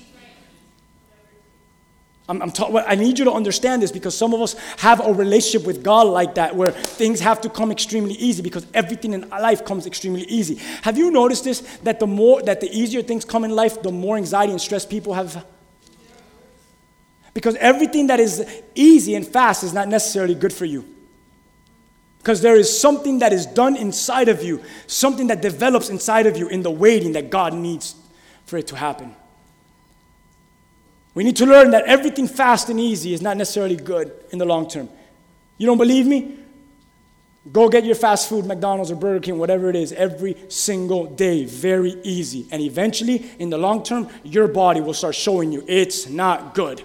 I'm, 2.33 2.41
I'm 2.41 2.51
ta- 2.51 2.83
I 2.87 2.95
need 2.95 3.19
you 3.19 3.25
to 3.25 3.31
understand 3.31 3.83
this 3.83 3.91
because 3.91 4.17
some 4.17 4.33
of 4.33 4.41
us 4.41 4.55
have 4.77 5.05
a 5.05 5.13
relationship 5.13 5.67
with 5.67 5.83
God 5.83 6.07
like 6.07 6.33
that 6.35 6.55
where 6.55 6.71
things 6.71 7.19
have 7.19 7.41
to 7.41 7.49
come 7.49 7.71
extremely 7.71 8.15
easy 8.15 8.41
because 8.41 8.65
everything 8.73 9.13
in 9.13 9.29
life 9.29 9.63
comes 9.63 9.85
extremely 9.85 10.23
easy. 10.23 10.55
Have 10.81 10.97
you 10.97 11.11
noticed 11.11 11.43
this? 11.43 11.61
That 11.83 11.99
the 11.99 12.07
more, 12.07 12.41
that 12.41 12.59
the 12.59 12.75
easier 12.75 13.03
things 13.03 13.23
come 13.23 13.43
in 13.43 13.51
life, 13.51 13.83
the 13.83 13.91
more 13.91 14.17
anxiety 14.17 14.51
and 14.51 14.59
stress 14.59 14.83
people 14.83 15.13
have? 15.13 15.45
Because 17.35 17.55
everything 17.57 18.07
that 18.07 18.19
is 18.19 18.63
easy 18.73 19.13
and 19.13 19.27
fast 19.27 19.63
is 19.63 19.73
not 19.73 19.87
necessarily 19.87 20.33
good 20.33 20.53
for 20.53 20.65
you. 20.65 20.85
Because 22.17 22.41
there 22.41 22.55
is 22.55 22.79
something 22.79 23.19
that 23.19 23.31
is 23.31 23.45
done 23.45 23.75
inside 23.75 24.27
of 24.27 24.41
you, 24.41 24.63
something 24.87 25.27
that 25.27 25.41
develops 25.41 25.89
inside 25.89 26.25
of 26.25 26.35
you 26.35 26.47
in 26.47 26.63
the 26.63 26.71
waiting 26.71 27.11
that 27.11 27.29
God 27.29 27.53
needs 27.53 27.95
for 28.45 28.57
it 28.57 28.65
to 28.67 28.75
happen. 28.75 29.15
We 31.13 31.23
need 31.23 31.35
to 31.37 31.45
learn 31.45 31.71
that 31.71 31.85
everything 31.85 32.27
fast 32.27 32.69
and 32.69 32.79
easy 32.79 33.13
is 33.13 33.21
not 33.21 33.37
necessarily 33.37 33.75
good 33.75 34.11
in 34.31 34.39
the 34.39 34.45
long 34.45 34.67
term. 34.67 34.89
You 35.57 35.67
don't 35.67 35.77
believe 35.77 36.07
me? 36.07 36.39
Go 37.51 37.67
get 37.67 37.83
your 37.83 37.95
fast 37.95 38.29
food, 38.29 38.45
McDonald's 38.45 38.89
or 38.89 38.95
Burger 38.95 39.19
King, 39.19 39.37
whatever 39.37 39.69
it 39.69 39.75
is, 39.75 39.91
every 39.91 40.37
single 40.47 41.05
day. 41.05 41.43
Very 41.43 41.91
easy. 42.03 42.47
And 42.51 42.61
eventually, 42.61 43.29
in 43.37 43.49
the 43.49 43.57
long 43.57 43.83
term, 43.83 44.07
your 44.23 44.47
body 44.47 44.79
will 44.79 44.93
start 44.93 45.13
showing 45.13 45.51
you 45.51 45.63
it's 45.67 46.07
not 46.07 46.55
good. 46.55 46.83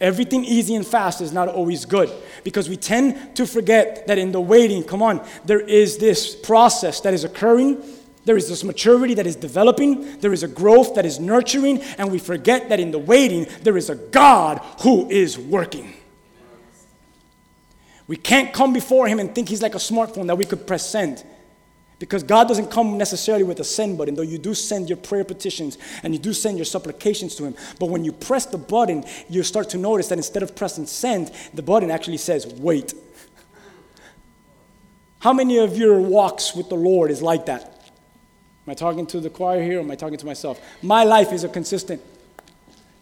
Everything 0.00 0.44
easy 0.44 0.76
and 0.76 0.86
fast 0.86 1.20
is 1.20 1.32
not 1.32 1.48
always 1.48 1.84
good 1.84 2.10
because 2.44 2.68
we 2.68 2.76
tend 2.76 3.36
to 3.36 3.46
forget 3.46 4.06
that 4.06 4.16
in 4.16 4.32
the 4.32 4.40
waiting, 4.40 4.82
come 4.84 5.02
on, 5.02 5.26
there 5.44 5.60
is 5.60 5.98
this 5.98 6.36
process 6.36 7.00
that 7.00 7.12
is 7.12 7.24
occurring 7.24 7.82
there 8.28 8.36
is 8.36 8.46
this 8.46 8.62
maturity 8.62 9.14
that 9.14 9.26
is 9.26 9.36
developing, 9.36 10.18
there 10.18 10.34
is 10.34 10.42
a 10.42 10.48
growth 10.48 10.94
that 10.96 11.06
is 11.06 11.18
nurturing, 11.18 11.80
and 11.96 12.12
we 12.12 12.18
forget 12.18 12.68
that 12.68 12.78
in 12.78 12.90
the 12.90 12.98
waiting, 12.98 13.46
there 13.62 13.78
is 13.78 13.88
a 13.88 13.94
God 13.94 14.58
who 14.82 15.08
is 15.08 15.38
working. 15.38 15.94
We 18.06 18.18
can't 18.18 18.52
come 18.52 18.74
before 18.74 19.08
Him 19.08 19.18
and 19.18 19.34
think 19.34 19.48
He's 19.48 19.62
like 19.62 19.74
a 19.74 19.78
smartphone 19.78 20.26
that 20.26 20.36
we 20.36 20.44
could 20.44 20.66
press 20.66 20.86
send. 20.86 21.24
Because 21.98 22.22
God 22.22 22.48
doesn't 22.48 22.70
come 22.70 22.98
necessarily 22.98 23.44
with 23.44 23.60
a 23.60 23.64
send 23.64 23.96
button, 23.96 24.14
though 24.14 24.20
you 24.20 24.36
do 24.36 24.52
send 24.52 24.90
your 24.90 24.98
prayer 24.98 25.24
petitions 25.24 25.78
and 26.02 26.12
you 26.12 26.20
do 26.20 26.34
send 26.34 26.58
your 26.58 26.66
supplications 26.66 27.34
to 27.36 27.44
Him. 27.44 27.56
But 27.80 27.86
when 27.86 28.04
you 28.04 28.12
press 28.12 28.44
the 28.44 28.58
button, 28.58 29.04
you 29.30 29.42
start 29.42 29.70
to 29.70 29.78
notice 29.78 30.08
that 30.08 30.18
instead 30.18 30.42
of 30.42 30.54
pressing 30.54 30.84
send, 30.84 31.32
the 31.54 31.62
button 31.62 31.90
actually 31.90 32.18
says 32.18 32.44
wait. 32.44 32.92
How 35.20 35.32
many 35.32 35.56
of 35.56 35.78
your 35.78 35.98
walks 35.98 36.54
with 36.54 36.68
the 36.68 36.76
Lord 36.76 37.10
is 37.10 37.22
like 37.22 37.46
that? 37.46 37.76
Am 38.68 38.72
I 38.72 38.74
talking 38.74 39.06
to 39.06 39.18
the 39.18 39.30
choir 39.30 39.62
here 39.62 39.78
or 39.78 39.80
am 39.80 39.90
I 39.90 39.94
talking 39.94 40.18
to 40.18 40.26
myself? 40.26 40.60
My 40.82 41.02
life 41.02 41.32
is 41.32 41.42
a 41.42 41.48
consistent. 41.48 42.02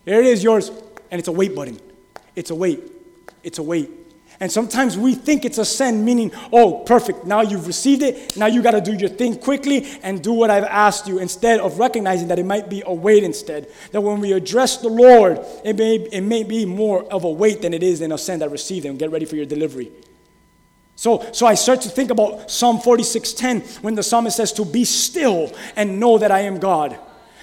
There 0.04 0.20
it 0.20 0.26
is, 0.26 0.44
yours. 0.44 0.70
And 1.10 1.18
it's 1.18 1.26
a 1.26 1.32
wait 1.32 1.56
button. 1.56 1.80
It's 2.36 2.50
a 2.50 2.54
wait. 2.54 2.84
It's 3.42 3.58
a 3.58 3.64
wait. 3.64 3.90
And 4.38 4.52
sometimes 4.52 4.96
we 4.96 5.16
think 5.16 5.44
it's 5.44 5.58
a 5.58 5.64
send, 5.64 6.04
meaning, 6.04 6.30
oh, 6.52 6.84
perfect, 6.84 7.24
now 7.24 7.40
you've 7.40 7.66
received 7.66 8.02
it, 8.04 8.36
now 8.36 8.46
you 8.46 8.62
got 8.62 8.72
to 8.72 8.80
do 8.80 8.92
your 8.94 9.08
thing 9.08 9.40
quickly 9.40 9.88
and 10.04 10.22
do 10.22 10.32
what 10.32 10.50
I've 10.50 10.62
asked 10.62 11.08
you, 11.08 11.18
instead 11.18 11.58
of 11.58 11.80
recognizing 11.80 12.28
that 12.28 12.38
it 12.38 12.46
might 12.46 12.70
be 12.70 12.84
a 12.86 12.94
wait 12.94 13.24
instead. 13.24 13.68
That 13.90 14.02
when 14.02 14.20
we 14.20 14.34
address 14.34 14.76
the 14.76 14.88
Lord, 14.88 15.40
it 15.64 15.76
may, 15.76 15.96
it 15.96 16.20
may 16.20 16.44
be 16.44 16.64
more 16.64 17.02
of 17.12 17.24
a 17.24 17.30
wait 17.30 17.62
than 17.62 17.74
it 17.74 17.82
is 17.82 18.02
in 18.02 18.12
a 18.12 18.18
send 18.18 18.42
that 18.42 18.52
received 18.52 18.86
and 18.86 19.00
get 19.00 19.10
ready 19.10 19.24
for 19.24 19.34
your 19.34 19.46
delivery. 19.46 19.90
So, 20.96 21.30
so 21.32 21.46
I 21.46 21.54
start 21.54 21.82
to 21.82 21.90
think 21.90 22.10
about 22.10 22.50
Psalm 22.50 22.78
46:10 22.78 23.82
when 23.82 23.94
the 23.94 24.02
psalmist 24.02 24.38
says 24.38 24.52
to 24.54 24.64
be 24.64 24.84
still 24.84 25.52
and 25.76 26.00
know 26.00 26.16
that 26.18 26.32
I 26.32 26.40
am 26.40 26.58
God. 26.58 26.98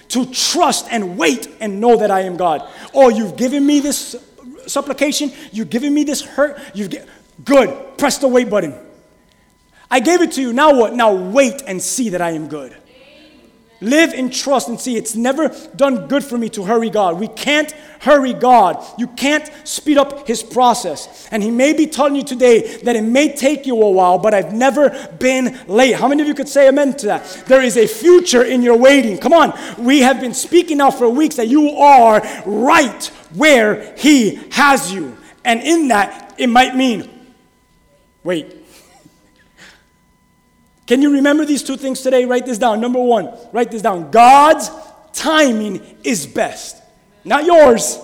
To 0.09 0.25
trust 0.25 0.87
and 0.91 1.17
wait 1.17 1.47
and 1.59 1.79
know 1.79 1.95
that 1.95 2.11
I 2.11 2.21
am 2.21 2.35
God. 2.35 2.67
Oh, 2.93 3.09
you've 3.09 3.37
given 3.37 3.65
me 3.65 3.79
this 3.79 4.15
supplication, 4.67 5.31
you've 5.51 5.69
given 5.69 5.93
me 5.93 6.03
this 6.03 6.21
hurt, 6.21 6.59
you've 6.73 6.93
good. 7.45 7.97
Press 7.97 8.17
the 8.17 8.27
wait 8.27 8.49
button. 8.49 8.75
I 9.89 9.99
gave 9.99 10.21
it 10.21 10.31
to 10.33 10.41
you. 10.41 10.53
Now 10.53 10.73
what? 10.75 10.93
Now 10.93 11.13
wait 11.13 11.61
and 11.67 11.81
see 11.81 12.09
that 12.09 12.21
I 12.21 12.31
am 12.31 12.47
good. 12.47 12.75
Live 13.83 14.13
in 14.13 14.29
trust 14.29 14.69
and 14.69 14.79
see 14.79 14.95
it's 14.95 15.13
never 15.13 15.49
done 15.75 16.07
good 16.07 16.23
for 16.23 16.37
me 16.37 16.47
to 16.49 16.63
hurry 16.63 16.89
God. 16.89 17.19
We 17.19 17.27
can't 17.27 17.69
hurry 17.99 18.33
God. 18.33 18.81
You 18.97 19.07
can't 19.07 19.51
speed 19.65 19.97
up 19.97 20.25
His 20.25 20.41
process. 20.41 21.27
And 21.31 21.43
He 21.43 21.51
may 21.51 21.73
be 21.73 21.87
telling 21.87 22.15
you 22.15 22.23
today 22.23 22.77
that 22.77 22.95
it 22.95 23.01
may 23.01 23.35
take 23.35 23.65
you 23.65 23.81
a 23.81 23.89
while, 23.89 24.17
but 24.17 24.33
I've 24.33 24.53
never 24.53 24.89
been 25.19 25.59
late. 25.67 25.95
How 25.95 26.07
many 26.07 26.21
of 26.21 26.27
you 26.29 26.33
could 26.33 26.47
say 26.47 26.69
amen 26.69 26.95
to 26.97 27.07
that? 27.07 27.43
There 27.45 27.61
is 27.61 27.75
a 27.75 27.85
future 27.85 28.43
in 28.43 28.61
your 28.61 28.77
waiting. 28.77 29.17
Come 29.17 29.33
on. 29.33 29.53
We 29.77 29.99
have 29.99 30.21
been 30.21 30.33
speaking 30.33 30.77
now 30.77 30.89
for 30.89 31.09
weeks 31.09 31.35
that 31.35 31.49
you 31.49 31.71
are 31.71 32.21
right 32.45 33.05
where 33.35 33.93
He 33.97 34.35
has 34.51 34.93
you. 34.93 35.17
And 35.43 35.61
in 35.61 35.89
that, 35.89 36.35
it 36.37 36.47
might 36.47 36.73
mean 36.73 37.09
wait. 38.23 38.62
Can 40.85 41.01
you 41.01 41.13
remember 41.13 41.45
these 41.45 41.63
two 41.63 41.77
things 41.77 42.01
today? 42.01 42.25
Write 42.25 42.45
this 42.45 42.57
down. 42.57 42.81
Number 42.81 43.01
one, 43.01 43.33
write 43.51 43.71
this 43.71 43.81
down. 43.81 44.11
God's 44.11 44.69
timing 45.13 45.81
is 46.03 46.27
best, 46.27 46.81
not 47.23 47.45
yours. 47.45 47.99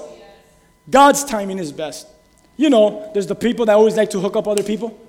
God's 0.90 1.24
timing 1.24 1.60
is 1.60 1.72
best. 1.72 2.08
You 2.58 2.70
know, 2.70 3.10
there's 3.14 3.28
the 3.28 3.36
people 3.36 3.66
that 3.66 3.74
always 3.74 3.96
like 3.96 4.10
to 4.12 4.20
hook 4.20 4.36
up 4.36 4.48
other 4.48 4.64
people. 4.64 5.00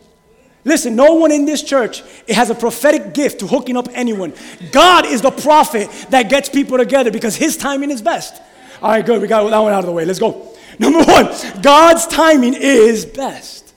Listen, 0.65 0.95
no 0.95 1.15
one 1.15 1.33
in 1.33 1.47
this 1.47 1.63
church 1.63 2.03
has 2.29 2.51
a 2.51 2.55
prophetic 2.55 3.15
gift 3.15 3.41
to 3.41 3.47
hooking 3.47 3.77
up 3.77 3.89
anyone. 3.93 4.35
God 4.73 5.07
is 5.07 5.23
the 5.23 5.31
prophet 5.31 5.89
that 6.11 6.29
gets 6.29 6.49
people 6.49 6.77
together 6.77 7.11
because 7.11 7.35
his 7.35 7.57
timing 7.57 7.91
is 7.91 8.03
best. 8.03 8.41
All 8.83 8.91
right, 8.91 9.05
good. 9.05 9.23
We 9.23 9.29
got 9.29 9.49
that 9.49 9.59
one 9.59 9.73
out 9.73 9.81
of 9.81 9.87
the 9.87 9.93
way. 9.93 10.05
Let's 10.05 10.19
go. 10.19 10.55
Number 10.79 11.03
one, 11.03 11.35
God's 11.63 12.07
timing 12.07 12.55
is 12.55 13.07
best. 13.07 13.75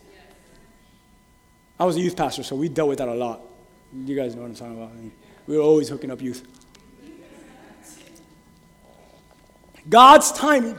I 1.79 1.85
was 1.85 1.95
a 1.95 1.99
youth 1.99 2.15
pastor, 2.15 2.43
so 2.43 2.55
we 2.55 2.69
dealt 2.69 2.89
with 2.89 2.97
that 2.99 3.07
a 3.07 3.13
lot. 3.13 3.41
You 3.95 4.15
guys 4.15 4.35
know 4.35 4.41
what 4.41 4.49
I'm 4.49 4.55
talking 4.55 4.77
about. 4.77 4.91
we 5.45 5.57
were 5.57 5.63
always 5.63 5.89
hooking 5.89 6.09
up 6.09 6.21
youth. 6.21 6.45
God's 9.87 10.31
timing 10.31 10.77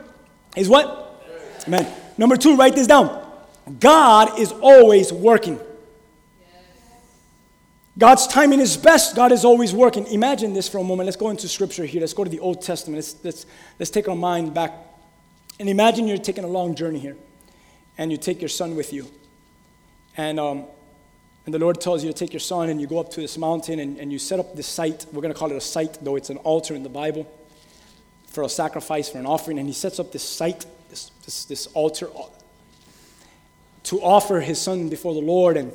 is 0.55 0.67
what? 0.67 1.23
Amen. 1.67 1.91
Number 2.17 2.35
two, 2.35 2.55
write 2.55 2.75
this 2.75 2.87
down. 2.87 3.23
God 3.79 4.39
is 4.39 4.51
always 4.51 5.11
working. 5.13 5.59
God's 7.97 8.27
timing 8.27 8.59
is 8.59 8.75
best. 8.75 9.15
God 9.15 9.31
is 9.31 9.45
always 9.45 9.73
working. 9.73 10.05
Imagine 10.07 10.53
this 10.53 10.67
for 10.67 10.79
a 10.79 10.83
moment. 10.83 11.05
Let's 11.05 11.15
go 11.15 11.29
into 11.29 11.47
scripture 11.47 11.85
here. 11.85 12.01
Let's 12.01 12.13
go 12.13 12.25
to 12.25 12.29
the 12.29 12.39
Old 12.39 12.61
Testament. 12.61 12.97
Let's, 12.97 13.23
let's, 13.23 13.45
let's 13.79 13.89
take 13.89 14.09
our 14.09 14.15
mind 14.15 14.53
back. 14.53 14.73
And 15.59 15.69
imagine 15.69 16.07
you're 16.07 16.17
taking 16.17 16.43
a 16.43 16.47
long 16.47 16.75
journey 16.75 16.99
here. 16.99 17.15
And 17.97 18.11
you 18.11 18.17
take 18.17 18.41
your 18.41 18.49
son 18.49 18.75
with 18.75 18.91
you. 18.91 19.07
And 20.17 20.39
um, 20.39 20.65
and 21.45 21.53
the 21.53 21.59
Lord 21.59 21.79
tells 21.79 22.03
you 22.03 22.11
to 22.11 22.17
take 22.17 22.33
your 22.33 22.39
son 22.39 22.69
and 22.69 22.81
you 22.81 22.87
go 22.87 22.99
up 22.99 23.11
to 23.11 23.21
this 23.21 23.37
mountain 23.37 23.79
and, 23.79 23.99
and 23.99 24.11
you 24.11 24.17
set 24.17 24.39
up 24.39 24.55
this 24.55 24.65
site. 24.65 25.05
We're 25.11 25.21
going 25.21 25.33
to 25.33 25.39
call 25.39 25.51
it 25.51 25.55
a 25.55 25.61
site, 25.61 26.03
though 26.03 26.15
it's 26.15 26.31
an 26.31 26.37
altar 26.37 26.73
in 26.73 26.81
the 26.81 26.89
Bible 26.89 27.31
for 28.27 28.43
a 28.43 28.49
sacrifice, 28.49 29.09
for 29.09 29.19
an 29.19 29.27
offering. 29.27 29.59
And 29.59 29.67
he 29.67 29.73
sets 29.73 29.99
up 29.99 30.11
this 30.11 30.23
site, 30.23 30.65
this, 30.89 31.11
this, 31.23 31.45
this 31.45 31.67
altar 31.67 32.09
uh, 32.17 32.23
to 33.83 34.01
offer 34.01 34.39
his 34.39 34.59
son 34.59 34.89
before 34.89 35.13
the 35.13 35.21
Lord. 35.21 35.55
And 35.55 35.71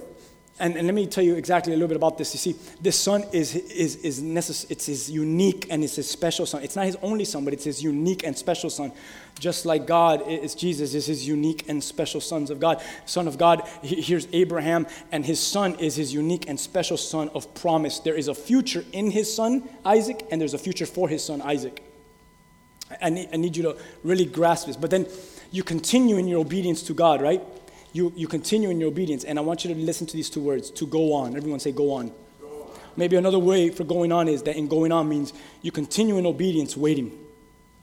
and, 0.61 0.76
and 0.76 0.86
let 0.86 0.94
me 0.94 1.06
tell 1.06 1.24
you 1.24 1.34
exactly 1.36 1.72
a 1.72 1.76
little 1.76 1.88
bit 1.88 1.96
about 1.96 2.18
this. 2.18 2.34
You 2.34 2.38
see, 2.38 2.61
this 2.80 2.98
son 2.98 3.24
is, 3.32 3.56
is, 3.56 3.96
is 3.96 4.22
necess- 4.22 4.70
it's 4.70 4.86
his 4.86 5.11
unique 5.11 5.66
and 5.70 5.82
it's 5.82 5.96
his 5.96 6.08
special 6.08 6.44
son. 6.44 6.62
It's 6.62 6.76
not 6.76 6.84
his 6.84 6.96
only 7.02 7.24
son, 7.24 7.44
but 7.44 7.54
it's 7.54 7.64
his 7.64 7.82
unique 7.82 8.24
and 8.24 8.36
special 8.36 8.68
son. 8.68 8.92
Just 9.38 9.64
like 9.64 9.86
God 9.86 10.22
is 10.28 10.54
Jesus 10.54 10.94
is 10.94 11.06
his 11.06 11.26
unique 11.26 11.66
and 11.68 11.82
special 11.82 12.20
sons 12.20 12.50
of 12.50 12.61
God. 12.61 12.82
Son 13.06 13.26
of 13.26 13.38
God, 13.38 13.66
here's 13.82 14.28
Abraham, 14.34 14.86
and 15.11 15.24
his 15.24 15.40
son 15.40 15.76
is 15.76 15.96
his 15.96 16.12
unique 16.12 16.46
and 16.46 16.61
special 16.61 16.98
son 16.98 17.30
of 17.30 17.54
promise. 17.54 18.00
There 18.00 18.16
is 18.16 18.28
a 18.28 18.34
future 18.34 18.84
in 18.92 19.11
his 19.11 19.34
son, 19.34 19.66
Isaac, 19.84 20.26
and 20.30 20.40
there's 20.40 20.54
a 20.54 20.58
future 20.58 20.86
for 20.86 21.08
his 21.08 21.24
son, 21.24 21.40
Isaac. 21.40 21.82
I 23.00 23.08
need, 23.08 23.28
I 23.32 23.36
need 23.36 23.56
you 23.56 23.62
to 23.62 23.76
really 24.04 24.26
grasp 24.26 24.66
this. 24.66 24.76
But 24.76 24.90
then 24.90 25.06
you 25.50 25.62
continue 25.62 26.18
in 26.18 26.28
your 26.28 26.40
obedience 26.40 26.82
to 26.84 26.94
God, 26.94 27.22
right? 27.22 27.42
You, 27.93 28.12
you 28.16 28.28
continue 28.28 28.70
in 28.70 28.80
your 28.80 28.88
obedience. 28.88 29.24
And 29.24 29.38
I 29.38 29.43
want 29.43 29.64
you 29.64 29.74
to 29.74 29.80
listen 29.80 30.07
to 30.07 30.16
these 30.16 30.30
two 30.30 30.41
words 30.41 30.70
to 30.72 30.86
go 30.86 31.12
on. 31.12 31.36
Everyone 31.36 31.61
say, 31.61 31.72
go 31.72 31.93
on. 31.93 32.12
Maybe 32.97 33.16
another 33.16 33.38
way 33.38 33.70
for 33.70 33.84
going 33.84 34.12
on 34.12 34.28
is 34.28 34.43
that 34.45 34.57
in 34.57 34.68
going 34.68 34.93
on 34.93 35.09
means 35.09 35.32
you 35.62 35.72
continue 35.72 36.18
in 36.18 36.26
obedience, 36.26 36.76
waiting. 36.76 37.16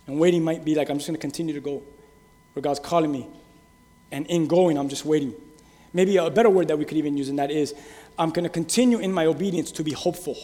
And 0.06 0.20
waiting 0.20 0.44
might 0.44 0.64
be 0.64 0.76
like, 0.76 0.90
I'm 0.90 0.98
just 0.98 1.08
going 1.08 1.16
to 1.16 1.22
continue 1.22 1.54
to 1.54 1.60
go 1.60 1.84
where 2.54 2.62
God's 2.62 2.80
calling 2.80 3.12
me. 3.12 3.28
And 4.12 4.26
in 4.28 4.48
going, 4.48 4.78
I'm 4.78 4.90
just 4.90 5.06
waiting. 5.06 5.34
Maybe 5.94 6.18
a 6.18 6.30
better 6.30 6.50
word 6.50 6.68
that 6.70 6.78
we 6.78 6.86
could 6.86 6.98
even 6.98 7.18
use 7.18 7.30
in 7.30 7.38
that 7.38 7.52
is, 7.52 7.74
I'm 8.18 8.30
going 8.32 8.44
to 8.44 8.50
continue 8.50 9.00
in 9.00 9.12
my 9.12 9.26
obedience 9.26 9.72
to 9.74 9.84
be 9.84 9.92
hopeful. 9.92 10.38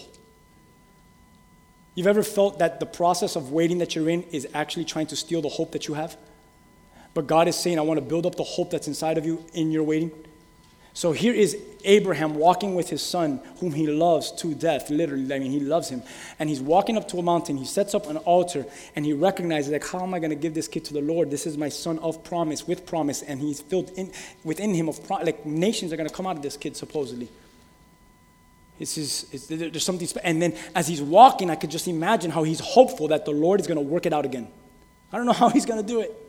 You've 1.95 2.07
ever 2.07 2.23
felt 2.23 2.59
that 2.59 2.79
the 2.79 2.85
process 2.85 3.35
of 3.35 3.51
waiting 3.51 3.77
that 3.77 3.95
you're 3.95 4.09
in 4.09 4.23
is 4.23 4.47
actually 4.53 4.85
trying 4.85 5.07
to 5.07 5.15
steal 5.15 5.41
the 5.41 5.49
hope 5.49 5.71
that 5.73 5.87
you 5.87 5.93
have? 5.93 6.17
But 7.13 7.27
God 7.27 7.47
is 7.47 7.55
saying, 7.55 7.77
I 7.77 7.83
want 7.83 7.99
to 7.99 8.05
build 8.05 8.25
up 8.25 8.35
the 8.35 8.43
hope 8.43 8.71
that's 8.71 8.87
inside 8.87 9.17
of 9.17 9.25
you 9.25 9.43
in 9.53 9.71
your 9.71 9.83
waiting. 9.83 10.11
So 10.95 11.11
here 11.11 11.33
is 11.33 11.57
Abraham 11.85 12.35
walking 12.35 12.75
with 12.75 12.89
his 12.89 13.01
son, 13.01 13.41
whom 13.59 13.73
he 13.73 13.87
loves 13.87 14.31
to 14.33 14.53
death, 14.53 14.91
literally. 14.91 15.33
I 15.33 15.39
mean, 15.39 15.51
he 15.51 15.59
loves 15.59 15.89
him. 15.89 16.03
And 16.37 16.47
he's 16.49 16.61
walking 16.61 16.97
up 16.97 17.07
to 17.09 17.17
a 17.17 17.23
mountain. 17.23 17.57
He 17.57 17.65
sets 17.65 17.95
up 17.95 18.07
an 18.07 18.17
altar 18.17 18.65
and 18.95 19.03
he 19.03 19.13
recognizes, 19.13 19.71
like, 19.71 19.87
how 19.87 20.03
am 20.03 20.13
I 20.13 20.19
going 20.19 20.29
to 20.29 20.35
give 20.35 20.53
this 20.53 20.67
kid 20.67 20.85
to 20.85 20.93
the 20.93 21.01
Lord? 21.01 21.31
This 21.31 21.47
is 21.47 21.57
my 21.57 21.69
son 21.69 21.97
of 21.99 22.23
promise, 22.23 22.67
with 22.67 22.85
promise. 22.85 23.23
And 23.23 23.41
he's 23.41 23.59
filled 23.59 23.89
in, 23.91 24.11
within 24.43 24.73
him 24.73 24.87
of, 24.87 25.09
like, 25.09 25.45
nations 25.47 25.91
are 25.91 25.97
going 25.97 26.09
to 26.09 26.13
come 26.13 26.27
out 26.27 26.35
of 26.35 26.43
this 26.43 26.57
kid, 26.57 26.77
supposedly. 26.77 27.27
It's 28.79 28.95
his, 28.95 29.25
it's, 29.31 29.47
there's 29.47 29.83
something, 29.83 30.07
spe- 30.07 30.17
and 30.23 30.41
then 30.41 30.53
as 30.75 30.87
he's 30.87 31.01
walking, 31.01 31.49
I 31.49 31.55
could 31.55 31.71
just 31.71 31.87
imagine 31.87 32.29
how 32.29 32.43
he's 32.43 32.59
hopeful 32.59 33.07
that 33.07 33.25
the 33.25 33.31
Lord 33.31 33.59
is 33.59 33.65
going 33.65 33.77
to 33.77 33.83
work 33.83 34.05
it 34.05 34.13
out 34.13 34.25
again. 34.25 34.47
I 35.11 35.17
don't 35.17 35.25
know 35.25 35.33
how 35.43 35.49
he's 35.49 35.65
going 35.65 35.81
to 35.81 35.87
do 35.87 36.01
it. 36.01 36.22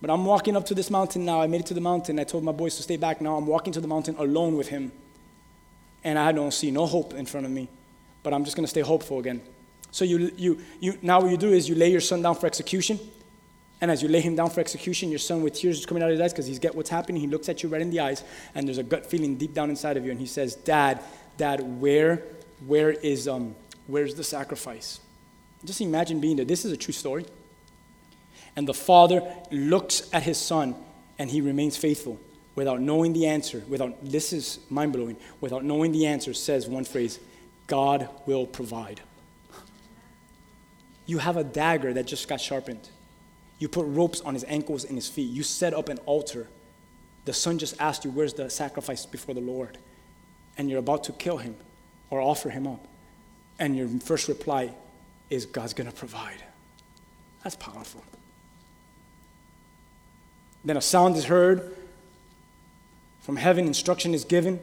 But 0.00 0.10
I'm 0.10 0.24
walking 0.24 0.56
up 0.56 0.66
to 0.66 0.74
this 0.74 0.90
mountain 0.90 1.24
now. 1.24 1.40
I 1.40 1.46
made 1.46 1.60
it 1.60 1.66
to 1.66 1.74
the 1.74 1.80
mountain. 1.80 2.18
I 2.18 2.24
told 2.24 2.44
my 2.44 2.52
boys 2.52 2.76
to 2.76 2.82
stay 2.82 2.96
back. 2.96 3.20
Now 3.20 3.36
I'm 3.36 3.46
walking 3.46 3.72
to 3.72 3.80
the 3.80 3.88
mountain 3.88 4.16
alone 4.18 4.56
with 4.56 4.68
him. 4.68 4.92
And 6.02 6.18
I 6.18 6.32
don't 6.32 6.52
see 6.52 6.70
no 6.70 6.86
hope 6.86 7.14
in 7.14 7.24
front 7.24 7.46
of 7.46 7.52
me. 7.52 7.68
But 8.22 8.34
I'm 8.34 8.44
just 8.44 8.56
going 8.56 8.64
to 8.64 8.70
stay 8.70 8.82
hopeful 8.82 9.18
again. 9.18 9.40
So 9.90 10.04
you, 10.04 10.32
you, 10.36 10.58
you, 10.80 10.98
now 11.02 11.20
what 11.20 11.30
you 11.30 11.36
do 11.36 11.52
is 11.52 11.68
you 11.68 11.74
lay 11.74 11.90
your 11.90 12.00
son 12.00 12.20
down 12.20 12.34
for 12.34 12.46
execution. 12.46 12.98
And 13.80 13.90
as 13.90 14.02
you 14.02 14.08
lay 14.08 14.20
him 14.20 14.34
down 14.34 14.50
for 14.50 14.60
execution, 14.60 15.10
your 15.10 15.18
son 15.18 15.42
with 15.42 15.54
tears 15.54 15.78
is 15.78 15.86
coming 15.86 16.02
out 16.02 16.08
of 16.08 16.12
his 16.12 16.20
eyes 16.20 16.32
because 16.32 16.46
he's 16.46 16.58
get 16.58 16.74
what's 16.74 16.90
happening. 16.90 17.20
He 17.20 17.26
looks 17.26 17.48
at 17.48 17.62
you 17.62 17.68
right 17.68 17.82
in 17.82 17.90
the 17.90 18.00
eyes, 18.00 18.24
and 18.54 18.66
there's 18.66 18.78
a 18.78 18.82
gut 18.82 19.04
feeling 19.04 19.36
deep 19.36 19.52
down 19.52 19.68
inside 19.68 19.96
of 19.96 20.04
you, 20.04 20.10
and 20.10 20.18
he 20.18 20.26
says, 20.26 20.54
"Dad, 20.54 21.00
Dad, 21.36 21.60
where, 21.80 22.22
where 22.66 22.92
is, 22.92 23.28
um, 23.28 23.54
where's 23.86 24.14
the 24.14 24.24
sacrifice?" 24.24 25.00
Just 25.64 25.80
imagine 25.80 26.18
being 26.18 26.36
there. 26.36 26.44
This 26.44 26.64
is 26.64 26.72
a 26.72 26.76
true 26.76 26.94
story. 26.94 27.26
And 28.56 28.68
the 28.68 28.74
father 28.74 29.22
looks 29.50 30.08
at 30.12 30.22
his 30.22 30.38
son 30.38 30.74
and 31.18 31.30
he 31.30 31.40
remains 31.40 31.76
faithful 31.76 32.20
without 32.54 32.80
knowing 32.80 33.12
the 33.12 33.26
answer, 33.26 33.62
without, 33.68 34.04
this 34.04 34.32
is 34.32 34.60
mind 34.70 34.92
blowing, 34.92 35.16
without 35.40 35.64
knowing 35.64 35.92
the 35.92 36.06
answer, 36.06 36.32
says 36.32 36.68
one 36.68 36.84
phrase 36.84 37.18
God 37.66 38.08
will 38.26 38.46
provide. 38.46 39.00
You 41.06 41.18
have 41.18 41.36
a 41.36 41.44
dagger 41.44 41.92
that 41.92 42.06
just 42.06 42.28
got 42.28 42.40
sharpened. 42.40 42.88
You 43.58 43.68
put 43.68 43.86
ropes 43.86 44.20
on 44.20 44.34
his 44.34 44.44
ankles 44.44 44.84
and 44.84 44.96
his 44.96 45.08
feet. 45.08 45.30
You 45.30 45.42
set 45.42 45.74
up 45.74 45.88
an 45.88 45.98
altar. 46.06 46.48
The 47.24 47.32
son 47.32 47.58
just 47.58 47.80
asked 47.80 48.04
you, 48.04 48.10
Where's 48.10 48.34
the 48.34 48.50
sacrifice 48.50 49.06
before 49.06 49.34
the 49.34 49.40
Lord? 49.40 49.78
And 50.56 50.70
you're 50.70 50.78
about 50.78 51.04
to 51.04 51.12
kill 51.12 51.38
him 51.38 51.56
or 52.10 52.20
offer 52.20 52.50
him 52.50 52.66
up. 52.66 52.86
And 53.58 53.76
your 53.76 53.88
first 53.88 54.28
reply 54.28 54.74
is, 55.30 55.46
God's 55.46 55.74
going 55.74 55.90
to 55.90 55.96
provide. 55.96 56.42
That's 57.42 57.56
powerful. 57.56 58.02
Then 60.64 60.76
a 60.76 60.80
sound 60.80 61.16
is 61.16 61.26
heard 61.26 61.76
from 63.20 63.36
heaven, 63.36 63.66
instruction 63.66 64.14
is 64.14 64.24
given, 64.24 64.60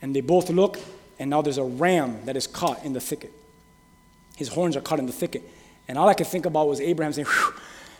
and 0.00 0.14
they 0.14 0.20
both 0.20 0.50
look, 0.50 0.78
and 1.18 1.30
now 1.30 1.42
there's 1.42 1.58
a 1.58 1.64
ram 1.64 2.24
that 2.24 2.36
is 2.36 2.46
caught 2.46 2.84
in 2.84 2.92
the 2.92 3.00
thicket. 3.00 3.32
His 4.36 4.48
horns 4.48 4.76
are 4.76 4.80
caught 4.80 4.98
in 4.98 5.06
the 5.06 5.12
thicket. 5.12 5.42
And 5.88 5.98
all 5.98 6.08
I 6.08 6.14
could 6.14 6.26
think 6.26 6.46
about 6.46 6.68
was 6.68 6.80
Abraham 6.80 7.12
saying, 7.12 7.28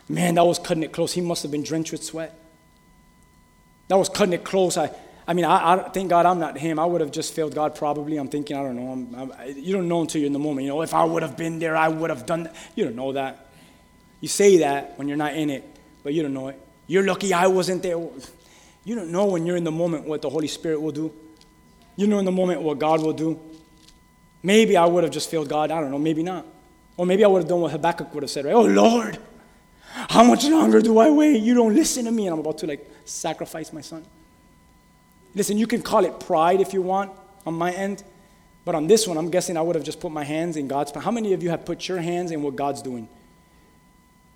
Man, 0.08 0.34
that 0.34 0.44
was 0.44 0.58
cutting 0.58 0.82
it 0.82 0.92
close. 0.92 1.12
He 1.12 1.20
must 1.20 1.42
have 1.42 1.52
been 1.52 1.62
drenched 1.62 1.92
with 1.92 2.02
sweat. 2.02 2.38
That 3.88 3.96
was 3.96 4.08
cutting 4.08 4.32
it 4.32 4.44
close. 4.44 4.76
I, 4.76 4.90
I 5.26 5.34
mean, 5.34 5.44
I, 5.44 5.74
I 5.74 5.88
thank 5.90 6.10
God 6.10 6.26
I'm 6.26 6.40
not 6.40 6.58
him. 6.58 6.78
I 6.78 6.84
would 6.84 7.00
have 7.00 7.12
just 7.12 7.34
failed 7.34 7.54
God 7.54 7.74
probably. 7.74 8.16
I'm 8.16 8.28
thinking, 8.28 8.56
I 8.56 8.62
don't 8.62 8.76
know. 8.76 8.92
I'm, 8.92 9.14
I'm, 9.14 9.56
you 9.56 9.72
don't 9.72 9.88
know 9.88 10.00
until 10.00 10.20
you're 10.20 10.26
in 10.26 10.32
the 10.32 10.38
moment. 10.38 10.64
You 10.64 10.70
know, 10.70 10.82
if 10.82 10.94
I 10.94 11.04
would 11.04 11.22
have 11.22 11.36
been 11.36 11.58
there, 11.58 11.76
I 11.76 11.88
would 11.88 12.10
have 12.10 12.26
done 12.26 12.44
that. 12.44 12.56
You 12.74 12.84
don't 12.84 12.96
know 12.96 13.12
that. 13.12 13.48
You 14.20 14.28
say 14.28 14.58
that 14.58 14.98
when 14.98 15.08
you're 15.08 15.16
not 15.16 15.34
in 15.34 15.50
it, 15.50 15.64
but 16.02 16.14
you 16.14 16.22
don't 16.22 16.34
know 16.34 16.48
it. 16.48 16.60
You're 16.92 17.04
lucky 17.04 17.32
I 17.32 17.46
wasn't 17.46 17.82
there. 17.82 17.96
You 18.84 18.94
don't 18.94 19.10
know 19.10 19.24
when 19.24 19.46
you're 19.46 19.56
in 19.56 19.64
the 19.64 19.72
moment 19.72 20.06
what 20.06 20.20
the 20.20 20.28
Holy 20.28 20.46
Spirit 20.46 20.78
will 20.78 20.92
do. 20.92 21.10
You 21.96 22.06
know 22.06 22.18
in 22.18 22.26
the 22.26 22.30
moment 22.30 22.60
what 22.60 22.78
God 22.78 23.00
will 23.00 23.14
do. 23.14 23.40
Maybe 24.42 24.76
I 24.76 24.84
would 24.84 25.02
have 25.02 25.10
just 25.10 25.30
failed 25.30 25.48
God. 25.48 25.70
I 25.70 25.80
don't 25.80 25.90
know. 25.90 25.98
Maybe 25.98 26.22
not. 26.22 26.44
Or 26.98 27.06
maybe 27.06 27.24
I 27.24 27.28
would 27.28 27.38
have 27.38 27.48
done 27.48 27.62
what 27.62 27.72
Habakkuk 27.72 28.12
would 28.12 28.24
have 28.24 28.30
said, 28.30 28.44
right? 28.44 28.52
Oh, 28.52 28.66
Lord, 28.66 29.16
how 30.10 30.22
much 30.22 30.44
longer 30.44 30.82
do 30.82 30.98
I 30.98 31.08
wait? 31.08 31.38
You 31.42 31.54
don't 31.54 31.74
listen 31.74 32.04
to 32.04 32.10
me. 32.10 32.26
And 32.26 32.34
I'm 32.34 32.40
about 32.40 32.58
to 32.58 32.66
like 32.66 32.86
sacrifice 33.06 33.72
my 33.72 33.80
son. 33.80 34.04
Listen, 35.34 35.56
you 35.56 35.66
can 35.66 35.80
call 35.80 36.04
it 36.04 36.20
pride 36.20 36.60
if 36.60 36.74
you 36.74 36.82
want 36.82 37.10
on 37.46 37.54
my 37.54 37.72
end. 37.72 38.04
But 38.66 38.74
on 38.74 38.86
this 38.86 39.08
one, 39.08 39.16
I'm 39.16 39.30
guessing 39.30 39.56
I 39.56 39.62
would 39.62 39.76
have 39.76 39.84
just 39.84 39.98
put 39.98 40.12
my 40.12 40.24
hands 40.24 40.58
in 40.58 40.68
God's. 40.68 40.94
How 40.94 41.10
many 41.10 41.32
of 41.32 41.42
you 41.42 41.48
have 41.48 41.64
put 41.64 41.88
your 41.88 42.02
hands 42.02 42.32
in 42.32 42.42
what 42.42 42.54
God's 42.54 42.82
doing? 42.82 43.08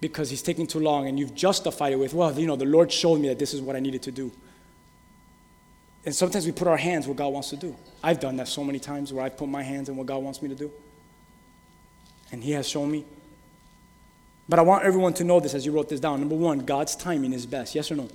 Because 0.01 0.31
He's 0.31 0.43
taking 0.43 0.67
too 0.67 0.81
long 0.81 1.09
and 1.09 1.19
you've 1.19 1.35
justified 1.35 1.93
it 1.93 1.97
with, 1.97 2.15
well, 2.15 2.39
you 2.39 2.47
know, 2.47 2.57
the 2.57 2.65
Lord 2.65 2.93
showed 2.93 3.21
me 3.21 3.29
that 3.29 3.39
this 3.39 3.55
is 3.55 3.61
what 3.61 3.77
I 3.77 3.81
needed 3.81 4.03
to 4.03 4.13
do. 4.13 4.31
And 6.05 6.15
sometimes 6.15 6.47
we 6.47 6.53
put 6.53 6.69
our 6.69 6.77
hands 6.77 7.07
where 7.07 7.17
God 7.17 7.29
wants 7.29 7.51
to 7.51 7.57
do. 7.57 7.75
I've 8.03 8.21
done 8.21 8.37
that 8.37 8.49
so 8.49 8.63
many 8.63 8.79
times 8.79 9.13
where 9.13 9.25
I've 9.25 9.37
put 9.37 9.49
my 9.49 9.63
hands 9.63 9.89
in 9.89 9.97
what 9.97 10.07
God 10.07 10.19
wants 10.19 10.41
me 10.41 10.49
to 10.49 10.55
do. 10.55 10.71
And 12.31 12.45
He 12.45 12.53
has 12.53 12.69
shown 12.69 12.91
me. 12.91 13.05
But 14.49 14.59
I 14.61 14.63
want 14.63 14.85
everyone 14.85 15.15
to 15.15 15.25
know 15.25 15.41
this 15.41 15.55
as 15.55 15.67
you 15.67 15.73
wrote 15.73 15.89
this 15.89 15.99
down. 15.99 16.21
Number 16.21 16.37
one, 16.37 16.61
God's 16.61 16.95
timing 16.95 17.33
is 17.33 17.47
best. 17.47 17.75
Yes 17.75 17.91
or 17.91 17.97
no? 17.97 18.09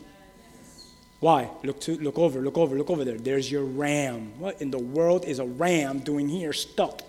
Why? 1.19 1.49
Look 1.63 1.79
to 1.81 1.97
look 1.97 2.17
over, 2.17 2.41
look 2.41 2.57
over, 2.57 2.75
look 2.75 2.89
over 2.89 3.03
there. 3.05 3.17
There's 3.17 3.51
your 3.51 3.63
ram. 3.63 4.39
What 4.39 4.61
in 4.61 4.71
the 4.71 4.79
world 4.79 5.25
is 5.25 5.39
a 5.39 5.45
ram 5.45 5.99
doing 5.99 6.27
here 6.27 6.51
stuck? 6.51 7.01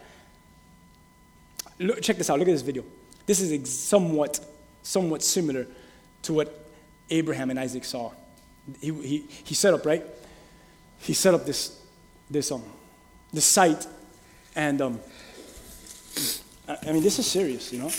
Look, 1.79 2.03
check 2.03 2.19
this 2.19 2.29
out. 2.29 2.39
Look 2.39 2.49
at 2.49 2.53
this 2.53 2.63
video. 2.63 2.85
This 3.25 3.41
is 3.41 3.73
somewhat, 3.73 4.45
somewhat 4.83 5.23
similar 5.23 5.67
to 6.23 6.33
what 6.33 6.67
Abraham 7.11 7.51
and 7.51 7.59
Isaac 7.59 7.85
saw. 7.85 8.13
He, 8.81 8.93
he, 8.93 9.19
he 9.45 9.55
set 9.55 9.75
up, 9.75 9.85
right? 9.85 10.05
He 10.99 11.13
set 11.15 11.35
up 11.35 11.45
this, 11.45 11.81
this, 12.31 12.51
um, 12.53 12.63
this 13.33 13.45
site, 13.45 13.87
and 14.55 14.81
um, 14.81 15.01
I 16.69 16.77
I 16.89 16.93
mean, 16.93 17.03
this 17.03 17.19
is 17.19 17.27
serious, 17.27 17.73
you 17.73 17.81
know? 17.81 17.91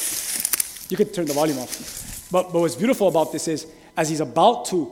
You 0.89 0.97
could 0.97 1.13
turn 1.13 1.25
the 1.25 1.34
volume 1.34 1.59
off. 1.59 2.27
But, 2.31 2.53
but 2.53 2.59
what's 2.59 2.75
beautiful 2.75 3.07
about 3.07 3.31
this 3.31 3.47
is, 3.47 3.67
as 3.95 4.09
he's 4.09 4.21
about 4.21 4.65
to 4.65 4.91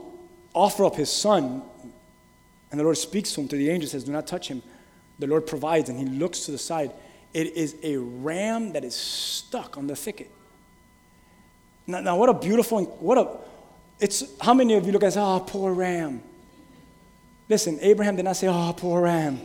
offer 0.54 0.84
up 0.84 0.94
his 0.94 1.10
son, 1.10 1.62
and 2.70 2.80
the 2.80 2.84
Lord 2.84 2.96
speaks 2.96 3.32
to 3.32 3.40
him 3.40 3.48
through 3.48 3.58
the 3.58 3.70
angel, 3.70 3.88
says, 3.88 4.04
Do 4.04 4.12
not 4.12 4.26
touch 4.26 4.48
him. 4.48 4.62
The 5.18 5.26
Lord 5.26 5.46
provides, 5.46 5.88
and 5.88 5.98
he 5.98 6.06
looks 6.06 6.40
to 6.46 6.52
the 6.52 6.58
side. 6.58 6.92
It 7.32 7.54
is 7.54 7.76
a 7.82 7.96
ram 7.96 8.72
that 8.72 8.84
is 8.84 8.94
stuck 8.94 9.76
on 9.76 9.86
the 9.86 9.96
thicket. 9.96 10.30
Now, 11.86 12.00
now 12.00 12.16
what 12.16 12.28
a 12.28 12.34
beautiful, 12.34 12.84
what 12.84 13.18
a, 13.18 13.28
it's, 13.98 14.24
how 14.40 14.54
many 14.54 14.74
of 14.74 14.86
you 14.86 14.92
look 14.92 15.02
and 15.02 15.12
say, 15.12 15.20
Oh, 15.20 15.40
poor 15.46 15.72
ram? 15.72 16.22
Listen, 17.48 17.78
Abraham 17.80 18.16
did 18.16 18.24
not 18.24 18.36
say, 18.36 18.48
Oh, 18.48 18.74
poor 18.76 19.02
ram. 19.02 19.40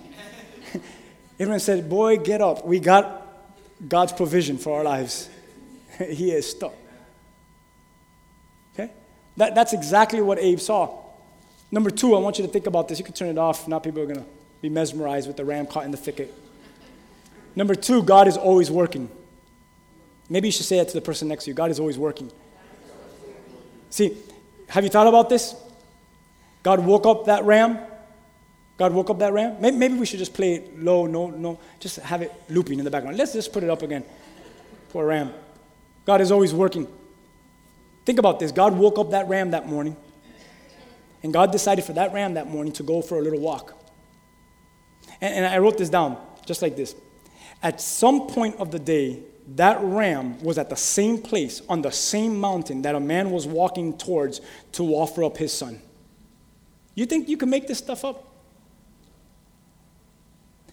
Abraham 1.39 1.59
said, 1.59 1.89
Boy, 1.89 2.17
get 2.17 2.41
up. 2.41 2.65
We 2.65 2.79
got 2.79 3.27
God's 3.87 4.13
provision 4.13 4.57
for 4.57 4.77
our 4.77 4.83
lives. 4.83 5.29
he 5.97 6.31
is 6.31 6.49
stuck. 6.49 6.73
Okay? 8.73 8.91
That, 9.37 9.55
that's 9.55 9.73
exactly 9.73 10.21
what 10.21 10.39
Abe 10.39 10.59
saw. 10.59 11.03
Number 11.71 11.89
two, 11.89 12.15
I 12.15 12.19
want 12.19 12.39
you 12.39 12.45
to 12.45 12.51
think 12.51 12.65
about 12.65 12.87
this. 12.87 12.97
You 12.97 13.05
can 13.05 13.13
turn 13.13 13.29
it 13.29 13.37
off. 13.37 13.67
Now 13.67 13.79
people 13.79 14.01
are 14.01 14.05
going 14.05 14.19
to 14.19 14.25
be 14.61 14.69
mesmerized 14.69 15.27
with 15.27 15.37
the 15.37 15.45
ram 15.45 15.67
caught 15.67 15.85
in 15.85 15.91
the 15.91 15.97
thicket. 15.97 16.33
Number 17.55 17.75
two, 17.75 18.03
God 18.03 18.27
is 18.27 18.37
always 18.37 18.71
working. 18.71 19.09
Maybe 20.29 20.47
you 20.47 20.51
should 20.51 20.65
say 20.65 20.77
that 20.77 20.89
to 20.89 20.93
the 20.93 21.01
person 21.01 21.27
next 21.27 21.45
to 21.45 21.51
you 21.51 21.53
God 21.53 21.71
is 21.71 21.79
always 21.79 21.97
working. 21.97 22.31
See, 23.89 24.17
have 24.67 24.83
you 24.83 24.89
thought 24.89 25.07
about 25.07 25.29
this? 25.29 25.55
God 26.63 26.85
woke 26.85 27.05
up 27.05 27.25
that 27.25 27.43
ram. 27.45 27.79
God 28.77 28.93
woke 28.93 29.09
up 29.09 29.19
that 29.19 29.33
ram. 29.33 29.55
Maybe, 29.59 29.77
maybe 29.77 29.93
we 29.95 30.05
should 30.05 30.19
just 30.19 30.33
play 30.33 30.55
it 30.55 30.79
low, 30.79 31.07
no, 31.07 31.27
no, 31.27 31.59
just 31.79 31.97
have 31.97 32.21
it 32.21 32.31
looping 32.49 32.77
in 32.77 32.85
the 32.85 32.91
background. 32.91 33.17
Let's 33.17 33.33
just 33.33 33.53
put 33.53 33.63
it 33.63 33.69
up 33.69 33.81
again. 33.81 34.03
Poor 34.89 35.05
ram. 35.05 35.33
God 36.05 36.21
is 36.21 36.31
always 36.31 36.53
working. 36.53 36.87
Think 38.05 38.19
about 38.19 38.39
this. 38.39 38.51
God 38.51 38.77
woke 38.77 38.99
up 38.99 39.11
that 39.11 39.27
ram 39.27 39.51
that 39.51 39.67
morning, 39.67 39.97
and 41.23 41.33
God 41.33 41.51
decided 41.51 41.85
for 41.85 41.93
that 41.93 42.13
ram 42.13 42.35
that 42.35 42.47
morning 42.47 42.71
to 42.73 42.83
go 42.83 43.01
for 43.01 43.17
a 43.17 43.21
little 43.21 43.39
walk. 43.39 43.73
And, 45.21 45.33
and 45.33 45.45
I 45.45 45.57
wrote 45.57 45.77
this 45.77 45.89
down 45.89 46.17
just 46.45 46.61
like 46.61 46.75
this. 46.75 46.95
At 47.63 47.81
some 47.81 48.27
point 48.27 48.57
of 48.57 48.71
the 48.71 48.79
day, 48.79 49.19
that 49.55 49.79
ram 49.81 50.41
was 50.41 50.57
at 50.57 50.69
the 50.69 50.75
same 50.75 51.21
place 51.21 51.61
on 51.69 51.81
the 51.81 51.91
same 51.91 52.37
mountain 52.39 52.81
that 52.81 52.95
a 52.95 52.99
man 52.99 53.31
was 53.31 53.47
walking 53.47 53.97
towards 53.97 54.41
to 54.73 54.93
offer 54.93 55.23
up 55.23 55.37
his 55.37 55.53
son. 55.53 55.81
You 56.95 57.05
think 57.05 57.29
you 57.29 57.37
can 57.37 57.49
make 57.49 57.67
this 57.67 57.77
stuff 57.77 58.03
up? 58.03 58.23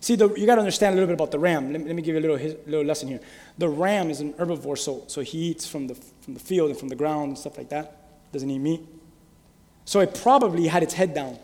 See, 0.00 0.16
the, 0.16 0.28
you 0.34 0.44
got 0.44 0.56
to 0.56 0.60
understand 0.60 0.92
a 0.92 0.96
little 0.96 1.06
bit 1.06 1.14
about 1.14 1.30
the 1.30 1.38
ram. 1.38 1.72
Let 1.72 1.80
me, 1.80 1.86
let 1.86 1.96
me 1.96 2.02
give 2.02 2.14
you 2.14 2.20
a 2.20 2.22
little, 2.22 2.36
his, 2.36 2.56
little 2.66 2.84
lesson 2.84 3.08
here. 3.08 3.20
The 3.56 3.68
ram 3.68 4.10
is 4.10 4.20
an 4.20 4.34
herbivore, 4.34 4.76
so, 4.76 5.04
so 5.06 5.22
he 5.22 5.38
eats 5.38 5.66
from 5.66 5.86
the, 5.86 5.94
from 5.94 6.34
the 6.34 6.40
field 6.40 6.70
and 6.70 6.78
from 6.78 6.88
the 6.88 6.96
ground 6.96 7.28
and 7.28 7.38
stuff 7.38 7.56
like 7.56 7.70
that. 7.70 8.32
Doesn't 8.32 8.50
eat 8.50 8.58
meat. 8.58 8.80
So 9.86 10.00
it 10.00 10.18
probably 10.22 10.66
had 10.66 10.82
its 10.82 10.94
head 10.94 11.14
down 11.14 11.38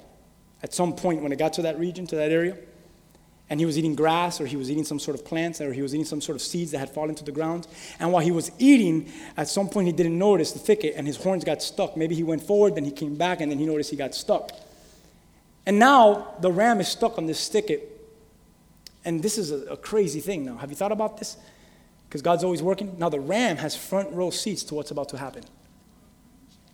at 0.62 0.74
some 0.74 0.94
point 0.94 1.22
when 1.22 1.32
it 1.32 1.38
got 1.38 1.54
to 1.54 1.62
that 1.62 1.78
region, 1.78 2.06
to 2.08 2.16
that 2.16 2.32
area. 2.32 2.56
And 3.50 3.60
he 3.60 3.66
was 3.66 3.76
eating 3.76 3.94
grass, 3.94 4.40
or 4.40 4.46
he 4.46 4.56
was 4.56 4.70
eating 4.70 4.84
some 4.84 4.98
sort 4.98 5.18
of 5.18 5.24
plants, 5.26 5.60
or 5.60 5.72
he 5.72 5.82
was 5.82 5.92
eating 5.92 6.06
some 6.06 6.20
sort 6.20 6.36
of 6.36 6.42
seeds 6.42 6.70
that 6.70 6.78
had 6.78 6.88
fallen 6.88 7.14
to 7.16 7.24
the 7.24 7.32
ground. 7.32 7.66
And 7.98 8.12
while 8.12 8.22
he 8.22 8.30
was 8.30 8.50
eating, 8.58 9.12
at 9.36 9.48
some 9.48 9.68
point 9.68 9.88
he 9.88 9.92
didn't 9.92 10.16
notice 10.16 10.52
the 10.52 10.60
thicket, 10.60 10.94
and 10.96 11.06
his 11.06 11.16
horns 11.16 11.44
got 11.44 11.62
stuck. 11.62 11.96
Maybe 11.96 12.14
he 12.14 12.22
went 12.22 12.42
forward, 12.42 12.76
then 12.76 12.84
he 12.84 12.92
came 12.92 13.16
back, 13.16 13.40
and 13.40 13.50
then 13.50 13.58
he 13.58 13.66
noticed 13.66 13.90
he 13.90 13.96
got 13.96 14.14
stuck. 14.14 14.52
And 15.66 15.78
now 15.78 16.34
the 16.40 16.50
ram 16.50 16.80
is 16.80 16.88
stuck 16.88 17.18
on 17.18 17.26
this 17.26 17.48
thicket 17.48 17.90
and 19.04 19.22
this 19.22 19.38
is 19.38 19.50
a, 19.50 19.72
a 19.72 19.76
crazy 19.76 20.20
thing 20.20 20.44
now. 20.44 20.56
Have 20.56 20.70
you 20.70 20.76
thought 20.76 20.92
about 20.92 21.18
this? 21.18 21.36
Because 22.08 22.22
God's 22.22 22.44
always 22.44 22.62
working. 22.62 22.96
Now, 22.98 23.08
the 23.08 23.20
ram 23.20 23.56
has 23.56 23.76
front 23.76 24.12
row 24.12 24.30
seats 24.30 24.62
to 24.64 24.74
what's 24.74 24.90
about 24.90 25.08
to 25.10 25.18
happen. 25.18 25.44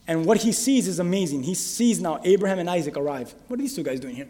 And 0.07 0.25
what 0.25 0.37
he 0.37 0.51
sees 0.51 0.87
is 0.87 0.99
amazing. 0.99 1.43
He 1.43 1.53
sees 1.53 1.99
now 1.99 2.19
Abraham 2.23 2.59
and 2.59 2.69
Isaac 2.69 2.97
arrive. 2.97 3.33
What 3.47 3.59
are 3.59 3.61
these 3.61 3.75
two 3.75 3.83
guys 3.83 3.99
doing 3.99 4.15
here? 4.15 4.29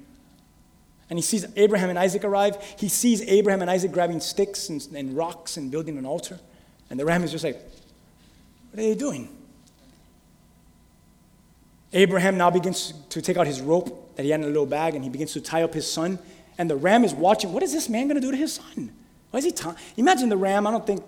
And 1.09 1.17
he 1.17 1.23
sees 1.23 1.45
Abraham 1.55 1.89
and 1.89 1.97
Isaac 1.97 2.23
arrive. 2.23 2.57
He 2.77 2.89
sees 2.89 3.21
Abraham 3.21 3.61
and 3.61 3.71
Isaac 3.71 3.91
grabbing 3.91 4.19
sticks 4.19 4.69
and, 4.69 4.85
and 4.93 5.15
rocks 5.15 5.57
and 5.57 5.71
building 5.71 5.97
an 5.97 6.05
altar. 6.05 6.39
And 6.89 6.99
the 6.99 7.05
ram 7.05 7.23
is 7.23 7.31
just 7.31 7.43
like, 7.43 7.55
What 8.71 8.79
are 8.79 8.83
they 8.83 8.95
doing? 8.95 9.29
Abraham 11.93 12.37
now 12.37 12.49
begins 12.49 12.93
to 13.09 13.21
take 13.21 13.37
out 13.37 13.47
his 13.47 13.61
rope 13.61 14.15
that 14.17 14.23
he 14.23 14.31
had 14.31 14.41
in 14.41 14.45
a 14.45 14.49
little 14.49 14.65
bag 14.65 14.95
and 14.95 15.03
he 15.03 15.09
begins 15.09 15.33
to 15.33 15.41
tie 15.41 15.63
up 15.63 15.73
his 15.73 15.89
son 15.89 16.19
and 16.57 16.69
the 16.69 16.75
ram 16.75 17.03
is 17.03 17.13
watching. 17.13 17.53
What 17.53 17.63
is 17.63 17.71
this 17.71 17.87
man 17.87 18.07
going 18.07 18.15
to 18.15 18.21
do 18.21 18.31
to 18.31 18.37
his 18.37 18.55
son? 18.55 18.91
Why 19.31 19.39
is 19.39 19.45
he 19.45 19.51
tying? 19.51 19.75
Imagine 19.95 20.29
the 20.29 20.37
ram. 20.37 20.65
I 20.65 20.71
don't 20.71 20.85
think 20.85 21.03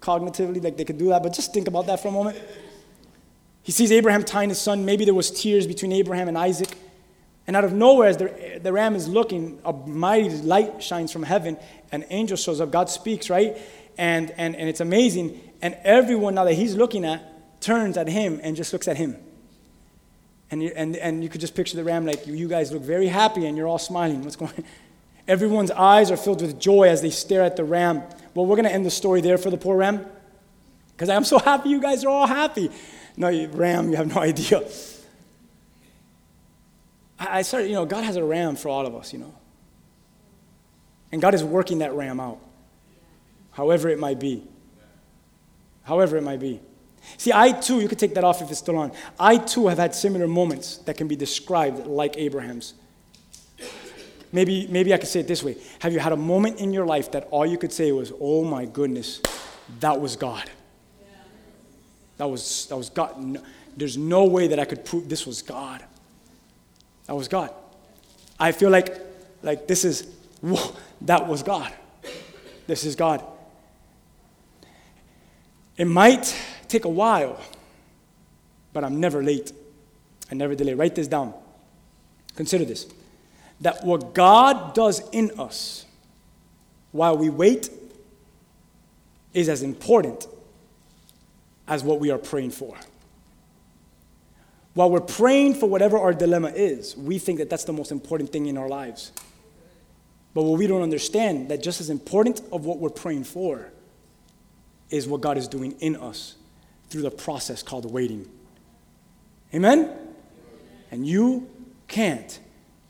cognitively 0.00 0.62
like 0.62 0.76
they 0.76 0.84
could 0.84 0.98
do 0.98 1.08
that, 1.08 1.22
but 1.22 1.32
just 1.32 1.52
think 1.52 1.68
about 1.68 1.86
that 1.86 2.00
for 2.00 2.08
a 2.08 2.12
moment. 2.12 2.38
He 3.62 3.72
sees 3.72 3.92
Abraham 3.92 4.24
tying 4.24 4.48
his 4.48 4.60
son. 4.60 4.84
Maybe 4.84 5.04
there 5.04 5.14
was 5.14 5.30
tears 5.30 5.66
between 5.66 5.92
Abraham 5.92 6.28
and 6.28 6.36
Isaac. 6.36 6.76
And 7.46 7.56
out 7.56 7.64
of 7.64 7.72
nowhere, 7.72 8.08
as 8.08 8.16
the, 8.18 8.60
the 8.62 8.72
ram 8.72 8.94
is 8.94 9.08
looking, 9.08 9.60
a 9.64 9.72
mighty 9.72 10.28
light 10.28 10.82
shines 10.82 11.10
from 11.10 11.24
heaven. 11.24 11.56
An 11.90 12.04
angel 12.10 12.36
shows 12.36 12.60
up. 12.60 12.70
God 12.70 12.88
speaks, 12.88 13.28
right? 13.28 13.56
And, 13.98 14.30
and, 14.36 14.54
and 14.54 14.68
it's 14.68 14.80
amazing. 14.80 15.40
And 15.60 15.76
everyone 15.82 16.34
now 16.34 16.44
that 16.44 16.54
he's 16.54 16.76
looking 16.76 17.04
at 17.04 17.60
turns 17.60 17.96
at 17.96 18.08
him 18.08 18.40
and 18.42 18.56
just 18.56 18.72
looks 18.72 18.86
at 18.88 18.96
him. 18.96 19.16
And 20.50 20.62
you, 20.62 20.72
and, 20.76 20.96
and 20.96 21.22
you 21.22 21.28
could 21.28 21.40
just 21.40 21.54
picture 21.54 21.76
the 21.76 21.84
ram 21.84 22.04
like, 22.06 22.26
you 22.26 22.46
guys 22.46 22.72
look 22.72 22.82
very 22.82 23.08
happy 23.08 23.46
and 23.46 23.56
you're 23.56 23.66
all 23.66 23.78
smiling. 23.78 24.22
What's 24.22 24.36
going 24.36 24.52
on? 24.56 24.64
Everyone's 25.28 25.70
eyes 25.70 26.10
are 26.10 26.16
filled 26.16 26.42
with 26.42 26.60
joy 26.60 26.88
as 26.88 27.00
they 27.00 27.10
stare 27.10 27.42
at 27.42 27.56
the 27.56 27.64
ram. 27.64 28.02
Well, 28.34 28.44
we're 28.44 28.56
going 28.56 28.66
to 28.66 28.72
end 28.72 28.84
the 28.84 28.90
story 28.90 29.20
there 29.20 29.38
for 29.38 29.50
the 29.50 29.56
poor 29.56 29.76
ram 29.76 30.04
because 30.92 31.08
I'm 31.08 31.24
so 31.24 31.38
happy 31.38 31.70
you 31.70 31.80
guys 31.80 32.04
are 32.04 32.08
all 32.08 32.26
happy. 32.26 32.70
No, 33.16 33.28
you, 33.28 33.48
ram, 33.48 33.90
you 33.90 33.96
have 33.96 34.14
no 34.14 34.20
idea. 34.20 34.62
I, 37.30 37.42
started, 37.42 37.68
you 37.68 37.74
know, 37.74 37.84
God 37.84 38.04
has 38.04 38.16
a 38.16 38.24
ram 38.24 38.56
for 38.56 38.68
all 38.68 38.86
of 38.86 38.94
us, 38.94 39.12
you 39.12 39.18
know. 39.18 39.34
And 41.10 41.20
God 41.20 41.34
is 41.34 41.44
working 41.44 41.78
that 41.78 41.92
ram 41.92 42.20
out, 42.20 42.38
however 43.50 43.88
it 43.88 43.98
might 43.98 44.18
be. 44.18 44.44
However 45.84 46.16
it 46.16 46.22
might 46.22 46.40
be. 46.40 46.60
See, 47.16 47.32
I 47.34 47.52
too, 47.52 47.80
you 47.80 47.88
could 47.88 47.98
take 47.98 48.14
that 48.14 48.24
off 48.24 48.40
if 48.40 48.50
it's 48.50 48.60
still 48.60 48.78
on. 48.78 48.92
I 49.18 49.36
too 49.36 49.66
have 49.66 49.78
had 49.78 49.94
similar 49.94 50.28
moments 50.28 50.78
that 50.78 50.96
can 50.96 51.08
be 51.08 51.16
described 51.16 51.86
like 51.86 52.16
Abraham's. 52.16 52.74
Maybe, 54.30 54.66
maybe 54.68 54.94
I 54.94 54.96
could 54.96 55.08
say 55.08 55.20
it 55.20 55.28
this 55.28 55.42
way 55.42 55.56
Have 55.80 55.92
you 55.92 55.98
had 55.98 56.12
a 56.12 56.16
moment 56.16 56.58
in 56.58 56.72
your 56.72 56.86
life 56.86 57.10
that 57.12 57.28
all 57.30 57.44
you 57.44 57.58
could 57.58 57.72
say 57.72 57.92
was, 57.92 58.12
Oh 58.20 58.44
my 58.44 58.64
goodness, 58.64 59.20
that 59.80 60.00
was 60.00 60.16
God? 60.16 60.50
That 62.16 62.26
was, 62.26 62.66
that 62.66 62.76
was 62.76 62.88
God. 62.88 63.20
No, 63.20 63.42
there's 63.76 63.96
no 63.96 64.24
way 64.24 64.48
that 64.48 64.58
I 64.58 64.64
could 64.64 64.84
prove 64.84 65.08
this 65.08 65.26
was 65.26 65.42
God. 65.42 65.82
That 67.06 67.14
was 67.14 67.28
God. 67.28 67.50
I 68.38 68.52
feel 68.52 68.70
like, 68.70 68.96
like 69.42 69.66
this 69.66 69.84
is, 69.84 70.06
whoa, 70.40 70.74
that 71.02 71.26
was 71.26 71.42
God. 71.42 71.72
This 72.66 72.84
is 72.84 72.96
God. 72.96 73.24
It 75.76 75.86
might 75.86 76.36
take 76.68 76.84
a 76.84 76.88
while, 76.88 77.40
but 78.72 78.84
I'm 78.84 79.00
never 79.00 79.22
late. 79.22 79.52
I 80.30 80.34
never 80.34 80.54
delay. 80.54 80.74
Write 80.74 80.94
this 80.94 81.08
down. 81.08 81.34
Consider 82.36 82.64
this 82.64 82.86
that 83.62 83.84
what 83.84 84.12
God 84.12 84.74
does 84.74 85.08
in 85.10 85.30
us 85.38 85.86
while 86.90 87.16
we 87.16 87.30
wait 87.30 87.70
is 89.32 89.48
as 89.48 89.62
important 89.62 90.26
as 91.66 91.82
what 91.82 92.00
we 92.00 92.10
are 92.10 92.18
praying 92.18 92.50
for. 92.50 92.76
While 94.74 94.90
we're 94.90 95.00
praying 95.00 95.54
for 95.54 95.68
whatever 95.68 95.98
our 95.98 96.14
dilemma 96.14 96.48
is, 96.48 96.96
we 96.96 97.18
think 97.18 97.38
that 97.38 97.50
that's 97.50 97.64
the 97.64 97.72
most 97.72 97.92
important 97.92 98.32
thing 98.32 98.46
in 98.46 98.56
our 98.56 98.68
lives. 98.68 99.12
But 100.34 100.44
what 100.44 100.58
we 100.58 100.66
don't 100.66 100.82
understand 100.82 101.50
that 101.50 101.62
just 101.62 101.80
as 101.80 101.90
important 101.90 102.40
of 102.52 102.64
what 102.64 102.78
we're 102.78 102.88
praying 102.88 103.24
for 103.24 103.70
is 104.88 105.06
what 105.06 105.20
God 105.20 105.36
is 105.36 105.46
doing 105.46 105.72
in 105.80 105.96
us 105.96 106.36
through 106.88 107.02
the 107.02 107.10
process 107.10 107.62
called 107.62 107.90
waiting. 107.90 108.28
Amen? 109.54 109.90
And 110.90 111.06
you 111.06 111.50
can't 111.88 112.38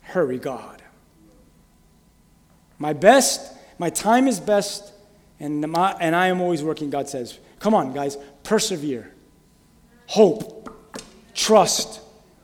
hurry 0.00 0.38
God. 0.38 0.82
My 2.78 2.92
best, 2.92 3.56
my 3.78 3.90
time 3.90 4.28
is 4.28 4.38
best, 4.38 4.92
and, 5.40 5.60
my, 5.68 5.96
and 6.00 6.14
I 6.14 6.28
am 6.28 6.40
always 6.40 6.62
working, 6.62 6.90
God 6.90 7.08
says. 7.08 7.38
Come 7.58 7.74
on, 7.74 7.92
guys, 7.92 8.16
persevere, 8.42 9.12
hope, 10.06 10.62
trust, 11.34 12.00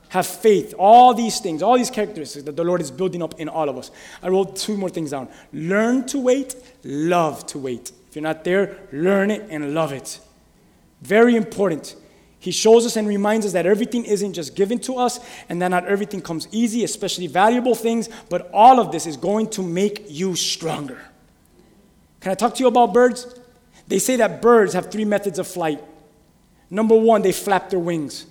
have 0.09 0.25
faith, 0.25 0.73
all 0.77 1.13
these 1.13 1.39
things, 1.39 1.61
all 1.61 1.77
these 1.77 1.91
characteristics 1.91 2.43
that 2.45 2.55
the 2.55 2.63
Lord 2.63 2.81
is 2.81 2.89
building 2.91 3.21
up 3.21 3.39
in 3.39 3.47
all 3.47 3.69
of 3.69 3.77
us. 3.77 3.91
I 4.23 4.29
wrote 4.29 4.55
two 4.55 4.75
more 4.75 4.89
things 4.89 5.11
down 5.11 5.29
learn 5.53 6.05
to 6.07 6.19
wait, 6.19 6.55
love 6.83 7.45
to 7.47 7.59
wait. 7.59 7.91
If 8.09 8.15
you're 8.15 8.23
not 8.23 8.43
there, 8.43 8.77
learn 8.91 9.29
it 9.29 9.47
and 9.51 9.75
love 9.75 9.91
it. 9.91 10.19
Very 11.01 11.35
important. 11.35 11.95
He 12.39 12.51
shows 12.51 12.85
us 12.85 12.95
and 12.95 13.07
reminds 13.07 13.45
us 13.45 13.51
that 13.51 13.65
everything 13.65 14.05
isn't 14.05 14.33
just 14.33 14.55
given 14.55 14.79
to 14.79 14.95
us 14.95 15.19
and 15.49 15.61
that 15.61 15.67
not 15.67 15.85
everything 15.85 16.21
comes 16.21 16.47
easy, 16.51 16.83
especially 16.83 17.27
valuable 17.27 17.75
things, 17.75 18.09
but 18.29 18.49
all 18.53 18.79
of 18.79 18.91
this 18.91 19.05
is 19.05 19.17
going 19.17 19.49
to 19.51 19.61
make 19.61 20.05
you 20.07 20.35
stronger. 20.35 20.99
Can 22.21 22.31
I 22.31 22.35
talk 22.35 22.55
to 22.55 22.59
you 22.61 22.67
about 22.67 22.93
birds? 22.93 23.35
They 23.87 23.99
say 23.99 24.15
that 24.17 24.41
birds 24.41 24.73
have 24.73 24.89
three 24.89 25.05
methods 25.05 25.37
of 25.37 25.47
flight. 25.47 25.83
Number 26.69 26.95
one, 26.95 27.21
they 27.21 27.31
flap 27.31 27.69
their 27.69 27.79
wings. 27.79 28.25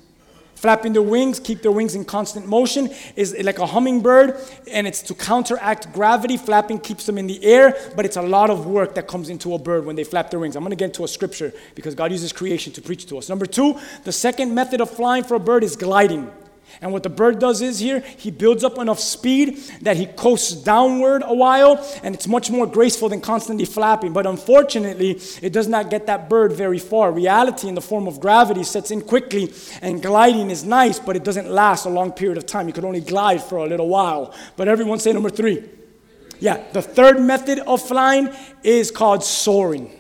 Flapping 0.59 0.92
their 0.92 1.02
wings, 1.02 1.38
keep 1.38 1.62
their 1.62 1.70
wings 1.70 1.94
in 1.94 2.04
constant 2.04 2.46
motion, 2.48 2.90
is 3.14 3.32
like 3.44 3.61
a 3.61 3.66
hummingbird, 3.66 4.36
and 4.70 4.88
it's 4.88 5.02
to 5.02 5.14
counteract 5.14 5.92
gravity. 5.92 6.36
Flapping 6.36 6.80
keeps 6.80 7.06
them 7.06 7.16
in 7.16 7.28
the 7.28 7.42
air, 7.44 7.76
but 7.94 8.04
it's 8.04 8.16
a 8.16 8.22
lot 8.22 8.50
of 8.50 8.66
work 8.66 8.96
that 8.96 9.06
comes 9.06 9.28
into 9.28 9.54
a 9.54 9.59
bird 9.59 9.86
when 9.86 9.94
they 9.94 10.02
flap 10.02 10.30
their 10.30 10.40
wings. 10.40 10.56
I'm 10.56 10.64
to 10.68 10.76
get 10.76 10.86
into 10.86 11.04
a 11.04 11.09
scripture 11.09 11.52
because 11.76 11.94
God 11.94 12.11
uses 12.11 12.32
creation 12.32 12.72
to 12.72 12.82
preach 12.82 13.06
to 13.06 13.18
us. 13.18 13.28
Number 13.28 13.46
two, 13.46 13.78
the 14.02 14.11
second 14.12 14.52
method 14.52 14.80
of 14.80 14.90
flying 14.90 15.22
for 15.22 15.36
a 15.36 15.40
bird 15.40 15.62
is 15.62 15.76
gliding. 15.76 16.28
And 16.81 16.93
what 16.93 17.03
the 17.03 17.09
bird 17.09 17.39
does 17.39 17.61
is 17.61 17.79
here, 17.79 18.01
he 18.01 18.31
builds 18.31 18.62
up 18.62 18.79
enough 18.79 19.01
speed 19.01 19.59
that 19.83 19.97
he 19.97 20.07
coasts 20.07 20.53
downward 20.53 21.22
a 21.24 21.35
while, 21.35 21.85
and 22.03 22.14
it's 22.14 22.29
much 22.29 22.51
more 22.51 22.66
graceful 22.66 23.09
than 23.09 23.20
constantly 23.20 23.64
flapping. 23.64 24.12
But 24.12 24.26
unfortunately, 24.26 25.20
it 25.43 25.53
does 25.53 25.66
not 25.66 25.91
get 25.91 26.07
that 26.07 26.29
bird 26.29 26.53
very 26.53 26.79
far. 26.79 27.11
Reality 27.11 27.68
in 27.68 27.74
the 27.74 27.81
form 27.81 28.07
of 28.07 28.20
gravity 28.20 28.62
sets 28.62 28.91
in 28.91 29.01
quickly, 29.01 29.53
and 29.83 30.01
gliding 30.01 30.51
is 30.51 30.64
nice, 30.64 31.01
but 31.01 31.16
it 31.16 31.24
doesn't 31.24 31.51
last 31.51 31.85
a 31.85 31.91
long 31.91 32.12
period 32.12 32.39
of 32.39 32.47
time. 32.47 32.68
You 32.68 32.72
could 32.72 32.85
only 32.85 33.01
glide 33.01 33.43
for 33.43 33.59
a 33.59 33.66
little 33.66 33.89
while. 33.89 34.35
But 34.57 34.68
everyone 34.68 35.01
say 35.01 35.12
number 35.12 35.31
three. 35.31 35.68
Yeah, 36.41 36.62
the 36.72 36.83
third 36.83 37.20
method 37.20 37.59
of 37.59 37.83
flying 37.83 38.31
is 38.62 38.93
called 38.93 39.24
soaring. 39.24 39.97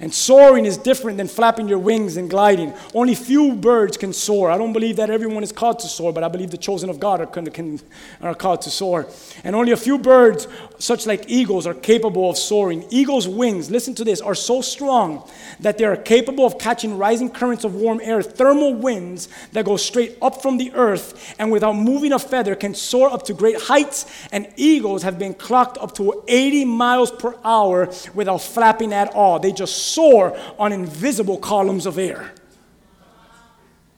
And 0.00 0.12
soaring 0.12 0.66
is 0.66 0.76
different 0.76 1.18
than 1.18 1.28
flapping 1.28 1.68
your 1.68 1.78
wings 1.78 2.16
and 2.16 2.28
gliding. 2.28 2.72
Only 2.94 3.14
few 3.14 3.54
birds 3.54 3.96
can 3.96 4.12
soar. 4.12 4.50
I 4.50 4.58
don't 4.58 4.72
believe 4.72 4.96
that 4.96 5.10
everyone 5.10 5.42
is 5.42 5.52
called 5.52 5.78
to 5.80 5.88
soar, 5.88 6.12
but 6.12 6.24
I 6.24 6.28
believe 6.28 6.50
the 6.50 6.58
chosen 6.58 6.90
of 6.90 6.98
God 6.98 7.20
are, 7.20 7.26
can, 7.26 7.80
are 8.20 8.34
called 8.34 8.62
to 8.62 8.70
soar. 8.70 9.06
And 9.44 9.54
only 9.54 9.72
a 9.72 9.76
few 9.76 9.98
birds, 9.98 10.48
such 10.78 11.06
like 11.06 11.24
eagles, 11.28 11.66
are 11.66 11.74
capable 11.74 12.28
of 12.28 12.36
soaring. 12.36 12.84
Eagles' 12.90 13.28
wings, 13.28 13.70
listen 13.70 13.94
to 13.94 14.04
this, 14.04 14.20
are 14.20 14.34
so 14.34 14.60
strong 14.60 15.28
that 15.60 15.78
they 15.78 15.84
are 15.84 15.96
capable 15.96 16.46
of 16.46 16.58
catching 16.58 16.98
rising 16.98 17.30
currents 17.30 17.64
of 17.64 17.74
warm 17.74 18.00
air, 18.02 18.22
thermal 18.22 18.74
winds 18.74 19.28
that 19.52 19.64
go 19.64 19.76
straight 19.76 20.18
up 20.20 20.42
from 20.42 20.58
the 20.58 20.72
earth 20.74 21.34
and 21.38 21.50
without 21.50 21.74
moving 21.74 22.12
a 22.12 22.18
feather 22.18 22.54
can 22.54 22.74
soar 22.74 23.10
up 23.10 23.22
to 23.24 23.34
great 23.34 23.60
heights. 23.62 24.06
And 24.32 24.52
eagles 24.56 25.02
have 25.02 25.18
been 25.18 25.34
clocked 25.34 25.78
up 25.78 25.94
to 25.96 26.22
80 26.28 26.64
miles 26.64 27.10
per 27.10 27.34
hour 27.44 27.92
without 28.14 28.38
flapping 28.38 28.92
at 28.92 29.14
all. 29.14 29.38
They 29.38 29.52
just 29.52 29.76
soar 29.76 30.38
on 30.58 30.72
invisible 30.72 31.38
columns 31.38 31.86
of 31.86 31.98
air. 31.98 32.32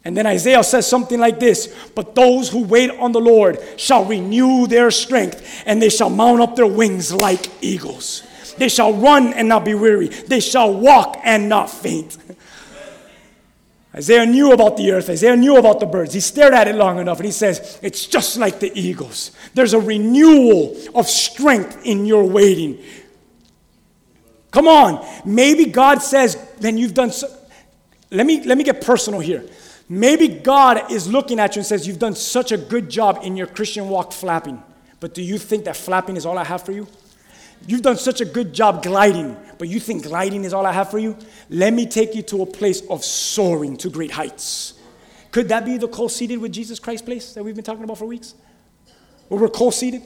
And 0.06 0.16
then 0.16 0.24
Isaiah 0.24 0.62
says 0.62 0.86
something 0.86 1.18
like 1.18 1.40
this 1.40 1.74
But 1.96 2.14
those 2.14 2.48
who 2.48 2.62
wait 2.62 2.90
on 2.90 3.10
the 3.10 3.20
Lord 3.20 3.58
shall 3.76 4.04
renew 4.04 4.68
their 4.68 4.92
strength, 4.92 5.64
and 5.66 5.82
they 5.82 5.88
shall 5.88 6.10
mount 6.10 6.40
up 6.40 6.54
their 6.54 6.68
wings 6.68 7.12
like 7.12 7.50
eagles. 7.60 8.22
They 8.56 8.68
shall 8.68 8.94
run 8.94 9.32
and 9.32 9.48
not 9.48 9.64
be 9.64 9.74
weary, 9.74 10.06
they 10.06 10.38
shall 10.38 10.72
walk 10.72 11.20
and 11.24 11.48
not 11.48 11.70
faint. 11.70 12.16
Isaiah 13.96 14.26
knew 14.26 14.52
about 14.52 14.76
the 14.76 14.92
earth. 14.92 15.10
Isaiah 15.10 15.34
knew 15.34 15.56
about 15.56 15.80
the 15.80 15.86
birds. 15.86 16.14
He 16.14 16.20
stared 16.20 16.54
at 16.54 16.68
it 16.68 16.76
long 16.76 17.00
enough 17.00 17.16
and 17.16 17.26
he 17.26 17.32
says, 17.32 17.80
It's 17.82 18.06
just 18.06 18.36
like 18.36 18.60
the 18.60 18.70
eagles. 18.78 19.32
There's 19.54 19.74
a 19.74 19.80
renewal 19.80 20.76
of 20.94 21.08
strength 21.08 21.80
in 21.84 22.06
your 22.06 22.22
waiting. 22.22 22.78
Come 24.52 24.68
on. 24.68 25.04
Maybe 25.24 25.64
God 25.64 26.00
says, 26.00 26.36
Then 26.60 26.78
you've 26.78 26.94
done 26.94 27.10
so. 27.10 27.26
Let 28.12 28.24
me, 28.24 28.44
let 28.44 28.56
me 28.56 28.62
get 28.62 28.82
personal 28.82 29.18
here. 29.18 29.44
Maybe 29.88 30.28
God 30.28 30.90
is 30.90 31.06
looking 31.06 31.38
at 31.38 31.54
you 31.54 31.60
and 31.60 31.66
says, 31.66 31.86
You've 31.86 31.98
done 31.98 32.14
such 32.14 32.52
a 32.52 32.56
good 32.56 32.88
job 32.90 33.20
in 33.22 33.36
your 33.36 33.46
Christian 33.46 33.88
walk 33.88 34.12
flapping. 34.12 34.62
But 34.98 35.14
do 35.14 35.22
you 35.22 35.38
think 35.38 35.64
that 35.64 35.76
flapping 35.76 36.16
is 36.16 36.26
all 36.26 36.38
I 36.38 36.44
have 36.44 36.62
for 36.62 36.72
you? 36.72 36.88
You've 37.66 37.82
done 37.82 37.96
such 37.96 38.20
a 38.20 38.24
good 38.24 38.52
job 38.52 38.82
gliding, 38.82 39.36
but 39.58 39.68
you 39.68 39.80
think 39.80 40.04
gliding 40.04 40.44
is 40.44 40.52
all 40.52 40.66
I 40.66 40.72
have 40.72 40.90
for 40.90 40.98
you? 40.98 41.16
Let 41.48 41.72
me 41.72 41.86
take 41.86 42.14
you 42.14 42.22
to 42.22 42.42
a 42.42 42.46
place 42.46 42.82
of 42.88 43.04
soaring 43.04 43.76
to 43.78 43.90
great 43.90 44.10
heights. 44.10 44.74
Could 45.30 45.48
that 45.48 45.64
be 45.64 45.76
the 45.76 45.88
co 45.88 46.08
seated 46.08 46.38
with 46.38 46.52
Jesus 46.52 46.78
Christ 46.78 47.04
place 47.04 47.32
that 47.34 47.44
we've 47.44 47.54
been 47.54 47.64
talking 47.64 47.84
about 47.84 47.98
for 47.98 48.06
weeks? 48.06 48.34
Where 49.28 49.40
we're 49.40 49.48
co 49.48 49.70
seated 49.70 50.02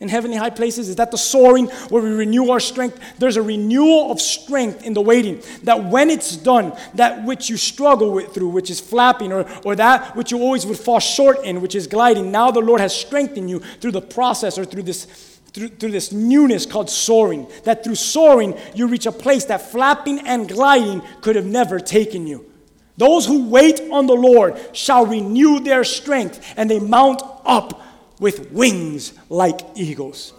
in 0.00 0.08
heavenly 0.08 0.36
high 0.36 0.50
places? 0.50 0.88
Is 0.88 0.96
that 0.96 1.10
the 1.10 1.18
soaring 1.18 1.66
where 1.88 2.02
we 2.02 2.10
renew 2.10 2.50
our 2.50 2.60
strength? 2.60 3.00
There's 3.18 3.36
a 3.36 3.42
renewal 3.42 4.10
of 4.10 4.20
strength 4.20 4.84
in 4.84 4.92
the 4.92 5.00
waiting. 5.00 5.42
That 5.62 5.84
when 5.84 6.10
it's 6.10 6.36
done, 6.36 6.72
that 6.94 7.24
which 7.24 7.48
you 7.48 7.56
struggle 7.56 8.12
with 8.12 8.34
through, 8.34 8.48
which 8.48 8.70
is 8.70 8.80
flapping, 8.80 9.32
or, 9.32 9.46
or 9.64 9.76
that 9.76 10.16
which 10.16 10.32
you 10.32 10.38
always 10.38 10.66
would 10.66 10.78
fall 10.78 11.00
short 11.00 11.44
in, 11.44 11.60
which 11.60 11.74
is 11.74 11.86
gliding, 11.86 12.30
now 12.30 12.50
the 12.50 12.60
Lord 12.60 12.80
has 12.80 12.94
strengthened 12.94 13.48
you 13.48 13.60
through 13.60 13.92
the 13.92 14.02
process 14.02 14.58
or 14.58 14.64
through 14.64 14.82
this 14.82 15.30
through, 15.54 15.68
through 15.68 15.92
this 15.92 16.10
newness 16.12 16.66
called 16.66 16.90
soaring. 16.90 17.46
That 17.62 17.84
through 17.84 17.94
soaring, 17.94 18.58
you 18.74 18.88
reach 18.88 19.06
a 19.06 19.12
place 19.12 19.44
that 19.46 19.70
flapping 19.70 20.26
and 20.26 20.48
gliding 20.48 21.00
could 21.20 21.36
have 21.36 21.46
never 21.46 21.78
taken 21.78 22.26
you. 22.26 22.50
Those 22.96 23.26
who 23.26 23.48
wait 23.48 23.80
on 23.90 24.06
the 24.06 24.14
Lord 24.14 24.56
shall 24.72 25.06
renew 25.06 25.60
their 25.60 25.84
strength, 25.84 26.44
and 26.56 26.70
they 26.70 26.78
mount 26.78 27.22
up 27.44 27.80
with 28.20 28.50
wings 28.52 29.12
like 29.28 29.60
eagles. 29.74 30.32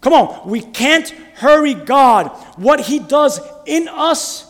Come 0.00 0.12
on, 0.12 0.48
we 0.48 0.60
can't 0.60 1.08
hurry 1.34 1.74
God. 1.74 2.28
What 2.56 2.80
He 2.80 2.98
does 2.98 3.40
in 3.64 3.88
us 3.88 4.46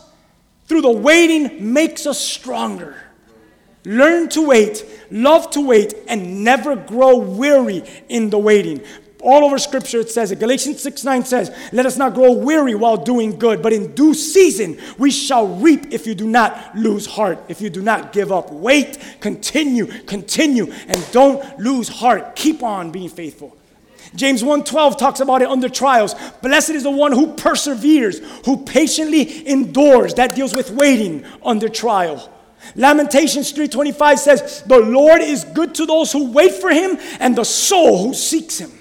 through 0.65 0.81
the 0.81 0.91
waiting 0.91 1.73
makes 1.73 2.05
us 2.05 2.19
stronger. 2.19 2.95
Learn 3.85 4.27
to 4.29 4.45
wait, 4.45 4.85
love 5.09 5.49
to 5.51 5.65
wait, 5.65 5.93
and 6.07 6.43
never 6.43 6.75
grow 6.75 7.17
weary 7.17 7.83
in 8.09 8.29
the 8.29 8.37
waiting. 8.37 8.81
All 9.21 9.43
over 9.43 9.57
scripture 9.57 9.99
it 9.99 10.11
says 10.11 10.31
it. 10.31 10.39
Galatians 10.39 10.81
6 10.81 11.03
9 11.03 11.25
says, 11.25 11.51
Let 11.71 11.85
us 11.85 11.97
not 11.97 12.13
grow 12.13 12.33
weary 12.33 12.75
while 12.75 12.97
doing 12.97 13.37
good, 13.37 13.61
but 13.63 13.73
in 13.73 13.95
due 13.95 14.13
season 14.13 14.79
we 14.97 15.09
shall 15.09 15.47
reap 15.47 15.91
if 15.91 16.05
you 16.05 16.13
do 16.13 16.27
not 16.27 16.75
lose 16.75 17.05
heart, 17.07 17.39
if 17.47 17.59
you 17.59 17.69
do 17.69 17.81
not 17.81 18.13
give 18.13 18.31
up. 18.31 18.51
Wait, 18.51 18.99
continue, 19.19 19.87
continue, 20.03 20.71
and 20.87 21.03
don't 21.11 21.59
lose 21.59 21.89
heart. 21.89 22.35
Keep 22.35 22.61
on 22.61 22.91
being 22.91 23.09
faithful. 23.09 23.57
James 24.15 24.43
1:12 24.43 24.97
talks 24.97 25.19
about 25.19 25.41
it 25.41 25.49
under 25.49 25.67
trials. 25.67 26.15
Blessed 26.41 26.71
is 26.71 26.83
the 26.83 26.91
one 26.91 27.11
who 27.11 27.33
perseveres, 27.33 28.21
who 28.45 28.57
patiently 28.57 29.47
endures. 29.47 30.13
That 30.13 30.35
deals 30.35 30.53
with 30.53 30.71
waiting 30.71 31.23
under 31.43 31.69
trial. 31.69 32.29
Lamentations 32.75 33.51
3:25 33.51 34.19
says, 34.19 34.63
"The 34.65 34.79
Lord 34.79 35.21
is 35.21 35.43
good 35.43 35.73
to 35.75 35.85
those 35.85 36.11
who 36.11 36.31
wait 36.31 36.53
for 36.53 36.69
him 36.69 36.97
and 37.19 37.35
the 37.35 37.45
soul 37.45 38.07
who 38.07 38.13
seeks 38.13 38.59
him." 38.59 38.76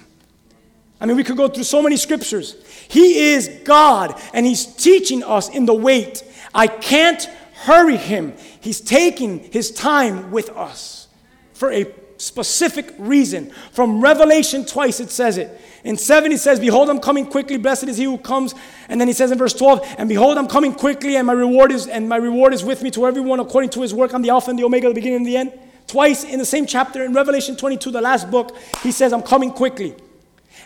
I 1.00 1.06
mean, 1.06 1.16
we 1.16 1.24
could 1.24 1.36
go 1.36 1.48
through 1.48 1.64
so 1.64 1.82
many 1.82 1.96
scriptures. 1.96 2.56
He 2.88 3.32
is 3.32 3.48
God, 3.64 4.20
and 4.32 4.46
He's 4.46 4.64
teaching 4.64 5.22
us 5.22 5.48
in 5.48 5.66
the 5.66 5.74
wait. 5.74 6.24
I 6.54 6.66
can't 6.66 7.22
hurry 7.64 7.96
Him. 7.96 8.34
He's 8.60 8.80
taking 8.80 9.40
His 9.52 9.70
time 9.70 10.30
with 10.30 10.48
us 10.50 11.08
for 11.52 11.70
a 11.72 11.86
specific 12.18 12.94
reason. 12.98 13.50
From 13.72 14.00
Revelation, 14.00 14.64
twice 14.64 15.00
it 15.00 15.10
says 15.10 15.38
it. 15.38 15.60
In 15.84 15.96
7, 15.96 16.30
he 16.30 16.36
says, 16.36 16.58
Behold, 16.58 16.90
I'm 16.90 16.98
coming 16.98 17.26
quickly, 17.26 17.58
blessed 17.58 17.84
is 17.84 17.96
he 17.96 18.04
who 18.04 18.18
comes. 18.18 18.54
And 18.88 19.00
then 19.00 19.06
he 19.08 19.14
says 19.14 19.30
in 19.30 19.38
verse 19.38 19.52
12, 19.52 19.96
And 19.98 20.08
behold, 20.08 20.38
I'm 20.38 20.48
coming 20.48 20.72
quickly, 20.72 21.16
and 21.16 21.26
my 21.26 21.32
reward 21.32 21.70
is 21.70 21.86
and 21.86 22.08
my 22.08 22.16
reward 22.16 22.54
is 22.54 22.64
with 22.64 22.82
me 22.82 22.90
to 22.92 23.06
everyone 23.06 23.38
according 23.40 23.70
to 23.70 23.82
his 23.82 23.94
work. 23.94 24.12
I'm 24.12 24.22
the 24.22 24.30
Alpha 24.30 24.50
and 24.50 24.58
the 24.58 24.64
Omega, 24.64 24.88
the 24.88 24.94
beginning 24.94 25.18
and 25.18 25.26
the 25.26 25.36
end. 25.36 25.52
Twice 25.86 26.24
in 26.24 26.38
the 26.38 26.44
same 26.44 26.66
chapter, 26.66 27.04
in 27.04 27.12
Revelation 27.12 27.56
22, 27.56 27.92
the 27.92 28.00
last 28.00 28.30
book, 28.30 28.56
he 28.82 28.90
says, 28.90 29.12
I'm 29.12 29.22
coming 29.22 29.52
quickly. 29.52 29.94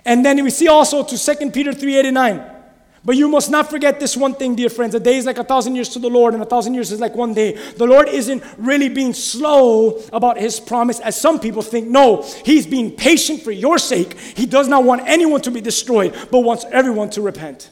And 0.04 0.24
then 0.24 0.42
we 0.42 0.50
see 0.50 0.68
also 0.68 1.04
to 1.04 1.18
2 1.18 1.52
Peter 1.52 1.72
3:89. 1.72 2.58
But 3.02 3.16
you 3.16 3.28
must 3.28 3.50
not 3.50 3.70
forget 3.70 3.98
this 3.98 4.14
one 4.14 4.34
thing, 4.34 4.54
dear 4.54 4.68
friends. 4.68 4.94
A 4.94 5.00
day 5.00 5.16
is 5.16 5.24
like 5.24 5.38
a 5.38 5.44
thousand 5.44 5.74
years 5.74 5.88
to 5.90 5.98
the 5.98 6.10
Lord, 6.10 6.34
and 6.34 6.42
a 6.42 6.46
thousand 6.46 6.74
years 6.74 6.92
is 6.92 7.00
like 7.00 7.14
one 7.14 7.32
day. 7.32 7.52
The 7.52 7.86
Lord 7.86 8.08
isn't 8.08 8.42
really 8.58 8.90
being 8.90 9.14
slow 9.14 10.02
about 10.12 10.36
his 10.36 10.60
promise, 10.60 11.00
as 11.00 11.18
some 11.18 11.40
people 11.40 11.62
think. 11.62 11.88
No, 11.88 12.22
he's 12.44 12.66
being 12.66 12.90
patient 12.90 13.40
for 13.40 13.52
your 13.52 13.78
sake. 13.78 14.18
He 14.18 14.44
does 14.44 14.68
not 14.68 14.84
want 14.84 15.02
anyone 15.06 15.40
to 15.42 15.50
be 15.50 15.62
destroyed, 15.62 16.14
but 16.30 16.40
wants 16.40 16.66
everyone 16.70 17.08
to 17.10 17.22
repent. 17.22 17.70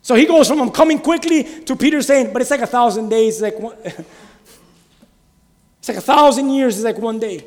So 0.00 0.14
he 0.14 0.24
goes 0.24 0.48
from 0.48 0.62
I'm 0.62 0.70
coming 0.70 0.98
quickly 0.98 1.44
to 1.64 1.76
Peter 1.76 2.00
saying, 2.00 2.32
but 2.32 2.40
it's 2.40 2.50
like 2.50 2.62
a 2.62 2.66
thousand 2.66 3.10
days, 3.10 3.42
like 3.42 3.58
one, 3.58 3.76
it's 3.84 5.88
like 5.88 5.98
a 5.98 6.00
thousand 6.00 6.48
years 6.48 6.78
is 6.78 6.84
like 6.84 6.96
one 6.96 7.18
day. 7.18 7.44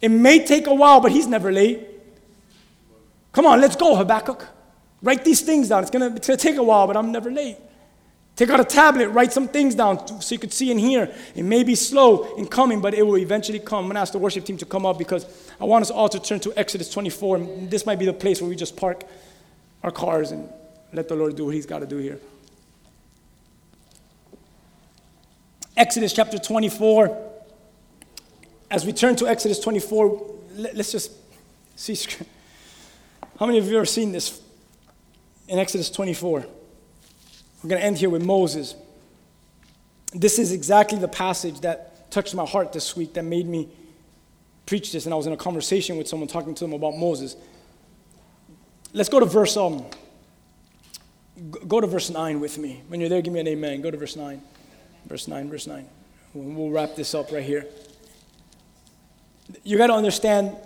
It 0.00 0.08
may 0.08 0.46
take 0.46 0.66
a 0.66 0.74
while, 0.74 1.02
but 1.02 1.12
he's 1.12 1.26
never 1.26 1.52
late. 1.52 1.95
Come 3.36 3.44
on, 3.44 3.60
let's 3.60 3.76
go, 3.76 3.94
Habakkuk. 3.94 4.48
Write 5.02 5.22
these 5.22 5.42
things 5.42 5.68
down. 5.68 5.82
It's 5.82 5.94
it's 5.94 6.26
gonna 6.26 6.38
take 6.38 6.56
a 6.56 6.62
while, 6.62 6.86
but 6.86 6.96
I'm 6.96 7.12
never 7.12 7.30
late. 7.30 7.58
Take 8.34 8.48
out 8.48 8.60
a 8.60 8.64
tablet, 8.64 9.10
write 9.10 9.30
some 9.30 9.46
things 9.46 9.74
down 9.74 10.22
so 10.22 10.34
you 10.34 10.38
could 10.38 10.54
see 10.54 10.70
and 10.70 10.80
hear. 10.80 11.14
It 11.34 11.42
may 11.42 11.62
be 11.62 11.74
slow 11.74 12.34
in 12.36 12.46
coming, 12.46 12.80
but 12.80 12.94
it 12.94 13.02
will 13.02 13.18
eventually 13.18 13.58
come. 13.58 13.84
I'm 13.84 13.90
gonna 13.90 14.00
ask 14.00 14.14
the 14.14 14.18
worship 14.18 14.46
team 14.46 14.56
to 14.56 14.64
come 14.64 14.86
up 14.86 14.96
because 14.96 15.26
I 15.60 15.66
want 15.66 15.82
us 15.82 15.90
all 15.90 16.08
to 16.08 16.18
turn 16.18 16.40
to 16.40 16.52
Exodus 16.56 16.90
24. 16.90 17.38
This 17.68 17.84
might 17.84 17.98
be 17.98 18.06
the 18.06 18.14
place 18.14 18.40
where 18.40 18.48
we 18.48 18.56
just 18.56 18.74
park 18.74 19.04
our 19.82 19.90
cars 19.90 20.30
and 20.30 20.48
let 20.94 21.06
the 21.06 21.14
Lord 21.14 21.36
do 21.36 21.44
what 21.44 21.54
He's 21.54 21.66
got 21.66 21.80
to 21.80 21.86
do 21.86 21.98
here. 21.98 22.18
Exodus 25.76 26.14
chapter 26.14 26.38
24. 26.38 27.32
As 28.70 28.86
we 28.86 28.94
turn 28.94 29.14
to 29.16 29.28
Exodus 29.28 29.60
24, 29.60 30.36
let's 30.72 30.90
just 30.90 31.12
see. 31.76 32.24
How 33.38 33.44
many 33.44 33.58
of 33.58 33.64
you 33.64 33.72
have 33.72 33.80
ever 33.80 33.86
seen 33.86 34.12
this 34.12 34.40
in 35.46 35.58
Exodus 35.58 35.90
24? 35.90 36.40
We're 36.40 37.68
going 37.68 37.80
to 37.80 37.86
end 37.86 37.98
here 37.98 38.08
with 38.08 38.24
Moses. 38.24 38.74
This 40.14 40.38
is 40.38 40.52
exactly 40.52 40.98
the 40.98 41.08
passage 41.08 41.60
that 41.60 42.10
touched 42.10 42.34
my 42.34 42.46
heart 42.46 42.72
this 42.72 42.96
week 42.96 43.12
that 43.14 43.24
made 43.24 43.46
me 43.46 43.68
preach 44.64 44.90
this. 44.90 45.04
And 45.04 45.12
I 45.12 45.16
was 45.18 45.26
in 45.26 45.34
a 45.34 45.36
conversation 45.36 45.98
with 45.98 46.08
someone 46.08 46.28
talking 46.28 46.54
to 46.54 46.64
them 46.64 46.72
about 46.72 46.96
Moses. 46.96 47.36
Let's 48.94 49.10
go 49.10 49.20
to 49.20 49.26
verse 49.26 49.54
um, 49.58 49.84
go 51.68 51.82
to 51.82 51.86
verse 51.86 52.08
9 52.08 52.40
with 52.40 52.56
me. 52.56 52.82
When 52.88 53.00
you're 53.00 53.10
there, 53.10 53.20
give 53.20 53.34
me 53.34 53.40
an 53.40 53.48
amen. 53.48 53.82
Go 53.82 53.90
to 53.90 53.98
verse 53.98 54.16
9. 54.16 54.40
Verse 55.06 55.28
9, 55.28 55.50
verse 55.50 55.66
9. 55.66 55.86
We'll 56.32 56.70
wrap 56.70 56.96
this 56.96 57.14
up 57.14 57.30
right 57.30 57.44
here. 57.44 57.66
You 59.62 59.76
got 59.76 59.88
to 59.88 59.92
understand 59.92 60.56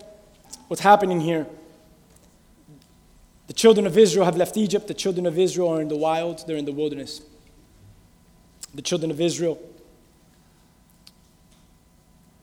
what's 0.69 0.83
happening 0.83 1.21
here. 1.21 1.47
The 3.51 3.55
children 3.55 3.85
of 3.85 3.99
Israel 3.99 4.25
have 4.27 4.37
left 4.37 4.57
Egypt. 4.57 4.87
The 4.87 4.95
children 4.95 5.27
of 5.27 5.37
Israel 5.37 5.71
are 5.71 5.81
in 5.81 5.89
the 5.89 5.97
wild, 5.97 6.47
they're 6.47 6.57
in 6.57 6.67
the 6.67 6.73
wilderness. 6.73 7.21
The 8.75 8.81
children 8.81 9.11
of 9.11 9.21
Israel 9.21 9.61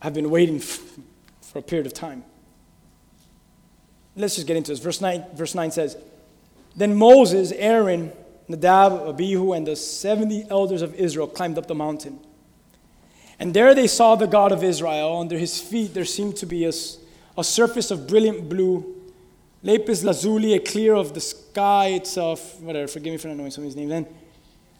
have 0.01 0.13
been 0.13 0.29
waiting 0.29 0.59
for 0.59 1.59
a 1.59 1.61
period 1.61 1.85
of 1.85 1.93
time. 1.93 2.25
Let's 4.17 4.35
just 4.35 4.47
get 4.47 4.57
into 4.57 4.71
this. 4.71 4.81
Verse 4.81 4.99
9, 4.99 5.23
verse 5.33 5.55
9 5.55 5.71
says, 5.71 5.95
Then 6.75 6.93
Moses, 6.93 7.53
Aaron, 7.53 8.11
Nadab, 8.49 9.07
Abihu, 9.07 9.53
and 9.53 9.65
the 9.65 9.77
70 9.77 10.47
elders 10.49 10.81
of 10.81 10.93
Israel 10.95 11.27
climbed 11.27 11.57
up 11.57 11.67
the 11.67 11.75
mountain. 11.75 12.19
And 13.39 13.53
there 13.53 13.73
they 13.73 13.87
saw 13.87 14.15
the 14.15 14.27
God 14.27 14.51
of 14.51 14.61
Israel. 14.61 15.21
Under 15.21 15.37
his 15.37 15.61
feet 15.61 15.93
there 15.93 16.03
seemed 16.03 16.35
to 16.35 16.45
be 16.45 16.65
a, 16.65 16.73
a 17.37 17.45
surface 17.45 17.91
of 17.91 18.09
brilliant 18.09 18.49
blue 18.49 18.96
Lapis 19.63 20.03
lazuli, 20.03 20.53
a 20.53 20.59
clear 20.59 20.93
of 20.93 21.13
the 21.13 21.21
sky 21.21 21.87
itself. 21.87 22.59
Whatever, 22.61 22.87
forgive 22.87 23.11
me 23.11 23.17
for 23.17 23.27
not 23.27 23.37
knowing 23.37 23.51
some 23.51 23.65
of 23.65 23.75
then. 23.75 24.07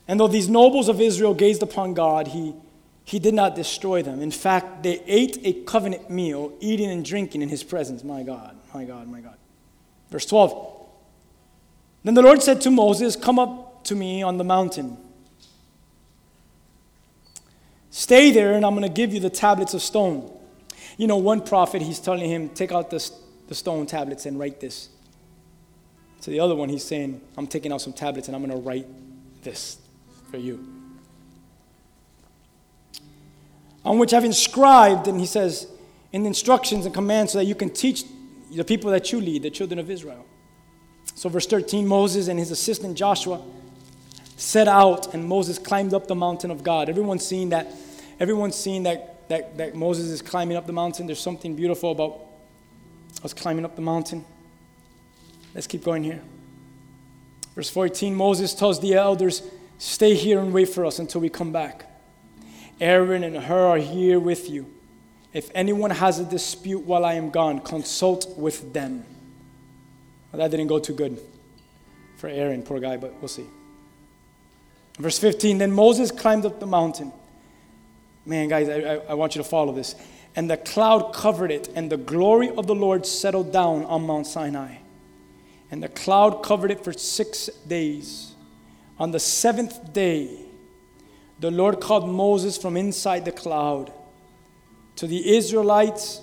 And 0.08 0.20
though 0.20 0.28
these 0.28 0.48
nobles 0.48 0.88
of 0.88 1.02
Israel 1.02 1.34
gazed 1.34 1.62
upon 1.62 1.94
God, 1.94 2.30
he, 2.30 2.54
he 3.04 3.20
did 3.20 3.34
not 3.34 3.56
destroy 3.56 4.02
them. 4.02 4.22
In 4.22 4.32
fact, 4.32 4.84
they 4.84 5.02
ate 5.06 5.40
a 5.44 5.54
covenant 5.64 6.10
meal, 6.10 6.54
eating 6.60 6.90
and 6.90 7.04
drinking 7.04 7.42
in 7.42 7.50
his 7.50 7.64
presence. 7.64 8.04
My 8.04 8.24
God, 8.24 8.56
my 8.74 8.86
God, 8.86 9.08
my 9.08 9.20
God. 9.20 9.36
Verse 10.10 10.26
12. 10.26 10.76
Then 12.04 12.14
the 12.14 12.22
Lord 12.22 12.42
said 12.42 12.62
to 12.62 12.72
Moses, 12.72 13.16
Come 13.16 13.40
up 13.40 13.84
to 13.86 13.96
me 13.96 14.24
on 14.24 14.38
the 14.38 14.44
mountain. 14.44 14.98
Stay 17.90 18.32
there, 18.32 18.54
and 18.54 18.66
I'm 18.66 18.76
going 18.76 18.88
to 18.88 18.94
give 18.94 19.14
you 19.14 19.20
the 19.20 19.30
tablets 19.30 19.74
of 19.74 19.82
stone. 19.82 20.32
You 20.98 21.08
know, 21.08 21.18
one 21.18 21.42
prophet, 21.42 21.82
he's 21.82 22.00
telling 22.00 22.30
him, 22.30 22.50
Take 22.50 22.72
out 22.72 22.90
the, 22.90 23.12
the 23.48 23.56
stone 23.56 23.86
tablets 23.86 24.26
and 24.26 24.40
write 24.40 24.60
this. 24.60 24.90
To 26.22 26.30
the 26.30 26.40
other 26.40 26.56
one, 26.56 26.70
he's 26.70 26.84
saying, 26.84 27.22
I'm 27.38 27.48
taking 27.48 27.72
out 27.72 27.82
some 27.82 27.94
tablets 27.94 28.28
and 28.28 28.36
I'm 28.36 28.44
going 28.44 28.60
to 28.60 28.66
write 28.68 28.88
this 29.44 29.78
for 30.30 30.38
you. 30.38 30.66
On 33.86 33.98
which 34.00 34.14
I've 34.14 34.26
inscribed, 34.26 35.08
and 35.08 35.20
he 35.20 35.26
says, 35.26 35.68
in 36.12 36.26
instructions 36.26 36.86
and 36.86 36.94
commands 36.94 37.34
so 37.34 37.38
that 37.38 37.46
you 37.46 37.56
can 37.56 37.70
teach 37.70 38.04
the 38.54 38.64
people 38.64 38.92
that 38.92 39.12
you 39.12 39.22
lead, 39.22 39.44
the 39.44 39.50
children 39.50 39.80
of 39.80 39.90
Israel. 39.90 40.26
So, 41.16 41.30
verse 41.30 41.48
13 41.48 41.88
Moses 41.88 42.28
and 42.28 42.38
his 42.38 42.52
assistant 42.52 42.98
Joshua 42.98 43.42
set 44.36 44.68
out, 44.68 45.14
and 45.14 45.26
Moses 45.26 45.58
climbed 45.58 45.94
up 45.94 46.08
the 46.08 46.16
mountain 46.16 46.52
of 46.52 46.64
God. 46.64 46.90
Everyone's 46.90 47.26
seen 47.26 47.50
that. 47.50 47.72
Everyone's 48.20 48.56
seen 48.56 48.84
that, 48.84 49.30
that, 49.30 49.58
that 49.58 49.76
Moses 49.76 50.08
is 50.08 50.22
climbing 50.22 50.58
up 50.58 50.66
the 50.66 50.74
mountain. 50.74 51.06
There's 51.06 51.20
something 51.20 51.56
beautiful 51.56 51.92
about 51.92 52.27
us 53.28 53.34
climbing 53.34 53.66
up 53.66 53.76
the 53.76 53.82
mountain. 53.82 54.24
Let's 55.54 55.68
keep 55.68 55.84
going 55.84 56.04
here. 56.04 56.22
Verse 57.56 57.70
14 57.70 58.16
Moses 58.16 58.54
tells 58.54 58.80
the 58.80 58.94
elders, 58.94 59.42
Stay 59.78 60.16
here 60.16 60.40
and 60.40 60.54
wait 60.54 60.70
for 60.70 60.86
us 60.86 60.98
until 60.98 61.20
we 61.20 61.30
come 61.30 61.52
back. 61.52 61.92
Aaron 62.80 63.24
and 63.24 63.36
Hur 63.36 63.68
are 63.68 63.78
here 63.78 64.20
with 64.20 64.50
you. 64.50 64.66
If 65.34 65.52
anyone 65.54 65.92
has 65.92 66.20
a 66.20 66.24
dispute 66.24 66.86
while 66.86 67.04
I 67.04 67.16
am 67.16 67.30
gone, 67.30 67.60
consult 67.60 68.38
with 68.38 68.74
them. 68.74 69.04
Well, 70.32 70.40
that 70.40 70.50
didn't 70.50 70.68
go 70.68 70.80
too 70.80 70.94
good 70.94 71.20
for 72.16 72.28
Aaron, 72.30 72.64
poor 72.64 72.80
guy, 72.80 72.96
but 72.96 73.14
we'll 73.20 73.28
see. 73.28 73.46
Verse 74.98 75.20
15 75.20 75.58
Then 75.58 75.72
Moses 75.72 76.12
climbed 76.12 76.46
up 76.46 76.60
the 76.62 76.66
mountain. 76.66 77.12
Man, 78.26 78.48
guys, 78.48 78.70
I, 78.70 78.96
I 79.10 79.14
want 79.16 79.36
you 79.36 79.44
to 79.44 79.48
follow 79.48 79.74
this. 79.74 79.96
And 80.38 80.52
the 80.52 80.56
cloud 80.56 81.14
covered 81.14 81.50
it, 81.50 81.68
and 81.74 81.92
the 81.92 81.98
glory 81.98 82.52
of 82.52 82.68
the 82.68 82.76
Lord 82.76 83.08
settled 83.08 83.52
down 83.52 83.84
on 83.86 84.06
Mount 84.06 84.28
Sinai. 84.28 84.76
And 85.72 85.82
the 85.82 85.90
cloud 85.90 86.44
covered 86.44 86.70
it 86.70 86.84
for 86.84 86.94
six 86.94 87.48
days. 87.68 88.36
On 89.00 89.10
the 89.10 89.20
seventh 89.20 89.94
day, 89.94 90.46
the 91.40 91.50
Lord 91.50 91.82
called 91.82 92.08
Moses 92.08 92.56
from 92.56 92.78
inside 92.78 93.26
the 93.26 93.32
cloud. 93.32 93.92
To 94.98 95.08
the 95.08 95.36
Israelites, 95.36 96.22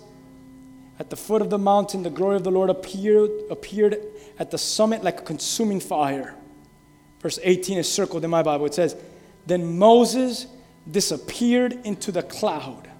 at 1.00 1.10
the 1.10 1.16
foot 1.16 1.42
of 1.42 1.50
the 1.50 1.58
mountain, 1.58 2.04
the 2.04 2.10
glory 2.10 2.36
of 2.36 2.44
the 2.44 2.52
Lord 2.52 2.70
appeared, 2.70 3.30
appeared 3.50 3.98
at 4.38 4.52
the 4.52 4.58
summit 4.58 5.02
like 5.02 5.22
a 5.22 5.24
consuming 5.24 5.80
fire. 5.80 6.36
Verse 7.18 7.40
18 7.42 7.78
is 7.78 7.90
circled 7.90 8.22
in 8.22 8.30
my 8.30 8.44
Bible. 8.44 8.66
It 8.66 8.74
says, 8.74 8.94
Then 9.44 9.76
Moses 9.76 10.46
disappeared 10.88 11.72
into 11.82 12.12
the 12.12 12.22
cloud. 12.22 12.90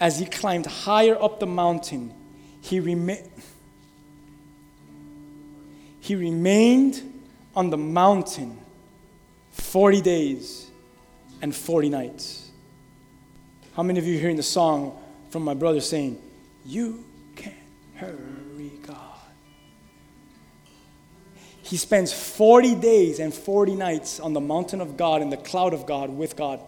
As 0.00 0.18
he 0.18 0.26
climbed 0.26 0.66
higher 0.66 1.20
up 1.20 1.40
the 1.40 1.46
mountain, 1.46 2.14
he, 2.60 2.80
rema- 2.80 3.18
he 6.00 6.14
remained 6.14 7.20
on 7.54 7.70
the 7.70 7.76
mountain 7.76 8.58
40 9.52 10.00
days 10.00 10.70
and 11.42 11.54
40 11.54 11.88
nights. 11.88 12.50
How 13.74 13.82
many 13.82 13.98
of 13.98 14.06
you 14.06 14.18
hearing 14.18 14.36
the 14.36 14.42
song 14.42 14.98
from 15.30 15.42
my 15.42 15.54
brother 15.54 15.80
saying, 15.80 16.20
You 16.64 17.04
can't 17.36 17.54
hurry 17.94 18.72
God? 18.86 18.96
He 21.62 21.76
spends 21.76 22.12
40 22.12 22.76
days 22.76 23.20
and 23.20 23.32
40 23.32 23.74
nights 23.74 24.20
on 24.20 24.32
the 24.32 24.40
mountain 24.40 24.80
of 24.80 24.96
God 24.96 25.20
in 25.20 25.30
the 25.30 25.36
cloud 25.36 25.74
of 25.74 25.84
God 25.84 26.08
with 26.08 26.34
God. 26.34 26.60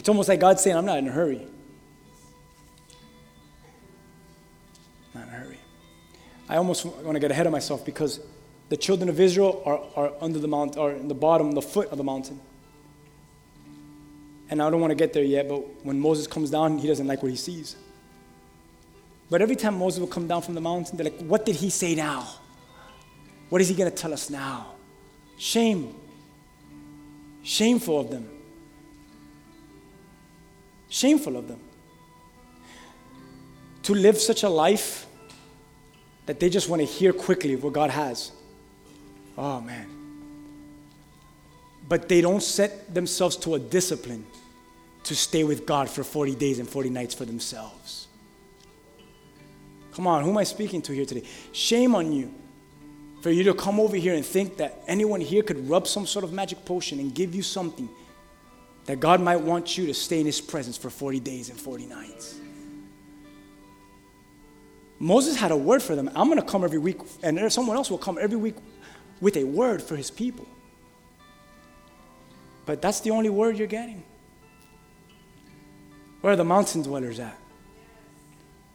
It's 0.00 0.08
almost 0.08 0.30
like 0.30 0.40
God 0.40 0.58
saying, 0.58 0.78
I'm 0.78 0.86
not 0.86 0.96
in 0.96 1.08
a 1.08 1.10
hurry. 1.10 1.46
Not 5.14 5.24
in 5.24 5.28
a 5.28 5.32
hurry. 5.32 5.58
I 6.48 6.56
almost 6.56 6.86
want 6.86 7.12
to 7.16 7.20
get 7.20 7.30
ahead 7.30 7.44
of 7.44 7.52
myself 7.52 7.84
because 7.84 8.18
the 8.70 8.78
children 8.78 9.10
of 9.10 9.20
Israel 9.20 9.62
are, 9.66 9.82
are 9.94 10.12
under 10.22 10.38
the 10.38 10.48
mount, 10.48 10.78
are 10.78 10.92
in 10.92 11.08
the 11.08 11.14
bottom, 11.14 11.52
the 11.52 11.60
foot 11.60 11.90
of 11.90 11.98
the 11.98 12.02
mountain. 12.02 12.40
And 14.48 14.62
I 14.62 14.70
don't 14.70 14.80
want 14.80 14.90
to 14.90 14.94
get 14.94 15.12
there 15.12 15.22
yet, 15.22 15.50
but 15.50 15.84
when 15.84 16.00
Moses 16.00 16.26
comes 16.26 16.48
down, 16.48 16.78
he 16.78 16.88
doesn't 16.88 17.06
like 17.06 17.22
what 17.22 17.30
he 17.30 17.36
sees. 17.36 17.76
But 19.28 19.42
every 19.42 19.54
time 19.54 19.78
Moses 19.78 20.00
will 20.00 20.06
come 20.06 20.26
down 20.26 20.40
from 20.40 20.54
the 20.54 20.62
mountain, 20.62 20.96
they're 20.96 21.12
like, 21.12 21.20
What 21.20 21.44
did 21.44 21.56
he 21.56 21.68
say 21.68 21.94
now? 21.94 22.26
What 23.50 23.60
is 23.60 23.68
he 23.68 23.74
going 23.74 23.90
to 23.90 23.94
tell 23.94 24.14
us 24.14 24.30
now? 24.30 24.76
Shame. 25.36 25.94
Shameful 27.42 28.00
of 28.00 28.10
them. 28.10 28.39
Shameful 30.90 31.36
of 31.36 31.48
them. 31.48 31.60
To 33.84 33.94
live 33.94 34.18
such 34.18 34.42
a 34.42 34.48
life 34.48 35.06
that 36.26 36.38
they 36.38 36.50
just 36.50 36.68
want 36.68 36.82
to 36.82 36.86
hear 36.86 37.14
quickly 37.14 37.56
what 37.56 37.72
God 37.72 37.88
has. 37.90 38.32
Oh, 39.38 39.60
man. 39.60 39.88
But 41.88 42.08
they 42.08 42.20
don't 42.20 42.42
set 42.42 42.92
themselves 42.92 43.36
to 43.38 43.54
a 43.54 43.58
discipline 43.58 44.26
to 45.04 45.16
stay 45.16 45.44
with 45.44 45.64
God 45.64 45.88
for 45.88 46.04
40 46.04 46.34
days 46.34 46.58
and 46.58 46.68
40 46.68 46.90
nights 46.90 47.14
for 47.14 47.24
themselves. 47.24 48.08
Come 49.92 50.06
on, 50.06 50.22
who 50.22 50.30
am 50.30 50.38
I 50.38 50.44
speaking 50.44 50.82
to 50.82 50.92
here 50.92 51.06
today? 51.06 51.26
Shame 51.52 51.94
on 51.94 52.12
you 52.12 52.32
for 53.22 53.30
you 53.30 53.44
to 53.44 53.54
come 53.54 53.80
over 53.80 53.96
here 53.96 54.14
and 54.14 54.24
think 54.24 54.56
that 54.58 54.82
anyone 54.86 55.20
here 55.20 55.42
could 55.42 55.68
rub 55.68 55.86
some 55.86 56.06
sort 56.06 56.24
of 56.24 56.32
magic 56.32 56.64
potion 56.64 57.00
and 57.00 57.14
give 57.14 57.34
you 57.34 57.42
something 57.42 57.88
that 58.86 59.00
God 59.00 59.20
might 59.20 59.40
want 59.40 59.76
you 59.78 59.86
to 59.86 59.94
stay 59.94 60.20
in 60.20 60.26
His 60.26 60.40
presence 60.40 60.76
for 60.76 60.90
40 60.90 61.20
days 61.20 61.48
and 61.50 61.58
40 61.58 61.86
nights. 61.86 62.40
Moses 64.98 65.34
had 65.34 65.50
a 65.50 65.56
word 65.56 65.82
for 65.82 65.96
them. 65.96 66.10
I'm 66.14 66.28
going 66.28 66.40
to 66.40 66.46
come 66.46 66.62
every 66.62 66.78
week, 66.78 66.98
and 67.22 67.50
someone 67.50 67.76
else 67.76 67.90
will 67.90 67.98
come 67.98 68.18
every 68.20 68.36
week 68.36 68.56
with 69.20 69.36
a 69.36 69.44
word 69.44 69.82
for 69.82 69.96
his 69.96 70.10
people. 70.10 70.46
But 72.66 72.82
that's 72.82 73.00
the 73.00 73.10
only 73.10 73.30
word 73.30 73.56
you're 73.56 73.66
getting. 73.66 74.04
Where 76.20 76.34
are 76.34 76.36
the 76.36 76.44
mountain 76.44 76.82
dwellers 76.82 77.18
at? 77.18 77.36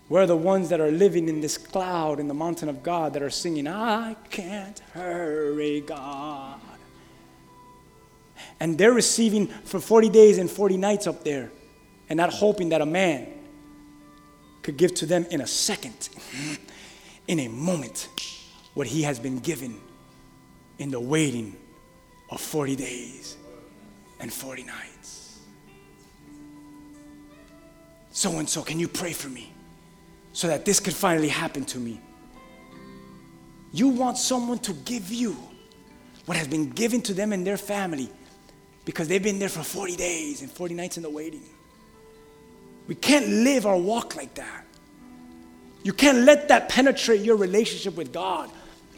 Where 0.07 0.23
are 0.23 0.27
the 0.27 0.35
ones 0.35 0.69
that 0.69 0.81
are 0.81 0.91
living 0.91 1.29
in 1.29 1.41
this 1.41 1.57
cloud 1.57 2.19
in 2.19 2.27
the 2.27 2.33
mountain 2.33 2.69
of 2.69 2.81
God 2.81 3.13
that 3.13 3.21
are 3.21 3.29
singing, 3.29 3.67
I 3.67 4.15
can't 4.29 4.79
hurry, 4.93 5.81
God? 5.81 6.59
And 8.59 8.77
they're 8.77 8.93
receiving 8.93 9.47
for 9.47 9.79
40 9.79 10.09
days 10.09 10.37
and 10.37 10.49
40 10.49 10.77
nights 10.77 11.07
up 11.07 11.23
there 11.23 11.51
and 12.09 12.17
not 12.17 12.31
hoping 12.31 12.69
that 12.69 12.81
a 12.81 12.85
man 12.85 13.27
could 14.61 14.77
give 14.77 14.93
to 14.95 15.05
them 15.05 15.25
in 15.29 15.41
a 15.41 15.47
second, 15.47 16.09
in 17.27 17.39
a 17.39 17.47
moment, 17.47 18.09
what 18.73 18.87
he 18.87 19.03
has 19.03 19.19
been 19.19 19.39
given 19.39 19.79
in 20.79 20.91
the 20.91 20.99
waiting 20.99 21.55
of 22.29 22.41
40 22.41 22.75
days 22.75 23.37
and 24.19 24.31
40 24.31 24.63
nights. 24.63 25.39
So 28.11 28.31
and 28.39 28.47
so, 28.47 28.61
can 28.61 28.79
you 28.79 28.87
pray 28.87 29.11
for 29.11 29.27
me 29.29 29.51
so 30.31 30.47
that 30.47 30.65
this 30.65 30.79
could 30.79 30.93
finally 30.93 31.27
happen 31.27 31.65
to 31.65 31.79
me? 31.79 31.99
You 33.71 33.89
want 33.89 34.17
someone 34.17 34.59
to 34.59 34.73
give 34.73 35.11
you 35.11 35.35
what 36.25 36.37
has 36.37 36.47
been 36.47 36.69
given 36.69 37.01
to 37.03 37.13
them 37.13 37.33
and 37.33 37.45
their 37.45 37.57
family 37.57 38.09
because 38.85 39.07
they've 39.07 39.23
been 39.23 39.39
there 39.39 39.49
for 39.49 39.63
40 39.63 39.95
days 39.95 40.41
and 40.41 40.49
40 40.49 40.75
nights 40.75 40.97
in 40.97 41.03
the 41.03 41.09
waiting. 41.09 41.43
We 42.87 42.95
can't 42.95 43.27
live 43.27 43.65
our 43.65 43.77
walk 43.77 44.15
like 44.15 44.35
that. 44.35 44.65
You 45.83 45.93
can't 45.93 46.19
let 46.19 46.47
that 46.47 46.69
penetrate 46.69 47.21
your 47.21 47.35
relationship 47.35 47.95
with 47.95 48.13
God 48.13 48.49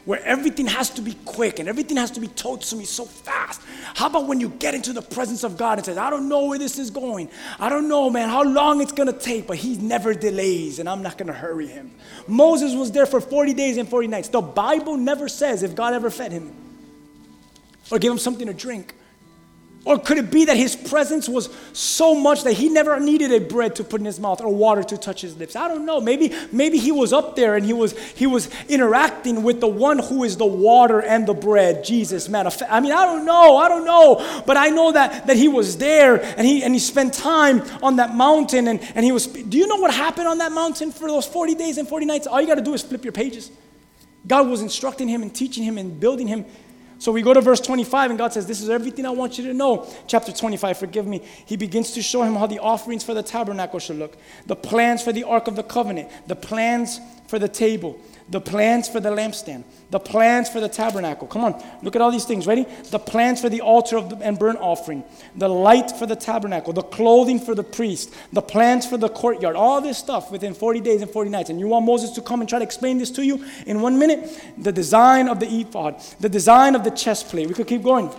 where 0.04 0.24
everything 0.24 0.66
has 0.66 0.88
to 0.88 1.02
be 1.02 1.12
quick 1.26 1.58
and 1.58 1.68
everything 1.68 1.98
has 1.98 2.10
to 2.12 2.18
be 2.18 2.28
told 2.28 2.62
to 2.62 2.74
me 2.76 2.86
so 2.86 3.04
fast. 3.04 3.60
How 3.94 4.06
about 4.06 4.26
when 4.26 4.40
you 4.40 4.48
get 4.48 4.74
into 4.74 4.94
the 4.94 5.02
presence 5.02 5.44
of 5.44 5.58
God 5.58 5.76
and 5.76 5.84
says, 5.84 5.98
I 5.98 6.08
don't 6.08 6.30
know 6.30 6.46
where 6.46 6.58
this 6.58 6.78
is 6.78 6.88
going. 6.88 7.28
I 7.58 7.68
don't 7.68 7.88
know, 7.88 8.08
man, 8.08 8.30
how 8.30 8.42
long 8.42 8.80
it's 8.80 8.92
to 9.12 9.18
take, 9.18 9.46
but 9.46 9.58
he 9.58 9.76
never 9.76 10.14
delays 10.14 10.78
and 10.78 10.88
I'm 10.88 11.02
not 11.02 11.18
to 11.26 11.34
hurry 11.34 11.66
him. 11.66 11.90
Moses 12.26 12.74
was 12.74 12.90
there 12.90 13.04
for 13.04 13.20
40 13.20 13.52
days 13.52 13.76
and 13.76 13.86
40 13.86 14.08
nights. 14.08 14.28
The 14.28 14.40
Bible 14.40 14.96
never 14.96 15.28
says 15.28 15.62
if 15.62 15.74
God 15.74 15.92
ever 15.92 16.08
fed 16.08 16.32
him 16.32 16.54
or 17.92 17.98
gave 17.98 18.10
him 18.10 18.18
something 18.18 18.46
to 18.46 18.54
drink. 18.54 18.94
Or 19.84 19.98
could 19.98 20.18
it 20.18 20.30
be 20.30 20.44
that 20.46 20.56
his 20.56 20.76
presence 20.76 21.28
was 21.28 21.48
so 21.72 22.14
much 22.14 22.42
that 22.42 22.52
he 22.52 22.68
never 22.68 22.98
needed 23.00 23.32
a 23.32 23.40
bread 23.40 23.76
to 23.76 23.84
put 23.84 24.00
in 24.00 24.04
his 24.04 24.20
mouth 24.20 24.40
or 24.40 24.52
water 24.52 24.82
to 24.82 24.98
touch 24.98 25.22
his 25.22 25.36
lips? 25.36 25.56
I 25.56 25.68
don't 25.68 25.86
know. 25.86 26.00
Maybe, 26.00 26.34
maybe 26.52 26.78
he 26.78 26.92
was 26.92 27.12
up 27.12 27.36
there 27.36 27.54
and 27.54 27.64
he 27.64 27.72
was, 27.72 27.96
he 28.10 28.26
was 28.26 28.50
interacting 28.68 29.42
with 29.42 29.60
the 29.60 29.68
one 29.68 29.98
who 29.98 30.24
is 30.24 30.36
the 30.36 30.46
water 30.46 31.00
and 31.00 31.26
the 31.26 31.32
bread, 31.32 31.84
Jesus, 31.84 32.28
man. 32.28 32.48
I 32.68 32.80
mean, 32.80 32.92
I 32.92 33.06
don't 33.06 33.24
know. 33.24 33.56
I 33.56 33.68
don't 33.68 33.84
know. 33.84 34.42
But 34.44 34.56
I 34.56 34.68
know 34.68 34.92
that, 34.92 35.26
that 35.26 35.36
he 35.36 35.48
was 35.48 35.78
there 35.78 36.22
and 36.36 36.46
he, 36.46 36.62
and 36.62 36.74
he 36.74 36.80
spent 36.80 37.14
time 37.14 37.62
on 37.82 37.96
that 37.96 38.14
mountain 38.14 38.68
and, 38.68 38.80
and 38.94 39.04
he 39.04 39.12
was. 39.12 39.26
Do 39.26 39.56
you 39.56 39.66
know 39.66 39.76
what 39.76 39.94
happened 39.94 40.28
on 40.28 40.38
that 40.38 40.52
mountain 40.52 40.90
for 40.90 41.08
those 41.08 41.24
40 41.24 41.54
days 41.54 41.78
and 41.78 41.88
40 41.88 42.04
nights? 42.04 42.26
All 42.26 42.40
you 42.40 42.46
got 42.46 42.56
to 42.56 42.62
do 42.62 42.74
is 42.74 42.82
flip 42.82 43.04
your 43.04 43.12
pages. 43.12 43.50
God 44.26 44.48
was 44.48 44.60
instructing 44.60 45.08
him 45.08 45.22
and 45.22 45.34
teaching 45.34 45.62
him 45.62 45.78
and 45.78 45.98
building 45.98 46.26
him. 46.26 46.44
So 46.98 47.12
we 47.12 47.22
go 47.22 47.32
to 47.32 47.40
verse 47.40 47.60
25, 47.60 48.10
and 48.10 48.18
God 48.18 48.32
says, 48.32 48.46
This 48.46 48.60
is 48.60 48.68
everything 48.68 49.06
I 49.06 49.10
want 49.10 49.38
you 49.38 49.44
to 49.44 49.54
know. 49.54 49.88
Chapter 50.06 50.32
25, 50.32 50.78
forgive 50.78 51.06
me. 51.06 51.22
He 51.46 51.56
begins 51.56 51.92
to 51.92 52.02
show 52.02 52.22
him 52.22 52.34
how 52.34 52.46
the 52.46 52.58
offerings 52.58 53.04
for 53.04 53.14
the 53.14 53.22
tabernacle 53.22 53.78
should 53.78 53.98
look, 53.98 54.16
the 54.46 54.56
plans 54.56 55.02
for 55.02 55.12
the 55.12 55.24
Ark 55.24 55.46
of 55.46 55.54
the 55.54 55.62
Covenant, 55.62 56.10
the 56.26 56.36
plans 56.36 57.00
for 57.28 57.38
the 57.38 57.48
table, 57.48 57.98
the 58.30 58.40
plans 58.40 58.88
for 58.88 59.00
the 59.00 59.10
lampstand, 59.10 59.64
the 59.90 59.98
plans 59.98 60.50
for 60.50 60.60
the 60.60 60.68
tabernacle. 60.68 61.26
Come 61.26 61.44
on, 61.44 61.62
look 61.82 61.96
at 61.96 62.02
all 62.02 62.10
these 62.10 62.26
things. 62.26 62.46
Ready? 62.46 62.66
The 62.90 62.98
plans 62.98 63.40
for 63.40 63.48
the 63.48 63.62
altar 63.62 63.96
of 63.96 64.10
the, 64.10 64.16
and 64.16 64.38
burnt 64.38 64.58
offering, 64.58 65.02
the 65.34 65.48
light 65.48 65.90
for 65.92 66.04
the 66.04 66.16
tabernacle, 66.16 66.72
the 66.72 66.82
clothing 66.82 67.40
for 67.40 67.54
the 67.54 67.64
priest, 67.64 68.14
the 68.32 68.42
plans 68.42 68.86
for 68.86 68.98
the 68.98 69.08
courtyard. 69.08 69.56
All 69.56 69.80
this 69.80 69.96
stuff 69.96 70.30
within 70.30 70.52
40 70.52 70.80
days 70.80 71.00
and 71.00 71.10
40 71.10 71.30
nights. 71.30 71.50
And 71.50 71.58
you 71.58 71.68
want 71.68 71.86
Moses 71.86 72.10
to 72.12 72.22
come 72.22 72.40
and 72.40 72.48
try 72.48 72.58
to 72.58 72.64
explain 72.64 72.98
this 72.98 73.10
to 73.12 73.24
you 73.24 73.44
in 73.66 73.80
one 73.80 73.98
minute? 73.98 74.40
The 74.58 74.72
design 74.72 75.28
of 75.28 75.40
the 75.40 75.46
ephod, 75.46 76.02
the 76.20 76.28
design 76.28 76.74
of 76.74 76.84
the 76.84 76.90
chest 76.90 77.28
plate. 77.28 77.48
We 77.48 77.54
could 77.54 77.66
keep 77.66 77.82
going. 77.82 78.10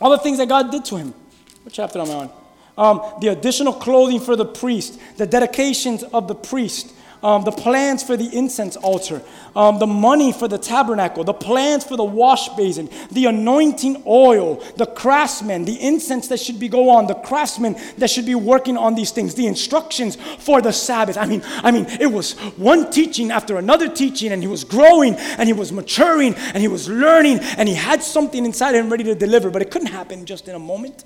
All 0.00 0.10
the 0.10 0.18
things 0.18 0.38
that 0.38 0.48
God 0.48 0.70
did 0.70 0.84
to 0.86 0.96
him. 0.96 1.14
What 1.62 1.72
chapter 1.72 1.98
am 1.98 2.10
I 2.10 2.14
on? 2.14 2.30
Um, 2.78 3.20
the 3.20 3.28
additional 3.28 3.72
clothing 3.72 4.20
for 4.20 4.36
the 4.36 4.46
priest, 4.46 4.98
the 5.16 5.26
dedications 5.26 6.02
of 6.02 6.28
the 6.28 6.34
priest, 6.34 6.92
um, 7.22 7.44
the 7.44 7.52
plans 7.52 8.02
for 8.02 8.16
the 8.16 8.34
incense 8.36 8.76
altar, 8.76 9.22
um, 9.54 9.78
the 9.78 9.86
money 9.86 10.32
for 10.32 10.48
the 10.48 10.58
tabernacle, 10.58 11.22
the 11.24 11.34
plans 11.34 11.84
for 11.84 11.96
the 11.96 12.04
wash 12.04 12.48
basin, 12.50 12.88
the 13.10 13.26
anointing 13.26 14.02
oil, 14.06 14.62
the 14.76 14.86
craftsmen, 14.86 15.64
the 15.64 15.80
incense 15.80 16.28
that 16.28 16.40
should 16.40 16.58
be 16.58 16.68
go 16.68 16.88
on, 16.88 17.06
the 17.06 17.14
craftsmen 17.14 17.76
that 17.98 18.08
should 18.08 18.26
be 18.26 18.34
working 18.34 18.76
on 18.76 18.94
these 18.94 19.10
things, 19.10 19.34
the 19.34 19.46
instructions 19.46 20.16
for 20.38 20.62
the 20.62 20.72
Sabbath. 20.72 21.18
I 21.18 21.26
mean, 21.26 21.42
I 21.44 21.70
mean, 21.70 21.86
it 22.00 22.10
was 22.10 22.32
one 22.56 22.90
teaching 22.90 23.30
after 23.30 23.58
another 23.58 23.88
teaching, 23.88 24.32
and 24.32 24.42
he 24.42 24.48
was 24.48 24.64
growing 24.64 25.14
and 25.14 25.46
he 25.46 25.52
was 25.52 25.72
maturing 25.72 26.34
and 26.34 26.58
he 26.58 26.68
was 26.68 26.88
learning 26.88 27.40
and 27.58 27.68
he 27.68 27.74
had 27.74 28.02
something 28.02 28.44
inside 28.44 28.74
him 28.74 28.88
ready 28.88 29.04
to 29.04 29.14
deliver, 29.14 29.50
but 29.50 29.62
it 29.62 29.70
couldn't 29.70 29.88
happen 29.88 30.24
just 30.24 30.48
in 30.48 30.54
a 30.54 30.58
moment. 30.58 31.04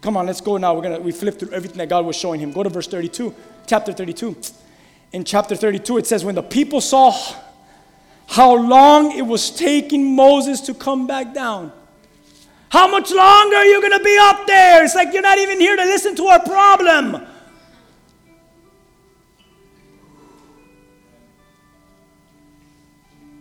Come 0.00 0.16
on, 0.16 0.26
let's 0.26 0.40
go 0.40 0.56
now. 0.56 0.74
We're 0.74 0.82
gonna 0.82 1.00
we 1.00 1.12
flip 1.12 1.38
through 1.38 1.50
everything 1.50 1.78
that 1.78 1.88
God 1.88 2.06
was 2.06 2.16
showing 2.16 2.40
him. 2.40 2.52
Go 2.52 2.62
to 2.62 2.68
verse 2.68 2.86
32, 2.86 3.34
chapter 3.66 3.92
32 3.92 4.36
in 5.12 5.24
chapter 5.24 5.56
32, 5.56 5.98
it 5.98 6.06
says, 6.06 6.24
When 6.24 6.34
the 6.34 6.42
people 6.42 6.80
saw 6.80 7.12
how 8.26 8.54
long 8.54 9.16
it 9.16 9.22
was 9.22 9.50
taking 9.50 10.14
Moses 10.16 10.60
to 10.62 10.74
come 10.74 11.06
back 11.06 11.32
down, 11.32 11.72
how 12.68 12.88
much 12.88 13.10
longer 13.10 13.56
are 13.56 13.64
you 13.64 13.80
going 13.80 13.96
to 13.96 14.04
be 14.04 14.16
up 14.20 14.46
there? 14.46 14.84
It's 14.84 14.94
like 14.94 15.12
you're 15.12 15.22
not 15.22 15.38
even 15.38 15.60
here 15.60 15.76
to 15.76 15.84
listen 15.84 16.16
to 16.16 16.26
our 16.26 16.40
problem. 16.40 17.26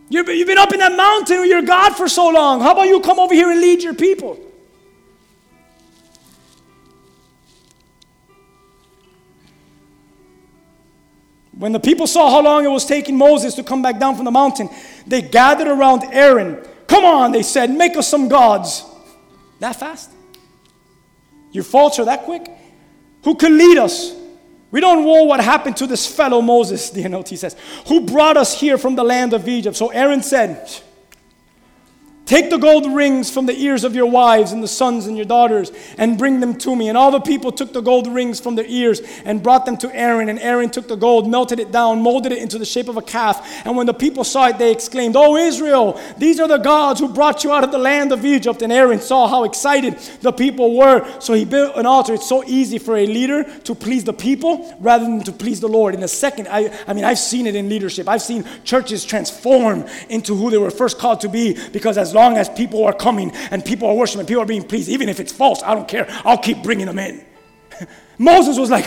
You've 0.07 0.25
been, 0.27 0.57
up 0.57 0.71
in 0.71 0.79
that 0.79 0.95
mountain 0.95 1.41
with 1.41 1.49
your 1.49 1.63
God 1.63 1.95
for 1.95 2.07
so 2.07 2.29
long. 2.29 2.61
How 2.61 2.73
about 2.73 2.87
you 2.87 3.01
come 3.01 3.19
over 3.19 3.33
here 3.33 3.49
and 3.49 3.59
lead 3.59 3.81
your 3.81 3.95
people? 3.95 4.39
When 11.57 11.71
the 11.71 11.79
people 11.79 12.05
saw 12.05 12.29
how 12.29 12.41
long 12.41 12.65
it 12.65 12.69
was 12.69 12.85
taking 12.85 13.17
Moses 13.17 13.53
to 13.55 13.63
come 13.63 13.81
back 13.81 13.99
down 13.99 14.15
from 14.15 14.25
the 14.25 14.31
mountain, 14.31 14.69
they 15.07 15.21
gathered 15.21 15.67
around 15.67 16.03
Aaron. 16.11 16.65
Come 16.87 17.05
on, 17.05 17.31
they 17.31 17.43
said, 17.43 17.71
make 17.71 17.95
us 17.95 18.07
some 18.07 18.27
gods. 18.27 18.83
That 19.59 19.77
fast? 19.77 20.11
Your 21.51 21.63
faults 21.63 21.97
are 21.99 22.05
that 22.05 22.23
quick? 22.23 22.45
Who 23.23 23.35
could 23.35 23.53
lead 23.53 23.77
us? 23.77 24.13
We 24.71 24.81
don't 24.81 25.05
know 25.05 25.23
what 25.23 25.39
happened 25.39 25.77
to 25.77 25.87
this 25.87 26.05
fellow 26.05 26.41
Moses, 26.41 26.89
the 26.91 27.03
NLT 27.03 27.37
says, 27.37 27.55
who 27.87 28.01
brought 28.01 28.35
us 28.35 28.59
here 28.59 28.77
from 28.77 28.95
the 28.95 29.03
land 29.03 29.31
of 29.33 29.47
Egypt. 29.47 29.77
So 29.77 29.87
Aaron 29.89 30.21
said, 30.21 30.69
Take 32.25 32.49
the 32.49 32.57
gold 32.57 32.91
rings 32.91 33.29
from 33.29 33.45
the 33.45 33.53
ears 33.53 33.83
of 33.83 33.93
your 33.93 34.07
wives 34.07 34.51
and 34.51 34.63
the 34.63 34.67
sons 34.67 35.05
and 35.05 35.15
your 35.15 35.27
daughters 35.27 35.71
and 35.95 36.17
bring 36.17 36.39
them 36.39 36.57
to 36.57 36.75
me. 36.75 36.89
And 36.89 36.97
all 36.97 37.11
the 37.11 37.19
people 37.19 37.51
took 37.51 37.71
the 37.71 37.81
gold 37.81 38.07
rings 38.07 38.39
from 38.39 38.55
their 38.55 38.65
ears 38.65 38.99
and 39.25 39.43
brought 39.43 39.67
them 39.67 39.77
to 39.77 39.95
Aaron. 39.95 40.27
And 40.27 40.39
Aaron 40.39 40.71
took 40.71 40.87
the 40.87 40.95
gold, 40.95 41.29
melted 41.29 41.59
it 41.59 41.71
down, 41.71 42.01
molded 42.01 42.31
it 42.31 42.39
into 42.39 42.57
the 42.57 42.65
shape 42.65 42.89
of 42.89 42.97
a 42.97 43.01
calf. 43.03 43.63
And 43.63 43.77
when 43.77 43.85
the 43.85 43.93
people 43.93 44.23
saw 44.23 44.47
it, 44.47 44.57
they 44.57 44.71
exclaimed, 44.71 45.15
Oh, 45.15 45.35
Israel, 45.35 46.01
these 46.17 46.39
are 46.39 46.47
the 46.47 46.57
gods 46.57 46.99
who 46.99 47.09
brought 47.09 47.43
you 47.43 47.53
out 47.53 47.63
of 47.63 47.71
the 47.71 47.77
land 47.77 48.11
of 48.11 48.25
Egypt. 48.25 48.63
And 48.63 48.73
Aaron 48.73 48.99
saw 48.99 49.27
how 49.27 49.43
excited 49.43 49.95
the 50.21 50.31
people 50.31 50.75
were. 50.75 51.07
So 51.19 51.35
he 51.35 51.45
built 51.45 51.75
an 51.75 51.85
altar. 51.85 52.15
It's 52.15 52.27
so 52.27 52.43
easy 52.45 52.79
for 52.79 52.97
a 52.97 53.05
leader 53.05 53.43
to 53.43 53.75
please 53.75 54.03
the 54.03 54.13
people 54.13 54.75
rather 54.79 55.05
than 55.05 55.19
to 55.25 55.31
please 55.31 55.59
the 55.59 55.69
Lord. 55.69 55.93
In 55.93 56.01
a 56.01 56.07
second, 56.07 56.47
I, 56.47 56.75
I 56.87 56.93
mean, 56.93 57.03
I've 57.03 57.19
seen 57.19 57.45
it 57.45 57.53
in 57.53 57.69
leadership. 57.69 58.09
I've 58.09 58.23
seen 58.23 58.45
churches 58.63 59.05
transform 59.05 59.85
into 60.09 60.33
who 60.33 60.49
they 60.49 60.57
were 60.57 60.71
first 60.71 60.97
called 60.97 61.21
to 61.21 61.29
be 61.29 61.55
because 61.71 61.99
as 61.99 62.14
long 62.15 62.37
as 62.37 62.49
people 62.49 62.83
are 62.85 62.93
coming 62.93 63.31
and 63.51 63.63
people 63.63 63.87
are 63.87 63.93
worshiping, 63.93 64.25
people 64.25 64.41
are 64.41 64.47
being 64.47 64.63
pleased, 64.63 64.89
even 64.89 65.07
if 65.07 65.19
it's 65.19 65.31
false, 65.31 65.61
I 65.61 65.75
don't 65.75 65.87
care. 65.87 66.07
I'll 66.25 66.39
keep 66.39 66.63
bringing 66.63 66.87
them 66.87 66.97
in. 66.97 67.23
Moses 68.17 68.57
was 68.57 68.71
like, 68.71 68.85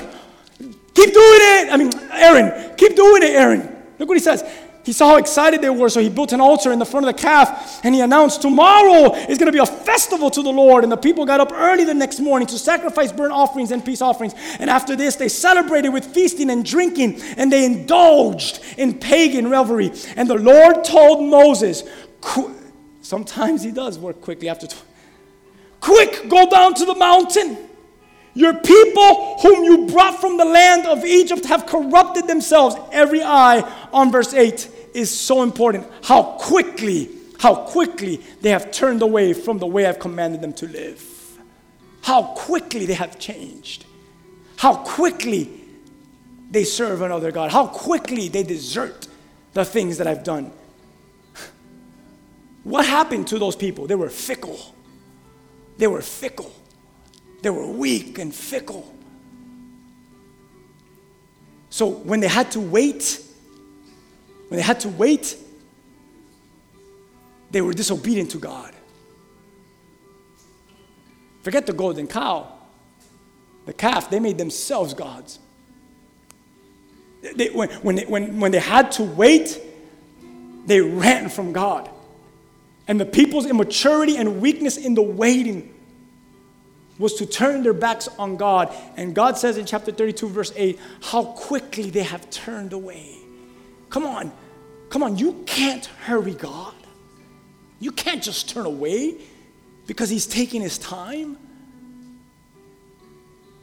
keep 0.58 1.12
doing 1.12 1.40
it. 1.54 1.72
I 1.72 1.76
mean, 1.76 1.90
Aaron, 2.12 2.76
keep 2.76 2.96
doing 2.96 3.22
it, 3.22 3.30
Aaron. 3.30 3.60
Look 3.98 4.08
what 4.08 4.16
he 4.16 4.24
says. 4.24 4.42
He 4.88 4.94
saw 4.94 5.08
how 5.08 5.16
excited 5.16 5.60
they 5.60 5.68
were, 5.68 5.90
so 5.90 6.00
he 6.00 6.08
built 6.08 6.32
an 6.32 6.40
altar 6.40 6.72
in 6.72 6.78
the 6.78 6.86
front 6.86 7.06
of 7.06 7.14
the 7.14 7.20
calf 7.20 7.84
and 7.84 7.94
he 7.94 8.00
announced, 8.00 8.40
Tomorrow 8.40 9.16
is 9.28 9.36
going 9.36 9.44
to 9.44 9.52
be 9.52 9.58
a 9.58 9.66
festival 9.66 10.30
to 10.30 10.42
the 10.42 10.50
Lord. 10.50 10.82
And 10.82 10.90
the 10.90 10.96
people 10.96 11.26
got 11.26 11.40
up 11.40 11.52
early 11.52 11.84
the 11.84 11.92
next 11.92 12.20
morning 12.20 12.48
to 12.48 12.58
sacrifice 12.58 13.12
burnt 13.12 13.34
offerings 13.34 13.70
and 13.70 13.84
peace 13.84 14.00
offerings. 14.00 14.34
And 14.58 14.70
after 14.70 14.96
this, 14.96 15.16
they 15.16 15.28
celebrated 15.28 15.90
with 15.90 16.06
feasting 16.06 16.48
and 16.48 16.64
drinking 16.64 17.20
and 17.36 17.52
they 17.52 17.66
indulged 17.66 18.60
in 18.78 18.98
pagan 18.98 19.50
revelry. 19.50 19.92
And 20.16 20.26
the 20.26 20.38
Lord 20.38 20.84
told 20.84 21.28
Moses, 21.28 21.82
Sometimes 23.08 23.62
he 23.62 23.70
does 23.70 23.98
work 23.98 24.20
quickly 24.20 24.50
after. 24.50 24.66
Tw- 24.66 24.84
Quick, 25.80 26.28
go 26.28 26.46
down 26.50 26.74
to 26.74 26.84
the 26.84 26.94
mountain. 26.94 27.56
Your 28.34 28.52
people, 28.52 29.38
whom 29.40 29.64
you 29.64 29.86
brought 29.86 30.20
from 30.20 30.36
the 30.36 30.44
land 30.44 30.86
of 30.86 31.06
Egypt, 31.06 31.46
have 31.46 31.64
corrupted 31.64 32.26
themselves. 32.26 32.76
Every 32.92 33.22
eye 33.22 33.60
on 33.94 34.12
verse 34.12 34.34
8 34.34 34.70
is 34.92 35.10
so 35.10 35.42
important. 35.42 35.86
How 36.02 36.36
quickly, 36.38 37.08
how 37.40 37.54
quickly 37.54 38.20
they 38.42 38.50
have 38.50 38.72
turned 38.72 39.00
away 39.00 39.32
from 39.32 39.56
the 39.56 39.66
way 39.66 39.86
I've 39.86 40.00
commanded 40.00 40.42
them 40.42 40.52
to 40.52 40.68
live. 40.68 41.02
How 42.02 42.34
quickly 42.34 42.84
they 42.84 42.92
have 42.92 43.18
changed. 43.18 43.86
How 44.58 44.74
quickly 44.84 45.64
they 46.50 46.64
serve 46.64 47.00
another 47.00 47.32
God. 47.32 47.52
How 47.52 47.68
quickly 47.68 48.28
they 48.28 48.42
desert 48.42 49.08
the 49.54 49.64
things 49.64 49.96
that 49.96 50.06
I've 50.06 50.24
done. 50.24 50.52
What 52.68 52.84
happened 52.84 53.28
to 53.28 53.38
those 53.38 53.56
people? 53.56 53.86
They 53.86 53.94
were 53.94 54.10
fickle. 54.10 54.58
They 55.78 55.86
were 55.86 56.02
fickle. 56.02 56.52
They 57.40 57.48
were 57.48 57.66
weak 57.66 58.18
and 58.18 58.34
fickle. 58.34 58.94
So 61.70 61.86
when 61.86 62.20
they 62.20 62.28
had 62.28 62.50
to 62.52 62.60
wait, 62.60 63.22
when 64.48 64.58
they 64.58 64.62
had 64.62 64.80
to 64.80 64.90
wait, 64.90 65.38
they 67.50 67.62
were 67.62 67.72
disobedient 67.72 68.32
to 68.32 68.38
God. 68.38 68.74
Forget 71.40 71.64
the 71.64 71.72
golden 71.72 72.06
cow, 72.06 72.52
the 73.64 73.72
calf, 73.72 74.10
they 74.10 74.20
made 74.20 74.36
themselves 74.36 74.92
gods. 74.92 75.38
They, 77.34 77.48
when, 77.48 77.70
when, 77.70 77.96
they, 77.96 78.04
when, 78.04 78.40
when 78.40 78.52
they 78.52 78.58
had 78.58 78.92
to 78.92 79.04
wait, 79.04 79.58
they 80.66 80.82
ran 80.82 81.30
from 81.30 81.54
God. 81.54 81.88
And 82.88 82.98
the 82.98 83.06
people's 83.06 83.44
immaturity 83.44 84.16
and 84.16 84.40
weakness 84.40 84.78
in 84.78 84.94
the 84.94 85.02
waiting 85.02 85.74
was 86.98 87.14
to 87.16 87.26
turn 87.26 87.62
their 87.62 87.74
backs 87.74 88.08
on 88.18 88.36
God. 88.36 88.74
And 88.96 89.14
God 89.14 89.36
says 89.36 89.58
in 89.58 89.66
chapter 89.66 89.92
32, 89.92 90.28
verse 90.28 90.52
8, 90.56 90.80
how 91.02 91.24
quickly 91.24 91.90
they 91.90 92.02
have 92.02 92.28
turned 92.30 92.72
away. 92.72 93.14
Come 93.90 94.04
on, 94.04 94.32
come 94.88 95.02
on, 95.02 95.18
you 95.18 95.44
can't 95.46 95.84
hurry 95.84 96.34
God. 96.34 96.74
You 97.78 97.92
can't 97.92 98.22
just 98.22 98.48
turn 98.48 98.66
away 98.66 99.16
because 99.86 100.08
He's 100.08 100.26
taking 100.26 100.62
His 100.62 100.78
time. 100.78 101.36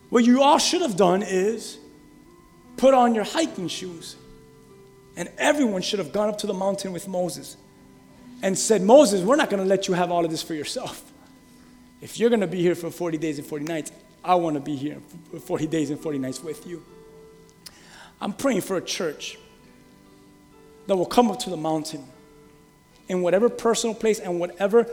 What 0.10 0.24
you 0.24 0.42
all 0.42 0.60
should 0.60 0.82
have 0.82 0.96
done 0.96 1.24
is 1.24 1.78
put 2.78 2.94
on 2.94 3.16
your 3.16 3.26
hiking 3.26 3.68
shoes. 3.68 4.16
And 5.18 5.30
everyone 5.38 5.82
should 5.82 6.00
have 6.00 6.14
gone 6.14 6.30
up 6.30 6.38
to 6.40 6.48
the 6.48 6.54
mountain 6.54 6.94
with 6.94 7.08
Moses 7.08 7.58
and 8.42 8.58
said, 8.58 8.82
Moses, 8.82 9.22
we're 9.22 9.36
not 9.36 9.50
going 9.50 9.62
to 9.62 9.68
let 9.68 9.88
you 9.88 9.94
have 9.94 10.12
all 10.12 10.26
of 10.26 10.32
this 10.32 10.44
for 10.44 10.54
yourself. 10.54 11.12
If 12.02 12.20
you're 12.20 12.30
going 12.30 12.42
to 12.42 12.48
be 12.48 12.62
here 12.62 12.76
for 12.76 12.92
40 12.92 13.18
days 13.18 13.40
and 13.40 13.48
40 13.48 13.66
nights, 13.66 13.92
I 14.24 14.36
want 14.36 14.56
to 14.56 14.60
be 14.60 14.76
here 14.76 14.98
for 15.32 15.40
40 15.40 15.68
days 15.68 15.90
and 15.90 16.00
40 16.00 16.20
nights 16.20 16.44
with 16.44 16.68
you. 16.68 16.84
I'm 18.22 18.34
praying 18.34 18.62
for 18.62 18.78
a 18.78 18.82
church 18.82 19.38
that 20.88 20.96
will 20.96 21.06
come 21.06 21.32
up 21.32 21.40
to 21.40 21.50
the 21.50 21.58
mountain 21.58 22.04
in 23.08 23.22
whatever 23.22 23.50
personal 23.50 23.96
place 23.96 24.20
and 24.20 24.40
whatever 24.40 24.88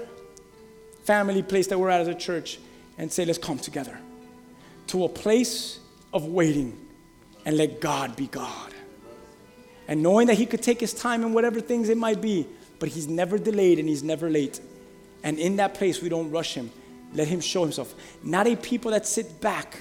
family 1.05 1.43
place 1.43 1.67
that 1.69 1.79
we're 1.79 1.91
at 1.91 2.01
as 2.01 2.09
a 2.09 2.15
church 2.15 2.59
and 2.99 3.11
say, 3.13 3.25
let's 3.25 3.39
come 3.39 3.59
together 3.59 3.99
to 4.89 5.05
a 5.05 5.09
place 5.09 5.79
of 6.13 6.27
waiting 6.27 6.79
and 7.45 7.57
let 7.57 7.81
God 7.81 8.15
be 8.17 8.27
God. 8.27 8.73
And 9.89 10.03
knowing 10.03 10.29
that 10.29 10.39
He 10.39 10.47
could 10.47 10.63
take 10.63 10.81
His 10.81 10.95
time 10.95 11.23
in 11.23 11.33
whatever 11.33 11.61
things 11.61 11.89
it 11.89 11.97
might 11.97 12.21
be, 12.21 12.47
but 12.83 12.89
He's 12.89 13.07
never 13.07 13.39
delayed 13.39 13.79
and 13.79 13.89
He's 13.89 14.03
never 14.03 14.29
late. 14.29 14.61
And 15.23 15.39
in 15.39 15.55
that 15.59 15.75
place, 15.75 16.03
we 16.03 16.09
don't 16.09 16.33
rush 16.33 16.55
Him. 16.55 16.69
Let 17.15 17.29
Him 17.29 17.41
show 17.41 17.63
Himself. 17.63 17.95
Not 18.25 18.49
a 18.49 18.57
people 18.57 18.91
that 18.91 19.07
sit 19.07 19.41
back 19.41 19.77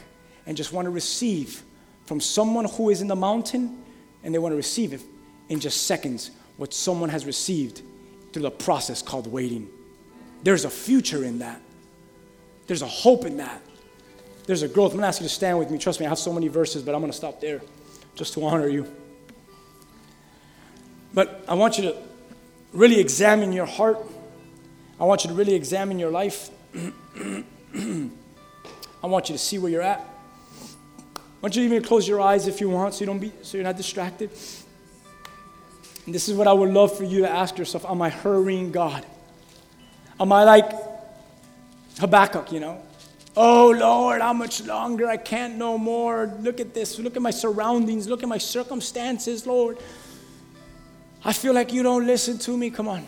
and 0.45 0.55
just 0.55 0.71
want 0.71 0.85
to 0.85 0.91
receive 0.91 1.63
from 2.05 2.21
someone 2.21 2.65
who 2.65 2.91
is 2.91 3.01
in 3.01 3.07
the 3.07 3.15
mountain 3.15 3.81
and 4.23 4.31
they 4.31 4.37
want 4.37 4.51
to 4.51 4.55
receive 4.55 4.93
it 4.93 5.01
in 5.49 5.59
just 5.59 5.87
seconds 5.87 6.29
what 6.57 6.75
someone 6.75 7.09
has 7.09 7.25
received 7.25 7.81
through 8.33 8.43
the 8.43 8.51
process 8.51 9.01
called 9.01 9.25
waiting. 9.25 9.67
There's 10.43 10.65
a 10.65 10.69
future 10.69 11.23
in 11.23 11.39
that. 11.39 11.59
There's 12.67 12.83
a 12.83 12.87
hope 12.87 13.25
in 13.25 13.37
that. 13.37 13.63
There's 14.45 14.61
a 14.61 14.67
growth. 14.67 14.91
I'm 14.91 14.97
going 14.97 15.05
to 15.05 15.07
ask 15.07 15.19
you 15.19 15.27
to 15.27 15.33
stand 15.33 15.57
with 15.57 15.71
me. 15.71 15.79
Trust 15.79 15.99
me, 15.99 16.05
I 16.05 16.09
have 16.09 16.19
so 16.19 16.31
many 16.31 16.49
verses, 16.49 16.83
but 16.83 16.93
I'm 16.93 17.01
going 17.01 17.11
to 17.11 17.17
stop 17.17 17.41
there 17.41 17.63
just 18.13 18.35
to 18.35 18.45
honor 18.45 18.67
you. 18.67 18.85
But 21.15 21.43
I 21.47 21.55
want 21.55 21.79
you 21.79 21.85
to 21.85 22.10
really 22.73 22.99
examine 22.99 23.53
your 23.53 23.65
heart. 23.65 23.99
I 24.99 25.05
want 25.05 25.23
you 25.23 25.29
to 25.29 25.35
really 25.35 25.55
examine 25.55 25.99
your 25.99 26.11
life. 26.11 26.49
I 29.03 29.07
want 29.07 29.29
you 29.29 29.35
to 29.35 29.39
see 29.39 29.57
where 29.57 29.71
you're 29.71 29.81
at. 29.81 29.99
I 29.99 31.41
want 31.41 31.55
you 31.55 31.67
to 31.67 31.75
even 31.75 31.83
close 31.83 32.07
your 32.07 32.21
eyes 32.21 32.47
if 32.47 32.61
you 32.61 32.69
want 32.69 32.93
so 32.93 32.99
you 32.99 33.07
don't 33.07 33.19
be 33.19 33.31
so 33.41 33.57
you're 33.57 33.65
not 33.65 33.77
distracted. 33.77 34.29
And 36.05 36.13
this 36.13 36.29
is 36.29 36.35
what 36.35 36.47
I 36.47 36.53
would 36.53 36.69
love 36.69 36.95
for 36.95 37.03
you 37.03 37.21
to 37.21 37.29
ask 37.29 37.57
yourself 37.57 37.85
Am 37.85 38.01
I 38.01 38.09
hurrying 38.09 38.71
God? 38.71 39.05
Am 40.19 40.31
I 40.31 40.43
like 40.43 40.71
Habakkuk, 41.99 42.51
you 42.51 42.59
know? 42.59 42.81
Oh 43.35 43.71
Lord, 43.71 44.21
how 44.21 44.33
much 44.33 44.63
longer? 44.65 45.07
I 45.07 45.17
can't 45.17 45.55
no 45.55 45.77
more. 45.77 46.31
Look 46.41 46.59
at 46.59 46.73
this. 46.73 46.99
Look 46.99 47.15
at 47.15 47.21
my 47.21 47.31
surroundings. 47.31 48.07
Look 48.07 48.21
at 48.21 48.29
my 48.29 48.37
circumstances, 48.37 49.47
Lord. 49.47 49.79
I 51.23 51.33
feel 51.33 51.53
like 51.53 51.71
you 51.71 51.83
don't 51.83 52.07
listen 52.07 52.39
to 52.39 52.57
me. 52.57 52.71
Come 52.71 52.87
on. 52.87 53.07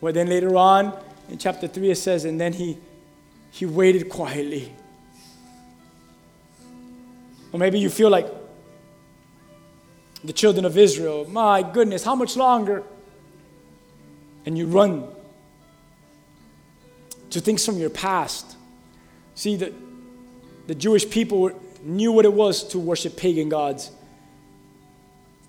Well, 0.00 0.12
then 0.12 0.28
later 0.28 0.54
on 0.56 0.96
in 1.28 1.38
chapter 1.38 1.66
3, 1.66 1.90
it 1.90 1.96
says, 1.96 2.24
and 2.24 2.40
then 2.40 2.52
he, 2.52 2.78
he 3.50 3.64
waited 3.66 4.08
quietly. 4.08 4.72
Or 7.52 7.58
maybe 7.58 7.78
you 7.78 7.88
feel 7.88 8.10
like 8.10 8.26
the 10.22 10.32
children 10.32 10.64
of 10.64 10.76
Israel, 10.76 11.26
my 11.28 11.62
goodness, 11.62 12.04
how 12.04 12.14
much 12.14 12.36
longer? 12.36 12.82
And 14.44 14.56
you 14.56 14.66
run 14.66 15.08
to 17.30 17.40
things 17.40 17.64
from 17.64 17.78
your 17.78 17.90
past. 17.90 18.56
See, 19.34 19.56
the, 19.56 19.72
the 20.66 20.74
Jewish 20.74 21.08
people 21.08 21.50
knew 21.82 22.12
what 22.12 22.24
it 22.24 22.32
was 22.32 22.64
to 22.68 22.78
worship 22.78 23.16
pagan 23.16 23.48
gods 23.48 23.90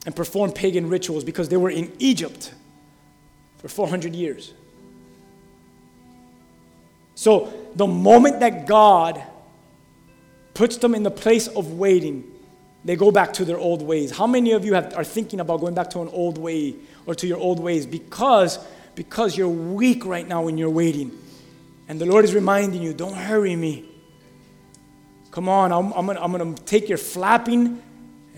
and 0.06 0.16
perform 0.16 0.52
pagan 0.52 0.89
rituals 0.89 1.24
because 1.24 1.50
they 1.50 1.58
were 1.58 1.70
in 1.70 1.91
Egypt 2.00 2.54
for 3.58 3.68
400 3.68 4.16
years. 4.16 4.54
So, 7.16 7.54
the 7.76 7.88
moment 7.88 8.39
that 8.39 8.66
God 8.66 9.22
puts 10.54 10.78
them 10.78 10.95
in 10.95 11.04
the 11.04 11.12
place 11.12 11.47
of 11.47 11.74
waiting, 11.74 12.24
they 12.86 12.95
go 12.95 13.12
back 13.12 13.34
to 13.34 13.45
their 13.45 13.58
old 13.58 13.82
ways. 13.82 14.12
How 14.12 14.26
many 14.26 14.54
of 14.54 14.64
you 14.64 14.74
have, 14.74 14.95
are 14.95 15.04
thinking 15.04 15.41
about 15.41 15.60
going 15.60 15.74
back 15.74 15.89
to 15.91 16.02
an 16.02 16.08
old 16.10 16.38
way 16.38 16.76
or 17.06 17.14
to 17.16 17.28
your 17.28 17.38
old 17.38 17.60
ways 17.60 17.86
because, 17.86 18.58
because 18.95 19.38
you're 19.38 19.50
weak 19.50 20.06
right 20.06 20.26
now 20.26 20.43
when 20.43 20.58
you're 20.58 20.70
waiting? 20.70 21.12
And 21.89 22.00
the 22.00 22.06
Lord 22.06 22.24
is 22.24 22.34
reminding 22.34 22.82
you, 22.82 22.93
don't 22.93 23.16
hurry 23.16 23.56
me. 23.56 23.89
Come 25.32 25.50
on, 25.50 25.72
I'm, 25.72 25.91
I'm 25.91 26.06
going 26.06 26.41
I'm 26.41 26.56
to 26.56 26.64
take 26.64 26.88
your 26.88 26.97
flapping 26.97 27.82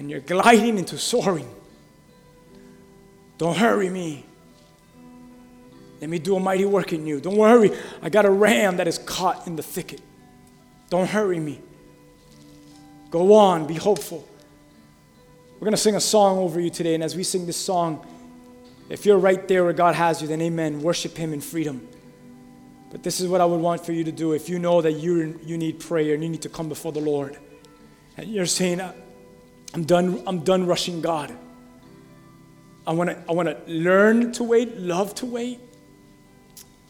and 0.02 0.10
you're 0.10 0.20
gliding 0.20 0.80
into 0.80 0.97
soaring. 0.97 1.47
Don't 3.38 3.56
hurry 3.56 3.88
me. 3.88 4.26
Let 6.02 6.10
me 6.10 6.18
do 6.18 6.36
a 6.36 6.39
mighty 6.39 6.66
work 6.66 6.91
in 6.91 7.06
you. 7.06 7.22
Don't 7.22 7.38
worry, 7.38 7.72
I 8.02 8.10
got 8.10 8.26
a 8.26 8.32
ram 8.32 8.78
that 8.78 8.88
is 8.88 8.97
caught 8.97 9.45
in 9.45 9.56
the 9.56 9.62
thicket. 9.62 10.02
Don't 10.89 11.08
hurry 11.08 11.39
me. 11.39 11.62
Go 13.12 13.36
on, 13.36 13.68
be 13.68 13.76
hopeful. 13.76 14.28
We're 15.54 15.66
going 15.66 15.74
to 15.74 15.78
sing 15.78 15.95
a 15.95 16.02
song 16.02 16.39
over 16.39 16.60
you 16.60 16.72
today, 16.72 16.95
and 16.95 17.04
as 17.04 17.16
we 17.16 17.24
sing 17.24 17.45
this 17.45 17.58
song, 17.58 18.04
if 18.89 19.06
you're 19.06 19.20
right 19.20 19.47
there 19.47 19.64
where 19.64 19.74
God 19.74 19.93
has 19.93 20.20
you, 20.20 20.28
then 20.28 20.41
amen. 20.41 20.82
Worship 20.82 21.16
Him 21.16 21.32
in 21.32 21.41
freedom. 21.41 21.88
But 22.89 23.04
this 23.04 23.22
is 23.22 23.28
what 23.28 23.39
I 23.39 23.45
would 23.45 23.62
want 23.62 23.86
for 23.86 23.91
you 23.91 24.04
to 24.06 24.12
do. 24.12 24.34
If 24.34 24.49
you 24.49 24.58
know 24.58 24.82
that 24.82 24.93
you 24.93 25.39
you 25.45 25.60
need 25.60 25.80
prayer 25.80 26.16
and 26.16 26.24
you 26.24 26.30
need 26.30 26.41
to 26.41 26.49
come 26.49 26.70
before 26.70 26.91
the 26.91 26.99
Lord, 26.99 27.38
and 28.18 28.28
you're 28.28 28.47
saying, 28.47 28.82
I'm 29.74 29.84
done, 29.84 30.22
I'm 30.28 30.39
done 30.43 30.65
rushing 30.65 31.01
God. 31.01 31.34
I 32.86 32.93
want 32.93 33.09
to 33.09 33.17
I 33.30 33.34
want 33.34 33.47
to 33.47 33.57
learn 33.72 34.32
to 34.34 34.43
wait, 34.43 34.78
love 34.78 35.13
to 35.15 35.26
wait. 35.26 35.59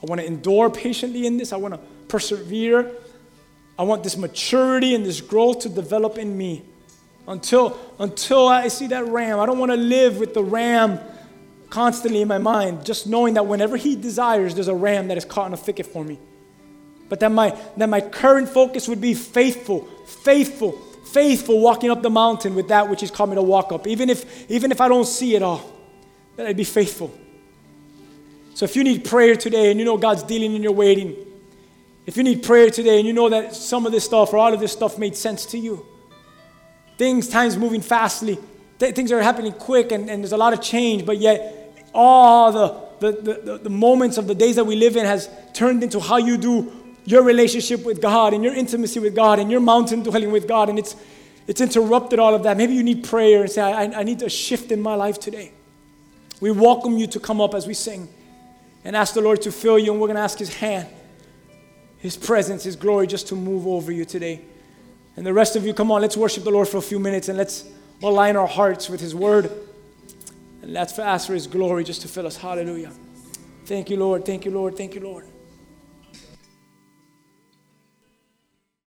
I 0.01 0.05
want 0.05 0.19
to 0.21 0.25
endure 0.25 0.69
patiently 0.69 1.27
in 1.27 1.37
this. 1.37 1.53
I 1.53 1.57
want 1.57 1.73
to 1.73 1.79
persevere. 2.07 2.91
I 3.77 3.83
want 3.83 4.03
this 4.03 4.17
maturity 4.17 4.95
and 4.95 5.05
this 5.05 5.21
growth 5.21 5.59
to 5.59 5.69
develop 5.69 6.17
in 6.17 6.37
me 6.37 6.63
until, 7.27 7.79
until 7.99 8.47
I 8.47 8.67
see 8.67 8.87
that 8.87 9.05
ram. 9.05 9.39
I 9.39 9.45
don't 9.45 9.59
want 9.59 9.71
to 9.71 9.77
live 9.77 10.17
with 10.17 10.33
the 10.33 10.43
ram 10.43 10.99
constantly 11.69 12.21
in 12.21 12.27
my 12.27 12.37
mind, 12.37 12.85
just 12.85 13.07
knowing 13.07 13.35
that 13.35 13.47
whenever 13.47 13.77
he 13.77 13.95
desires, 13.95 14.53
there's 14.55 14.67
a 14.67 14.75
ram 14.75 15.07
that 15.07 15.17
is 15.17 15.25
caught 15.25 15.47
in 15.47 15.53
a 15.53 15.57
thicket 15.57 15.87
for 15.87 16.03
me. 16.03 16.19
But 17.09 17.21
that 17.21 17.31
my, 17.31 17.57
that 17.77 17.89
my 17.89 18.01
current 18.01 18.49
focus 18.49 18.87
would 18.87 19.01
be 19.01 19.13
faithful, 19.13 19.87
faithful, 20.05 20.79
faithful 21.05 21.59
walking 21.59 21.89
up 21.89 22.01
the 22.01 22.09
mountain 22.09 22.55
with 22.55 22.69
that 22.69 22.89
which 22.89 23.01
he's 23.01 23.11
called 23.11 23.29
me 23.29 23.35
to 23.35 23.41
walk 23.41 23.71
up. 23.71 23.87
Even 23.87 24.09
if, 24.09 24.49
even 24.49 24.71
if 24.71 24.79
I 24.79 24.87
don't 24.87 25.05
see 25.05 25.35
it 25.35 25.43
all, 25.43 25.71
that 26.37 26.47
I'd 26.47 26.57
be 26.57 26.63
faithful. 26.63 27.13
So 28.53 28.65
if 28.65 28.75
you 28.75 28.83
need 28.83 29.05
prayer 29.05 29.35
today 29.35 29.71
and 29.71 29.79
you 29.79 29.85
know 29.85 29.97
God's 29.97 30.23
dealing 30.23 30.55
in 30.55 30.63
your 30.63 30.73
waiting, 30.73 31.15
if 32.05 32.17
you 32.17 32.23
need 32.23 32.43
prayer 32.43 32.69
today 32.69 32.97
and 32.97 33.07
you 33.07 33.13
know 33.13 33.29
that 33.29 33.55
some 33.55 33.85
of 33.85 33.91
this 33.91 34.05
stuff 34.05 34.33
or 34.33 34.37
all 34.37 34.53
of 34.53 34.59
this 34.59 34.71
stuff 34.71 34.97
made 34.97 35.15
sense 35.15 35.45
to 35.47 35.57
you, 35.57 35.85
things, 36.97 37.27
times 37.27 37.57
moving 37.57 37.81
fastly, 37.81 38.37
th- 38.79 38.95
things 38.95 39.11
are 39.11 39.21
happening 39.21 39.53
quick 39.53 39.91
and, 39.91 40.09
and 40.09 40.23
there's 40.23 40.31
a 40.31 40.37
lot 40.37 40.53
of 40.53 40.61
change, 40.61 41.05
but 41.05 41.17
yet 41.17 41.89
all 41.93 42.51
the, 42.51 43.11
the, 43.11 43.21
the, 43.21 43.57
the 43.59 43.69
moments 43.69 44.17
of 44.17 44.27
the 44.27 44.35
days 44.35 44.55
that 44.55 44.65
we 44.65 44.75
live 44.75 44.95
in 44.95 45.05
has 45.05 45.29
turned 45.53 45.83
into 45.83 45.99
how 45.99 46.17
you 46.17 46.37
do 46.37 46.80
your 47.05 47.23
relationship 47.23 47.83
with 47.83 48.01
God 48.01 48.33
and 48.33 48.43
your 48.43 48.53
intimacy 48.53 48.99
with 48.99 49.15
God 49.15 49.39
and 49.39 49.51
your 49.51 49.59
mountain 49.59 50.03
dwelling 50.03 50.31
with 50.31 50.47
God. 50.47 50.69
And 50.69 50.77
it's, 50.77 50.95
it's 51.47 51.61
interrupted 51.61 52.19
all 52.19 52.35
of 52.35 52.43
that. 52.43 52.57
Maybe 52.57 52.73
you 52.73 52.83
need 52.83 53.03
prayer 53.03 53.41
and 53.41 53.49
say, 53.49 53.61
I, 53.61 53.83
I 53.99 54.03
need 54.03 54.21
a 54.21 54.29
shift 54.29 54.71
in 54.71 54.81
my 54.81 54.95
life 54.95 55.19
today. 55.19 55.51
We 56.39 56.51
welcome 56.51 56.97
you 56.97 57.07
to 57.07 57.19
come 57.19 57.41
up 57.41 57.53
as 57.53 57.67
we 57.67 57.73
sing 57.73 58.09
and 58.83 58.95
ask 58.95 59.13
the 59.13 59.21
Lord 59.21 59.41
to 59.43 59.51
fill 59.51 59.77
you. 59.77 59.91
And 59.91 60.01
we're 60.01 60.07
going 60.07 60.17
to 60.17 60.23
ask 60.23 60.39
His 60.39 60.55
hand, 60.55 60.87
His 61.97 62.17
presence, 62.17 62.63
His 62.63 62.75
glory 62.75 63.07
just 63.07 63.27
to 63.27 63.35
move 63.35 63.67
over 63.67 63.91
you 63.91 64.05
today. 64.05 64.41
And 65.15 65.25
the 65.25 65.33
rest 65.33 65.55
of 65.55 65.65
you, 65.65 65.73
come 65.73 65.91
on, 65.91 66.01
let's 66.01 66.17
worship 66.17 66.43
the 66.43 66.51
Lord 66.51 66.67
for 66.67 66.77
a 66.77 66.81
few 66.81 66.99
minutes 66.99 67.29
and 67.29 67.37
let's 67.37 67.65
align 68.01 68.35
our 68.35 68.47
hearts 68.47 68.89
with 68.89 69.01
His 69.01 69.13
word. 69.13 69.51
And 70.61 70.73
let's 70.73 70.97
ask 70.97 71.27
for 71.27 71.33
His 71.33 71.47
glory 71.47 71.83
just 71.83 72.01
to 72.03 72.07
fill 72.07 72.27
us. 72.27 72.37
Hallelujah. 72.37 72.91
Thank 73.65 73.89
you, 73.89 73.97
Lord. 73.97 74.25
Thank 74.25 74.45
you, 74.45 74.51
Lord. 74.51 74.75
Thank 74.77 74.95
you, 74.95 75.01
Lord. 75.01 75.30